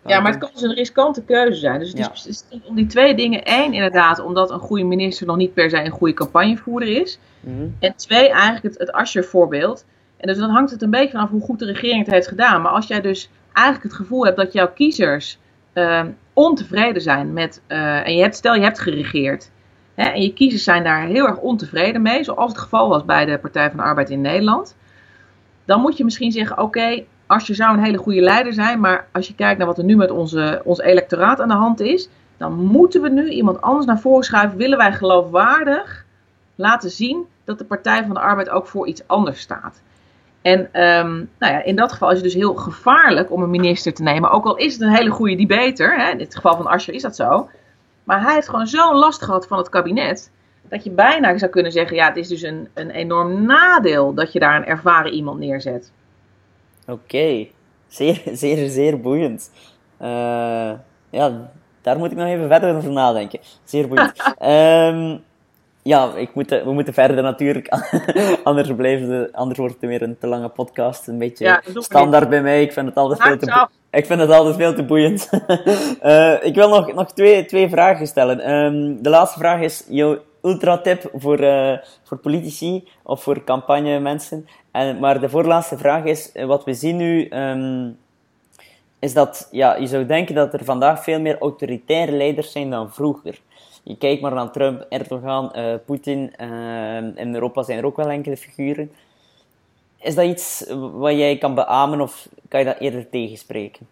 ja, 0.06 0.20
maar 0.20 0.30
het 0.30 0.40
kan 0.40 0.50
dus 0.52 0.62
een 0.62 0.74
riskante 0.74 1.22
keuze 1.22 1.58
zijn. 1.58 1.78
Dus 1.78 1.88
het 1.88 1.98
ja. 1.98 2.12
is, 2.30 2.44
om 2.64 2.74
die 2.74 2.86
twee 2.86 3.14
dingen. 3.14 3.40
Eén, 3.44 3.72
inderdaad, 3.72 4.18
omdat 4.18 4.50
een 4.50 4.58
goede 4.58 4.84
minister 4.84 5.26
nog 5.26 5.36
niet 5.36 5.54
per 5.54 5.70
se 5.70 5.84
een 5.84 5.90
goede 5.90 6.14
campagnevoerder 6.14 7.00
is. 7.00 7.18
Mm 7.40 7.56
-hmm. 7.56 7.76
En 7.78 7.96
twee, 7.96 8.28
eigenlijk 8.28 8.62
het, 8.62 8.92
het 8.96 9.26
voorbeeld. 9.26 9.84
En 10.16 10.26
dus 10.26 10.38
dan 10.38 10.50
hangt 10.50 10.70
het 10.70 10.82
een 10.82 10.90
beetje 10.90 11.10
vanaf 11.10 11.30
hoe 11.30 11.40
goed 11.40 11.58
de 11.58 11.64
regering 11.64 12.04
het 12.04 12.14
heeft 12.14 12.28
gedaan. 12.28 12.62
Maar 12.62 12.72
als 12.72 12.86
jij 12.86 13.00
dus 13.00 13.30
eigenlijk 13.52 13.84
het 13.84 13.94
gevoel 13.94 14.24
hebt 14.24 14.36
dat 14.36 14.52
jouw 14.52 14.72
kiezers 14.72 15.38
uh, 15.74 16.04
ontevreden 16.32 17.02
zijn 17.02 17.32
met. 17.32 17.62
Uh, 17.68 18.06
en 18.06 18.14
je 18.14 18.22
hebt, 18.22 18.36
stel 18.36 18.54
je 18.54 18.62
hebt 18.62 18.78
geregeerd. 18.78 19.50
Hè, 20.00 20.08
en 20.08 20.22
je 20.22 20.32
kiezers 20.32 20.64
zijn 20.64 20.84
daar 20.84 21.06
heel 21.06 21.26
erg 21.26 21.36
ontevreden 21.36 22.02
mee. 22.02 22.24
Zoals 22.24 22.52
het 22.52 22.60
geval 22.60 22.88
was 22.88 23.04
bij 23.04 23.24
de 23.24 23.38
Partij 23.38 23.68
van 23.68 23.76
de 23.76 23.82
Arbeid 23.82 24.10
in 24.10 24.20
Nederland. 24.20 24.76
Dan 25.64 25.80
moet 25.80 25.96
je 25.96 26.04
misschien 26.04 26.32
zeggen: 26.32 26.58
oké, 26.58 26.64
okay, 26.64 27.06
als 27.26 27.46
je 27.46 27.54
zou 27.54 27.76
een 27.76 27.84
hele 27.84 27.98
goede 27.98 28.20
leider 28.20 28.52
zijn. 28.52 28.80
Maar 28.80 29.06
als 29.12 29.26
je 29.26 29.34
kijkt 29.34 29.58
naar 29.58 29.66
wat 29.66 29.78
er 29.78 29.84
nu 29.84 29.96
met 29.96 30.10
onze, 30.10 30.60
ons 30.64 30.80
electoraat 30.80 31.40
aan 31.40 31.48
de 31.48 31.54
hand 31.54 31.80
is. 31.80 32.08
Dan 32.36 32.64
moeten 32.64 33.02
we 33.02 33.08
nu 33.08 33.28
iemand 33.28 33.60
anders 33.60 33.86
naar 33.86 34.00
voren 34.00 34.24
schuiven. 34.24 34.58
Willen 34.58 34.78
wij 34.78 34.92
geloofwaardig 34.92 36.04
laten 36.54 36.90
zien 36.90 37.24
dat 37.44 37.58
de 37.58 37.64
Partij 37.64 38.04
van 38.04 38.14
de 38.14 38.20
Arbeid 38.20 38.50
ook 38.50 38.66
voor 38.66 38.86
iets 38.86 39.02
anders 39.06 39.40
staat. 39.40 39.82
En 40.42 40.60
um, 40.60 41.30
nou 41.38 41.52
ja, 41.52 41.62
in 41.62 41.76
dat 41.76 41.92
geval 41.92 42.08
is 42.08 42.14
het 42.14 42.24
dus 42.24 42.34
heel 42.34 42.54
gevaarlijk 42.54 43.32
om 43.32 43.42
een 43.42 43.50
minister 43.50 43.94
te 43.94 44.02
nemen. 44.02 44.30
Ook 44.30 44.44
al 44.44 44.56
is 44.56 44.72
het 44.72 44.82
een 44.82 44.94
hele 44.94 45.10
goede 45.10 45.36
debater. 45.36 45.96
Hè, 45.98 46.10
in 46.10 46.18
het 46.18 46.34
geval 46.34 46.56
van 46.56 46.66
Asscher 46.66 46.94
is 46.94 47.02
dat 47.02 47.16
zo. 47.16 47.48
Maar 48.10 48.22
hij 48.22 48.34
heeft 48.34 48.48
gewoon 48.48 48.66
zo'n 48.66 48.94
last 48.94 49.22
gehad 49.22 49.46
van 49.46 49.58
het 49.58 49.68
kabinet. 49.68 50.30
Dat 50.68 50.84
je 50.84 50.90
bijna 50.90 51.38
zou 51.38 51.50
kunnen 51.50 51.72
zeggen: 51.72 51.96
ja, 51.96 52.06
het 52.06 52.16
is 52.16 52.28
dus 52.28 52.42
een, 52.42 52.68
een 52.74 52.90
enorm 52.90 53.44
nadeel 53.44 54.14
dat 54.14 54.32
je 54.32 54.38
daar 54.38 54.56
een 54.56 54.66
ervaren 54.66 55.12
iemand 55.12 55.38
neerzet. 55.38 55.92
Oké, 56.82 56.92
okay. 56.92 57.52
zeer, 57.88 58.22
zeer, 58.32 58.68
zeer 58.68 59.00
boeiend. 59.00 59.50
Uh, 60.02 60.72
ja, 61.10 61.50
daar 61.80 61.98
moet 61.98 62.10
ik 62.10 62.16
nog 62.16 62.26
even 62.26 62.48
verder 62.48 62.76
over 62.76 62.90
nadenken. 62.90 63.40
Zeer 63.64 63.88
boeiend. 63.88 64.34
um, 64.42 65.24
ja, 65.92 66.14
ik 66.14 66.34
moet, 66.34 66.48
we 66.48 66.72
moeten 66.72 66.94
verder 66.94 67.22
natuurlijk. 67.22 67.68
anders, 68.44 68.74
blijft 68.74 69.08
het, 69.08 69.32
anders 69.32 69.58
wordt 69.58 69.74
het 69.80 69.90
weer 69.90 70.02
een 70.02 70.18
te 70.18 70.26
lange 70.26 70.48
podcast. 70.48 71.08
Een 71.08 71.18
beetje 71.18 71.62
standaard 71.74 72.28
bij 72.28 72.42
mij. 72.42 72.62
Ik 72.62 72.72
vind 72.72 72.86
het 72.86 72.96
altijd 72.96 73.22
veel 73.22 73.38
te, 73.38 73.68
ik 73.90 74.06
vind 74.06 74.20
het 74.20 74.30
altijd 74.30 74.56
veel 74.56 74.74
te 74.74 74.84
boeiend. 74.84 75.30
uh, 76.02 76.44
ik 76.48 76.54
wil 76.54 76.68
nog, 76.68 76.94
nog 76.94 77.12
twee, 77.12 77.44
twee 77.44 77.68
vragen 77.68 78.06
stellen. 78.06 78.50
Um, 78.52 79.02
de 79.02 79.08
laatste 79.08 79.38
vraag 79.38 79.60
is 79.60 79.84
jouw 79.88 80.18
ultra-tip 80.42 81.10
voor, 81.14 81.40
uh, 81.40 81.76
voor 82.02 82.18
politici 82.18 82.88
of 83.02 83.22
voor 83.22 83.44
campagnemensen. 83.44 84.48
En, 84.70 84.98
maar 84.98 85.20
de 85.20 85.28
voorlaatste 85.28 85.78
vraag 85.78 86.04
is, 86.04 86.32
wat 86.46 86.64
we 86.64 86.74
zien 86.74 86.96
nu... 86.96 87.28
Um, 87.30 87.98
is 88.98 89.12
dat 89.12 89.48
ja, 89.50 89.76
je 89.76 89.86
zou 89.86 90.06
denken 90.06 90.34
dat 90.34 90.52
er 90.52 90.64
vandaag 90.64 91.02
veel 91.02 91.20
meer 91.20 91.38
autoritaire 91.38 92.12
leiders 92.12 92.52
zijn 92.52 92.70
dan 92.70 92.92
vroeger. 92.92 93.40
Je 93.82 93.96
kijkt 93.96 94.22
maar 94.22 94.34
naar 94.34 94.50
Trump, 94.50 94.86
Erdogan, 94.88 95.52
Poetin. 95.86 96.32
Uh, 96.40 96.96
in 96.96 97.34
Europa 97.34 97.62
zijn 97.62 97.78
er 97.78 97.84
ook 97.84 97.96
wel 97.96 98.08
enkele 98.08 98.36
figuren. 98.36 98.90
Is 100.02 100.14
dat 100.14 100.24
iets 100.24 100.64
wat 100.92 101.12
jij 101.12 101.38
kan 101.38 101.54
beamen 101.54 102.00
of 102.00 102.28
kan 102.48 102.60
je 102.60 102.66
dat 102.66 102.78
eerder 102.78 103.08
tegenspreken? 103.10 103.86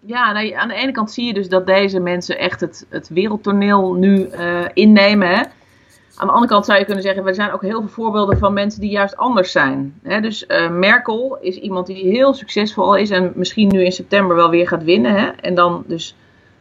Ja, 0.00 0.32
nou, 0.32 0.52
aan 0.52 0.68
de 0.68 0.74
ene 0.74 0.92
kant 0.92 1.10
zie 1.10 1.26
je 1.26 1.34
dus 1.34 1.48
dat 1.48 1.66
deze 1.66 2.00
mensen 2.00 2.38
echt 2.38 2.60
het, 2.60 2.86
het 2.88 3.08
wereldtoneel 3.08 3.92
nu 3.92 4.28
uh, 4.28 4.64
innemen. 4.74 5.36
Aan 6.16 6.26
de 6.26 6.32
andere 6.32 6.52
kant 6.52 6.64
zou 6.64 6.78
je 6.78 6.84
kunnen 6.84 7.02
zeggen, 7.02 7.26
er 7.26 7.34
zijn 7.34 7.52
ook 7.52 7.62
heel 7.62 7.80
veel 7.80 7.88
voorbeelden 7.88 8.38
van 8.38 8.52
mensen 8.52 8.80
die 8.80 8.90
juist 8.90 9.16
anders 9.16 9.52
zijn. 9.52 9.94
Hè? 10.02 10.20
Dus 10.20 10.44
uh, 10.48 10.70
Merkel 10.70 11.38
is 11.40 11.56
iemand 11.56 11.86
die 11.86 12.04
heel 12.04 12.34
succesvol 12.34 12.96
is 12.96 13.10
en 13.10 13.32
misschien 13.34 13.68
nu 13.68 13.84
in 13.84 13.92
september 13.92 14.36
wel 14.36 14.50
weer 14.50 14.68
gaat 14.68 14.84
winnen. 14.84 15.14
Hè? 15.14 15.26
En 15.26 15.54
dan 15.54 15.84
dus 15.86 16.16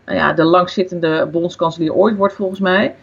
nou 0.05 0.17
ja, 0.17 0.33
de 0.33 0.43
langzittende 0.43 1.29
bondskanselier 1.31 1.93
ooit 1.93 2.15
wordt 2.15 2.33
volgens 2.33 2.59
mij. 2.59 2.95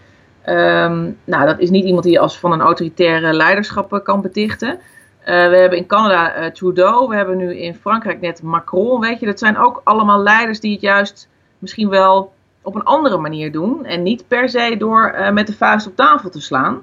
Um, 0.48 1.18
nou, 1.24 1.46
dat 1.46 1.58
is 1.58 1.70
niet 1.70 1.84
iemand 1.84 2.04
die 2.04 2.20
als 2.20 2.38
van 2.38 2.52
een 2.52 2.60
autoritaire 2.60 3.32
leiderschap 3.32 3.92
eh, 3.92 4.02
kan 4.02 4.20
betichten. 4.20 4.78
Uh, 5.26 5.48
we 5.48 5.56
hebben 5.56 5.78
in 5.78 5.86
Canada 5.86 6.38
uh, 6.38 6.50
Trudeau, 6.50 7.08
we 7.08 7.16
hebben 7.16 7.36
nu 7.36 7.56
in 7.56 7.74
Frankrijk 7.74 8.20
net 8.20 8.42
Macron, 8.42 9.00
weet 9.00 9.20
je. 9.20 9.26
Dat 9.26 9.38
zijn 9.38 9.58
ook 9.58 9.80
allemaal 9.84 10.22
leiders 10.22 10.60
die 10.60 10.72
het 10.72 10.80
juist 10.80 11.28
misschien 11.58 11.88
wel 11.88 12.32
op 12.62 12.74
een 12.74 12.82
andere 12.82 13.16
manier 13.16 13.52
doen. 13.52 13.84
En 13.84 14.02
niet 14.02 14.28
per 14.28 14.48
se 14.48 14.76
door 14.78 15.14
uh, 15.18 15.30
met 15.30 15.46
de 15.46 15.52
vuist 15.52 15.86
op 15.86 15.96
tafel 15.96 16.30
te 16.30 16.40
slaan. 16.40 16.82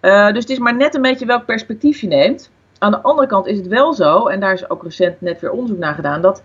dus 0.00 0.42
het 0.42 0.50
is 0.50 0.58
maar 0.58 0.76
net 0.76 0.94
een 0.94 1.02
beetje 1.02 1.26
welk 1.26 1.44
perspectief 1.44 2.00
je 2.00 2.06
neemt. 2.06 2.50
Aan 2.78 2.90
de 2.90 3.02
andere 3.02 3.26
kant 3.28 3.46
is 3.46 3.56
het 3.56 3.66
wel 3.66 3.92
zo, 3.92 4.26
en 4.26 4.40
daar 4.40 4.52
is 4.52 4.70
ook 4.70 4.82
recent 4.82 5.20
net 5.20 5.40
weer 5.40 5.50
onderzoek 5.50 5.78
naar 5.78 5.94
gedaan, 5.94 6.20
dat 6.20 6.42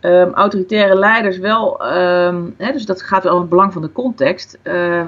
um, 0.00 0.32
autoritaire 0.32 0.98
leiders 0.98 1.38
wel, 1.38 1.86
um, 1.96 2.54
hè, 2.58 2.72
dus 2.72 2.86
dat 2.86 3.02
gaat 3.02 3.24
wel 3.24 3.34
om 3.34 3.40
het 3.40 3.48
belang 3.48 3.72
van 3.72 3.82
de 3.82 3.92
context, 3.92 4.58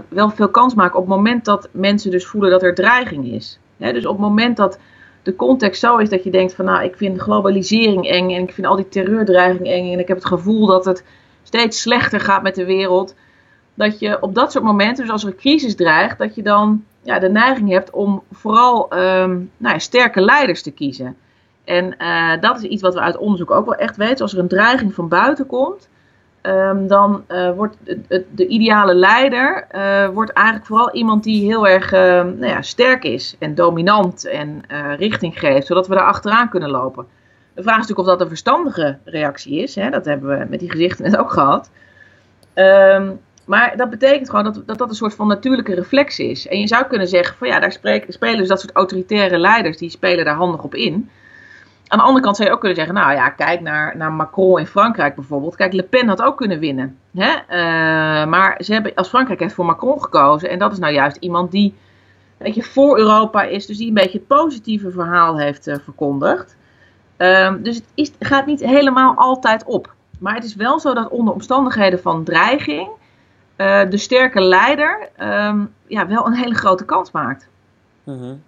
wel 0.09 0.31
veel 0.31 0.49
kans 0.49 0.75
maken 0.75 0.99
op 0.99 1.07
het 1.07 1.17
moment 1.17 1.45
dat 1.45 1.69
mensen 1.73 2.11
dus 2.11 2.27
voelen 2.27 2.51
dat 2.51 2.63
er 2.63 2.75
dreiging 2.75 3.33
is. 3.33 3.59
Hè, 3.77 3.93
dus 3.93 4.07
op 4.07 4.13
het 4.13 4.27
moment 4.27 4.57
dat 4.57 4.79
de 5.27 5.37
context 5.37 5.81
zo 5.81 5.97
is 5.97 6.09
dat 6.09 6.25
je 6.25 6.31
denkt 6.31 6.55
van 6.55 6.65
nou 6.65 6.85
ik 6.85 6.97
vind 6.97 7.21
globalisering 7.21 8.09
eng 8.09 8.31
en 8.31 8.43
ik 8.43 8.53
vind 8.53 8.67
al 8.67 8.77
die 8.77 8.89
terreurdreiging 8.89 9.67
eng 9.67 9.93
en 9.93 9.99
ik 9.99 10.09
heb 10.09 10.17
het 10.17 10.27
gevoel 10.27 10.67
dat 10.67 10.85
het 10.85 11.05
steeds 11.43 11.81
slechter 11.81 12.21
gaat 12.21 12.43
met 12.43 12.55
de 12.55 12.65
wereld. 12.65 13.15
Dat 13.75 13.99
je 13.99 14.23
op 14.23 14.35
dat 14.35 14.53
soort 14.53 14.65
momenten, 14.65 15.03
dus 15.03 15.13
als 15.13 15.23
er 15.23 15.29
een 15.29 15.37
crisis 15.37 15.75
dreigt, 15.75 16.19
dat 16.19 16.35
je 16.35 16.43
dan 16.43 16.85
ja, 17.03 17.19
de 17.19 17.29
neiging 17.29 17.71
hebt 17.71 17.91
om 17.91 18.23
vooral 18.33 18.93
um, 18.93 19.51
nou 19.57 19.75
ja, 19.75 19.79
sterke 19.79 20.21
leiders 20.21 20.63
te 20.63 20.71
kiezen. 20.71 21.17
En 21.65 21.95
uh, 21.99 22.41
dat 22.41 22.57
is 22.57 22.63
iets 22.63 22.83
wat 22.83 22.95
we 22.95 23.01
uit 23.01 23.17
onderzoek 23.17 23.51
ook 23.51 23.65
wel 23.65 23.75
echt 23.75 23.97
weten. 23.97 24.21
Als 24.21 24.33
er 24.33 24.39
een 24.39 24.49
dreiging 24.49 24.95
van 24.95 25.09
buiten 25.09 25.47
komt, 25.47 25.89
um, 26.47 26.87
dan 26.87 27.25
uh, 27.29 27.51
wordt 27.51 27.77
de, 27.85 28.25
de, 28.35 28.47
ideale 28.47 28.95
leider 28.95 29.67
uh, 29.73 30.09
wordt 30.09 30.33
eigenlijk 30.33 30.67
vooral 30.67 30.93
iemand 30.93 31.25
die 31.25 31.45
heel 31.45 31.69
erg 31.69 31.91
nou 31.91 32.47
ja, 32.47 32.63
sterk 32.63 33.05
is 33.05 33.37
en 33.39 33.55
dominant 33.55 34.27
en 34.27 34.63
richting 34.97 35.39
geeft, 35.39 35.67
zodat 35.67 35.87
we 35.87 35.95
daar 35.95 36.05
achteraan 36.05 36.49
kunnen 36.49 36.71
lopen. 36.71 37.07
De 37.55 37.63
vraag 37.63 37.75
is 37.75 37.81
natuurlijk 37.81 38.09
of 38.09 38.15
dat 38.15 38.21
een 38.21 38.29
verstandige 38.29 38.99
reactie 39.05 39.63
is. 39.63 39.75
Hè? 39.75 39.91
Dat 39.91 40.05
hebben 40.05 40.39
we 40.39 40.47
met 40.49 40.61
die 40.61 40.71
gezichten 40.71 41.05
net 41.05 41.17
ook 41.17 41.31
gehad. 41.31 41.71
Um, 42.55 43.21
maar 43.47 43.77
dat 43.77 43.91
betekent 43.91 44.31
gewoon 44.31 44.45
dat, 44.45 44.63
dat 44.67 44.79
dat 44.79 44.89
een 44.89 44.95
soort 44.95 45.15
van 45.15 45.27
natuurlijke 45.27 45.75
reflex 45.75 46.19
is. 46.19 46.49
En 46.49 46.61
je 46.61 46.67
zou 46.67 46.85
kunnen 46.85 47.09
zeggen 47.09 47.37
van 47.37 47.49
ja, 47.49 47.61
daar 47.61 47.73
spelen 48.09 48.39
dus 48.39 48.49
dat 48.49 48.61
soort 48.61 48.73
autoritaire 48.73 49.39
leiders, 49.39 49.79
die 49.79 49.91
spelen 49.91 50.25
daar 50.25 50.35
handig 50.35 50.63
op 50.63 50.75
in. 50.75 51.11
Aan 51.89 51.99
de 51.99 52.05
andere 52.05 52.25
kant 52.25 52.37
zou 52.37 52.49
je 52.49 52.55
ook 52.55 52.61
kunnen 52.61 52.79
zeggen, 52.79 52.95
nou 52.95 53.13
ja, 53.13 53.31
kijk 53.31 53.61
naar, 53.61 53.97
naar 53.97 54.13
Macron 54.13 54.59
in 54.59 54.67
Frankrijk 54.67 55.15
bijvoorbeeld. 55.15 55.57
Kijk, 55.57 55.73
Le 55.73 55.83
Pen 55.83 56.09
had 56.09 56.23
ook 56.23 56.37
kunnen 56.37 56.59
winnen. 56.59 56.99
Hè? 57.15 57.33
Uh, 57.33 58.27
maar 58.29 58.57
ze 58.65 58.73
hebben, 58.73 58.95
als 58.95 59.09
Frankrijk 59.09 59.41
heeft 59.41 59.55
voor 59.55 59.65
Macron 59.65 60.03
gekozen. 60.03 60.51
En 60.51 60.59
dat 60.59 60.73
is 60.73 60.79
nou 60.79 60.93
juist 60.93 61.17
iemand 61.17 61.51
die 61.51 61.75
weet 62.37 62.55
je, 62.55 62.63
voor 62.63 62.99
Europa 62.99 63.43
is. 63.43 63.67
Dus 63.67 63.77
die 63.77 63.89
een 63.89 63.95
beetje 63.95 64.19
het 64.19 64.27
positieve 64.27 64.91
verhaal 64.91 65.39
heeft 65.39 65.67
uh, 65.67 65.77
verkondigd. 65.83 66.57
Uh, 67.19 67.55
dus 67.63 67.77
het 67.77 67.87
is, 67.95 68.13
gaat 68.21 68.47
niet 68.47 68.61
helemaal 68.61 69.15
altijd 69.17 69.65
op. 69.65 69.95
Maar 70.19 70.35
het 70.35 70.45
is 70.45 70.55
wel 70.55 70.81
zo 70.81 70.95
dat 70.95 71.09
onder 71.09 71.35
omstandigheden 71.35 72.01
van 72.01 72.25
dreiging... 72.25 72.89
Uh, 73.57 73.91
de 73.91 73.97
sterke 73.97 74.41
leider 74.41 75.09
um, 75.21 75.75
ja, 75.87 76.07
wel 76.07 76.27
een 76.27 76.35
hele 76.35 76.55
grote 76.55 76.85
kans 76.85 77.11
maakt. 77.11 77.49
Mm. 78.05 78.43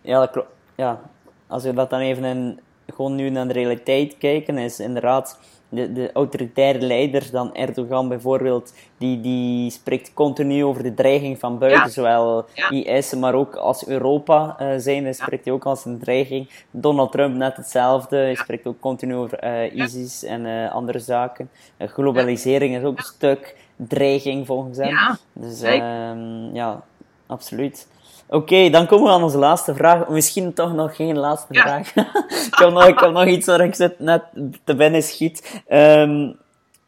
Ja, 0.00 0.18
dat 0.18 0.30
klopt. 0.30 0.48
Ja, 0.74 1.00
als 1.46 1.62
je 1.62 1.72
dat 1.72 1.90
dan 1.90 2.00
even 2.00 2.24
in 2.24 2.60
gewoon 2.94 3.14
nu 3.14 3.30
naar 3.30 3.46
de 3.46 3.52
realiteit 3.52 4.18
kijken, 4.18 4.58
is 4.58 4.80
inderdaad 4.80 5.38
de, 5.74 5.92
de 5.92 6.10
autoritaire 6.12 6.80
leiders, 6.80 7.30
dan 7.30 7.54
Erdogan 7.54 8.08
bijvoorbeeld, 8.08 8.74
die, 8.98 9.20
die 9.20 9.70
spreekt 9.70 10.14
continu 10.14 10.64
over 10.64 10.82
de 10.82 10.94
dreiging 10.94 11.38
van 11.38 11.58
buiten, 11.58 11.90
zowel 11.90 12.46
ja. 12.54 12.70
IS, 12.70 13.14
maar 13.14 13.34
ook 13.34 13.54
als 13.54 13.86
Europa 13.86 14.56
uh, 14.60 14.68
zijn, 14.76 15.04
hij 15.04 15.12
spreekt 15.12 15.44
hij 15.44 15.54
ook 15.54 15.64
als 15.64 15.84
een 15.84 15.98
dreiging. 15.98 16.48
Donald 16.70 17.12
Trump 17.12 17.36
net 17.36 17.56
hetzelfde, 17.56 18.16
hij 18.16 18.34
spreekt 18.34 18.66
ook 18.66 18.80
continu 18.80 19.14
over 19.14 19.44
uh, 19.44 19.74
ISIS 19.74 20.24
en 20.24 20.44
uh, 20.44 20.72
andere 20.72 20.98
zaken. 20.98 21.50
globalisering 21.78 22.76
is 22.76 22.82
ook 22.82 22.98
een 22.98 23.04
stuk 23.04 23.56
dreiging 23.76 24.46
volgens 24.46 24.78
hem. 24.78 25.16
Dus 25.32 25.62
ehm, 25.62 26.54
ja, 26.54 26.82
absoluut. 27.26 27.86
Oké, 28.28 28.70
dan 28.70 28.86
komen 28.86 29.06
we 29.06 29.12
aan 29.12 29.22
onze 29.22 29.38
laatste 29.38 29.74
vraag. 29.74 30.08
Misschien 30.08 30.52
toch 30.52 30.72
nog 30.72 30.96
geen 30.96 31.18
laatste 31.18 31.54
vraag. 31.54 31.94
ik, 32.50 32.54
heb 32.58 32.70
nog, 32.70 32.86
ik 32.86 32.98
heb 32.98 33.10
nog 33.10 33.26
iets 33.26 33.46
waar 33.46 33.60
ik 33.60 33.74
zit 33.74 33.98
net 33.98 34.22
te 34.64 34.74
binnen 34.76 35.02
schiet. 35.02 35.62
Um, 35.68 36.36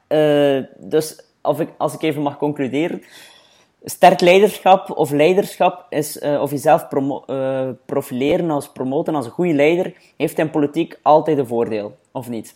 uh, 0.09 0.63
dus 0.79 1.21
of 1.43 1.61
ik, 1.61 1.69
als 1.79 1.95
ik 1.95 2.03
even 2.03 2.23
mag 2.23 2.37
concluderen. 2.37 3.03
Sterk 3.85 4.21
leiderschap 4.21 4.91
of 4.91 5.11
leiderschap 5.11 5.87
is, 5.89 6.17
uh, 6.17 6.41
of 6.41 6.51
jezelf 6.51 6.89
promo 6.89 7.25
uh, 7.27 7.69
profileren 7.87 8.51
als 8.51 8.73
promoten 8.73 9.15
als 9.15 9.27
een 9.27 9.31
goede 9.31 9.55
leider, 9.55 9.95
heeft 10.17 10.39
in 10.39 10.51
politiek 10.51 10.99
altijd 11.03 11.39
een 11.39 11.47
voordeel, 11.47 11.97
of 12.13 12.29
niet? 12.29 12.55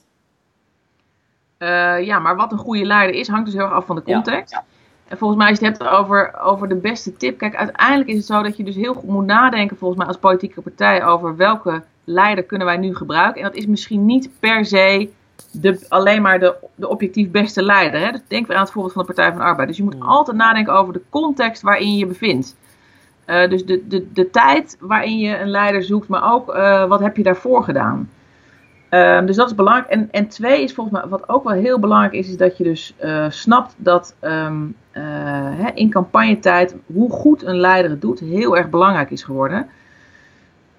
ja, 2.01 2.19
maar 2.19 2.37
wat 2.37 2.53
een 2.53 2.59
goede 2.59 2.85
leider 2.85 3.17
is, 3.17 3.29
hangt 3.29 3.45
dus 3.45 3.55
heel 3.55 3.65
erg 3.65 3.73
af 3.73 3.87
van 3.87 3.97
de 3.97 4.03
context. 4.03 4.53
Ja. 4.53 4.65
En 5.11 5.19
volgens 5.19 5.39
mij, 5.39 5.49
als 5.49 5.59
je 5.59 5.67
het 5.67 5.79
hebt 5.79 5.91
over, 5.91 6.41
over 6.41 6.69
de 6.69 6.75
beste 6.75 7.17
tip. 7.17 7.39
Kijk, 7.39 7.57
uiteindelijk 7.57 8.09
is 8.09 8.17
het 8.17 8.27
zo 8.27 8.43
dat 8.43 8.57
je 8.57 8.65
dus 8.65 8.75
heel 8.75 8.95
goed 8.95 9.09
moet 9.09 9.27
nadenken, 9.27 9.77
volgens 9.77 9.99
mij, 9.99 10.09
als 10.09 10.19
politieke 10.19 10.61
partij 10.61 11.05
over 11.05 11.37
welke 11.37 11.83
leider 12.05 12.45
kunnen 12.45 12.67
wij 12.67 12.77
nu 12.77 12.97
gebruiken. 12.97 13.43
En 13.43 13.49
dat 13.49 13.57
is 13.57 13.67
misschien 13.67 14.07
niet 14.07 14.31
per 14.41 14.65
se 14.65 15.11
de, 15.53 15.87
alleen 15.89 16.23
maar 16.23 16.41
de, 16.41 16.55
de 16.75 16.89
objectief 16.89 17.31
beste 17.31 17.63
leider. 17.63 18.01
Hè? 18.01 18.11
Dus 18.11 18.21
denk 18.29 18.47
weer 18.47 18.57
aan 18.57 18.63
het 18.63 18.73
voorbeeld 18.73 18.93
van 18.93 19.03
de 19.03 19.13
Partij 19.15 19.31
van 19.31 19.41
de 19.41 19.47
Arbeid. 19.47 19.69
Dus 19.69 19.77
je 19.77 19.83
moet 19.83 20.01
altijd 20.01 20.37
nadenken 20.37 20.75
over 20.75 20.93
de 20.93 21.03
context 21.11 21.63
waarin 21.63 21.93
je 21.93 21.99
je 21.99 22.07
bevindt. 22.07 22.57
Uh, 23.27 23.49
dus 23.49 23.65
de, 23.65 23.87
de, 23.89 24.13
de 24.13 24.31
tijd 24.31 24.77
waarin 24.81 25.19
je 25.19 25.39
een 25.39 25.51
leider 25.51 25.83
zoekt, 25.83 26.09
maar 26.09 26.33
ook 26.33 26.55
uh, 26.55 26.85
wat 26.85 27.01
heb 27.01 27.17
je 27.17 27.23
daarvoor 27.23 27.65
gedaan. 27.65 28.11
Um, 28.91 29.27
dus 29.27 29.37
dat 29.37 29.51
is 29.51 29.55
belangrijk. 29.55 29.89
En, 29.89 30.09
en 30.11 30.29
twee 30.29 30.63
is 30.63 30.75
volgens 30.75 30.97
mij, 30.97 31.09
wat 31.09 31.29
ook 31.29 31.45
wel 31.45 31.53
heel 31.53 31.79
belangrijk 31.79 32.13
is, 32.13 32.29
is 32.29 32.37
dat 32.37 32.57
je 32.57 32.65
dus 32.65 32.95
uh, 33.05 33.27
snapt 33.29 33.75
dat 33.77 34.15
um, 34.21 34.77
uh, 34.93 35.03
hè, 35.53 35.71
in 35.75 35.91
campagnetijd 35.91 36.77
hoe 36.87 37.11
goed 37.11 37.43
een 37.43 37.57
leider 37.57 37.91
het 37.91 38.01
doet 38.01 38.21
heel 38.21 38.57
erg 38.57 38.71
belangrijk 38.71 39.11
is 39.11 39.23
geworden. 39.23 39.67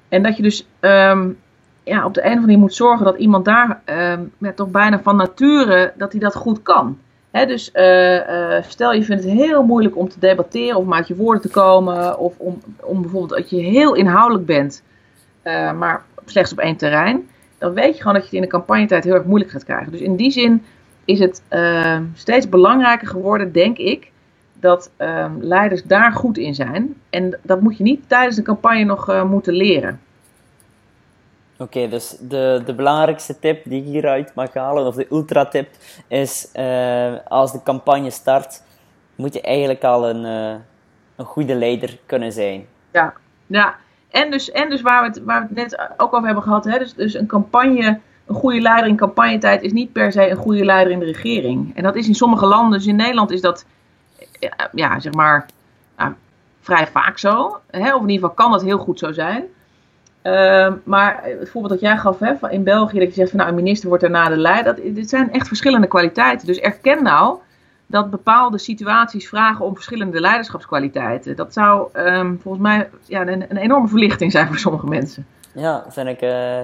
En 0.09 0.23
dat 0.23 0.37
je 0.37 0.43
dus 0.43 0.67
um, 0.79 1.39
ja, 1.83 2.05
op 2.05 2.13
de 2.13 2.19
een 2.19 2.25
of 2.27 2.33
andere 2.35 2.41
manier 2.41 2.57
moet 2.57 2.73
zorgen 2.73 3.05
dat 3.05 3.17
iemand 3.17 3.45
daar 3.45 3.81
toch 4.55 4.69
bijna 4.69 4.99
van 4.99 5.15
nature 5.15 5.93
dat 5.97 6.11
hij 6.11 6.21
dat 6.21 6.35
goed 6.35 6.61
kan. 6.61 6.97
Hè, 7.31 7.45
dus 7.45 7.69
uh, 7.73 8.61
stel 8.61 8.93
je 8.93 9.03
vindt 9.03 9.23
het 9.23 9.31
heel 9.31 9.63
moeilijk 9.63 9.97
om 9.97 10.09
te 10.09 10.19
debatteren 10.19 10.77
of 10.77 10.83
om 10.83 10.93
uit 10.93 11.07
je 11.07 11.15
woorden 11.15 11.41
te 11.41 11.49
komen, 11.49 12.17
of 12.17 12.33
om, 12.37 12.61
om 12.81 13.01
bijvoorbeeld 13.01 13.39
dat 13.39 13.49
je 13.49 13.57
heel 13.57 13.95
inhoudelijk 13.95 14.45
bent, 14.45 14.83
maar 15.77 16.03
slechts 16.25 16.51
op 16.51 16.59
één 16.59 16.75
terrein 16.75 17.29
dan 17.61 17.73
weet 17.73 17.95
je 17.95 18.01
gewoon 18.01 18.13
dat 18.13 18.21
je 18.21 18.27
het 18.27 18.37
in 18.37 18.49
de 18.49 18.57
campagnetijd 18.57 19.03
heel 19.03 19.13
erg 19.13 19.25
moeilijk 19.25 19.51
gaat 19.51 19.63
krijgen. 19.63 19.91
Dus 19.91 20.01
in 20.01 20.15
die 20.15 20.31
zin 20.31 20.65
is 21.05 21.19
het 21.19 21.41
uh, 21.49 21.99
steeds 22.13 22.49
belangrijker 22.49 23.07
geworden, 23.07 23.51
denk 23.51 23.77
ik, 23.77 24.11
dat 24.53 24.91
uh, 24.97 25.31
leiders 25.39 25.83
daar 25.83 26.11
goed 26.11 26.37
in 26.37 26.55
zijn. 26.55 26.95
En 27.09 27.39
dat 27.41 27.61
moet 27.61 27.77
je 27.77 27.83
niet 27.83 28.09
tijdens 28.09 28.35
de 28.35 28.41
campagne 28.41 28.83
nog 28.83 29.09
uh, 29.09 29.23
moeten 29.23 29.53
leren. 29.53 29.99
Oké, 31.53 31.63
okay, 31.63 31.89
dus 31.89 32.17
de, 32.19 32.61
de 32.65 32.73
belangrijkste 32.73 33.39
tip 33.39 33.63
die 33.63 33.81
ik 33.81 33.87
hieruit 33.87 34.35
mag 34.35 34.53
halen, 34.53 34.85
of 34.85 34.95
de 34.95 35.07
ultra-tip, 35.09 35.69
is 36.07 36.49
uh, 36.55 37.13
als 37.27 37.51
de 37.51 37.63
campagne 37.63 38.09
start, 38.09 38.63
moet 39.15 39.33
je 39.33 39.41
eigenlijk 39.41 39.83
al 39.83 40.09
een, 40.09 40.25
uh, 40.25 40.59
een 41.15 41.25
goede 41.25 41.55
leider 41.55 41.97
kunnen 42.05 42.31
zijn. 42.31 42.65
Ja, 42.91 43.13
ja. 43.47 43.75
En, 44.11 44.31
dus, 44.31 44.51
en 44.51 44.69
dus 44.69 44.81
waar 44.81 45.01
we, 45.01 45.07
het, 45.07 45.23
waar 45.23 45.39
we 45.41 45.47
het 45.47 45.55
net 45.55 45.89
ook 45.97 46.13
over 46.13 46.25
hebben 46.25 46.43
gehad, 46.43 46.63
hè, 46.63 46.77
dus, 46.77 46.93
dus 46.93 47.13
een 47.13 47.27
campagne, 47.27 47.99
een 48.25 48.35
goede 48.35 48.61
leider 48.61 48.89
in 48.89 48.95
campagnetijd 48.95 49.61
is 49.61 49.71
niet 49.71 49.91
per 49.91 50.11
se 50.11 50.29
een 50.29 50.37
goede 50.37 50.65
leider 50.65 50.93
in 50.93 50.99
de 50.99 51.05
regering. 51.05 51.75
En 51.75 51.83
dat 51.83 51.95
is 51.95 52.07
in 52.07 52.15
sommige 52.15 52.45
landen, 52.45 52.77
dus 52.77 52.87
in 52.87 52.95
Nederland 52.95 53.31
is 53.31 53.41
dat, 53.41 53.65
ja, 54.71 54.99
zeg 54.99 55.13
maar, 55.13 55.45
nou, 55.97 56.13
vrij 56.61 56.87
vaak 56.87 57.17
zo. 57.17 57.59
Hè? 57.69 57.95
Of 57.95 58.01
in 58.01 58.09
ieder 58.09 58.29
geval 58.29 58.45
kan 58.45 58.51
dat 58.51 58.61
heel 58.61 58.77
goed 58.77 58.99
zo 58.99 59.11
zijn. 59.11 59.43
Uh, 60.23 60.73
maar 60.83 61.19
het 61.23 61.49
voorbeeld 61.49 61.73
dat 61.73 61.81
jij 61.81 61.97
gaf 61.97 62.19
hè, 62.19 62.49
in 62.49 62.63
België, 62.63 62.99
dat 62.99 63.07
je 63.07 63.13
zegt 63.13 63.29
van 63.29 63.39
nou, 63.39 63.49
een 63.49 63.55
minister 63.55 63.87
wordt 63.87 64.03
daarna 64.03 64.29
de 64.29 64.37
leider. 64.37 64.75
Dat, 64.75 64.95
dit 64.95 65.09
zijn 65.09 65.31
echt 65.31 65.47
verschillende 65.47 65.87
kwaliteiten. 65.87 66.47
Dus 66.47 66.59
erken 66.59 67.03
nou 67.03 67.37
dat 67.91 68.09
bepaalde 68.09 68.57
situaties 68.57 69.27
vragen 69.27 69.65
om 69.65 69.73
verschillende 69.73 70.19
leiderschapskwaliteiten. 70.19 71.35
Dat 71.35 71.53
zou 71.53 71.89
um, 71.93 72.39
volgens 72.41 72.63
mij 72.63 72.89
ja, 73.05 73.21
een, 73.21 73.45
een, 73.49 73.57
enorme 73.57 73.87
verlichting 73.87 74.31
zijn 74.31 74.47
voor 74.47 74.57
sommige 74.57 74.87
mensen. 74.87 75.25
Ja, 75.53 75.85
vind 75.87 76.07
ik, 76.07 76.21
uh, 76.21 76.59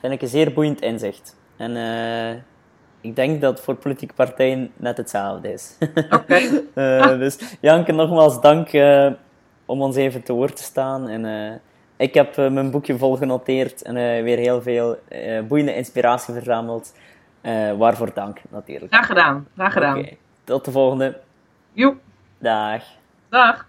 vind 0.00 0.12
ik 0.12 0.22
een 0.22 0.28
zeer 0.28 0.52
boeiend 0.52 0.80
inzicht. 0.80 1.36
En 1.56 1.70
uh, 1.70 2.40
ik 3.00 3.16
denk 3.16 3.40
dat 3.40 3.60
voor 3.60 3.74
politieke 3.74 4.14
partijen 4.14 4.70
net 4.76 4.96
hetzelfde 4.96 5.52
is. 5.52 5.76
Oké. 6.10 6.14
Okay. 6.14 6.64
uh, 6.74 7.18
dus 7.18 7.56
Janke, 7.60 7.92
nogmaals 7.92 8.40
dank 8.40 8.68
om 9.64 9.82
ons 9.82 9.96
even 9.96 10.22
te 10.22 10.32
woord 10.32 10.56
te 10.56 10.62
staan. 10.62 11.08
En 11.08 11.60
ik 11.96 12.14
heb 12.14 12.36
mijn 12.36 12.70
boekje 12.70 12.98
vol 12.98 13.16
genoteerd 13.16 13.82
en 13.82 13.94
weer 14.24 14.38
heel 14.38 14.62
veel 14.62 14.98
boeiende 15.48 15.74
inspiratie 15.74 16.34
verzameld. 16.34 16.94
waarvoor 17.78 18.10
dank 18.14 18.40
natuurlijk. 18.50 18.92
Graag 18.92 19.06
gedaan. 19.06 19.46
Graag 19.54 19.72
gedaan. 19.72 19.98
Okay. 19.98 20.18
Tot 20.48 20.64
de 20.64 20.70
volgende. 20.70 21.20
Joep. 21.72 22.00
Dag. 22.38 22.82
Dag. 23.28 23.68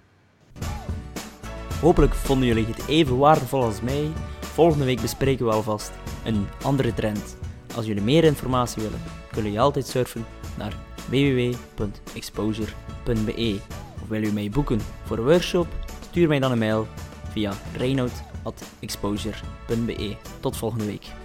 Hopelijk 1.82 2.14
vonden 2.14 2.48
jullie 2.48 2.66
het 2.66 2.88
even 2.88 3.18
waardevol 3.18 3.64
als 3.64 3.82
mij. 3.82 4.12
Volgende 4.40 4.86
week 4.86 5.02
bespreken 5.02 5.46
we 5.46 5.52
alvast 5.52 5.92
een 6.26 6.48
andere 6.64 6.94
trend. 6.94 7.38
Als 7.76 7.86
jullie 7.86 8.04
meer 8.04 8.24
informatie 8.24 8.82
willen, 8.82 9.00
kunnen 9.28 9.44
jullie 9.44 9.66
altijd 9.66 9.88
surfen 9.88 10.26
naar 10.58 10.74
www.exposure.be. 11.10 13.60
Of 14.02 14.08
wil 14.08 14.22
je 14.22 14.32
mij 14.32 14.50
boeken 14.50 14.80
voor 15.04 15.18
een 15.18 15.24
workshop? 15.24 15.68
Stuur 16.10 16.28
mij 16.28 16.40
dan 16.40 16.52
een 16.52 16.58
mail 16.58 16.88
via 17.32 17.54
reinoud.exposure.be. 17.78 20.16
Tot 20.40 20.58
volgende 20.58 20.86
week. 20.86 21.19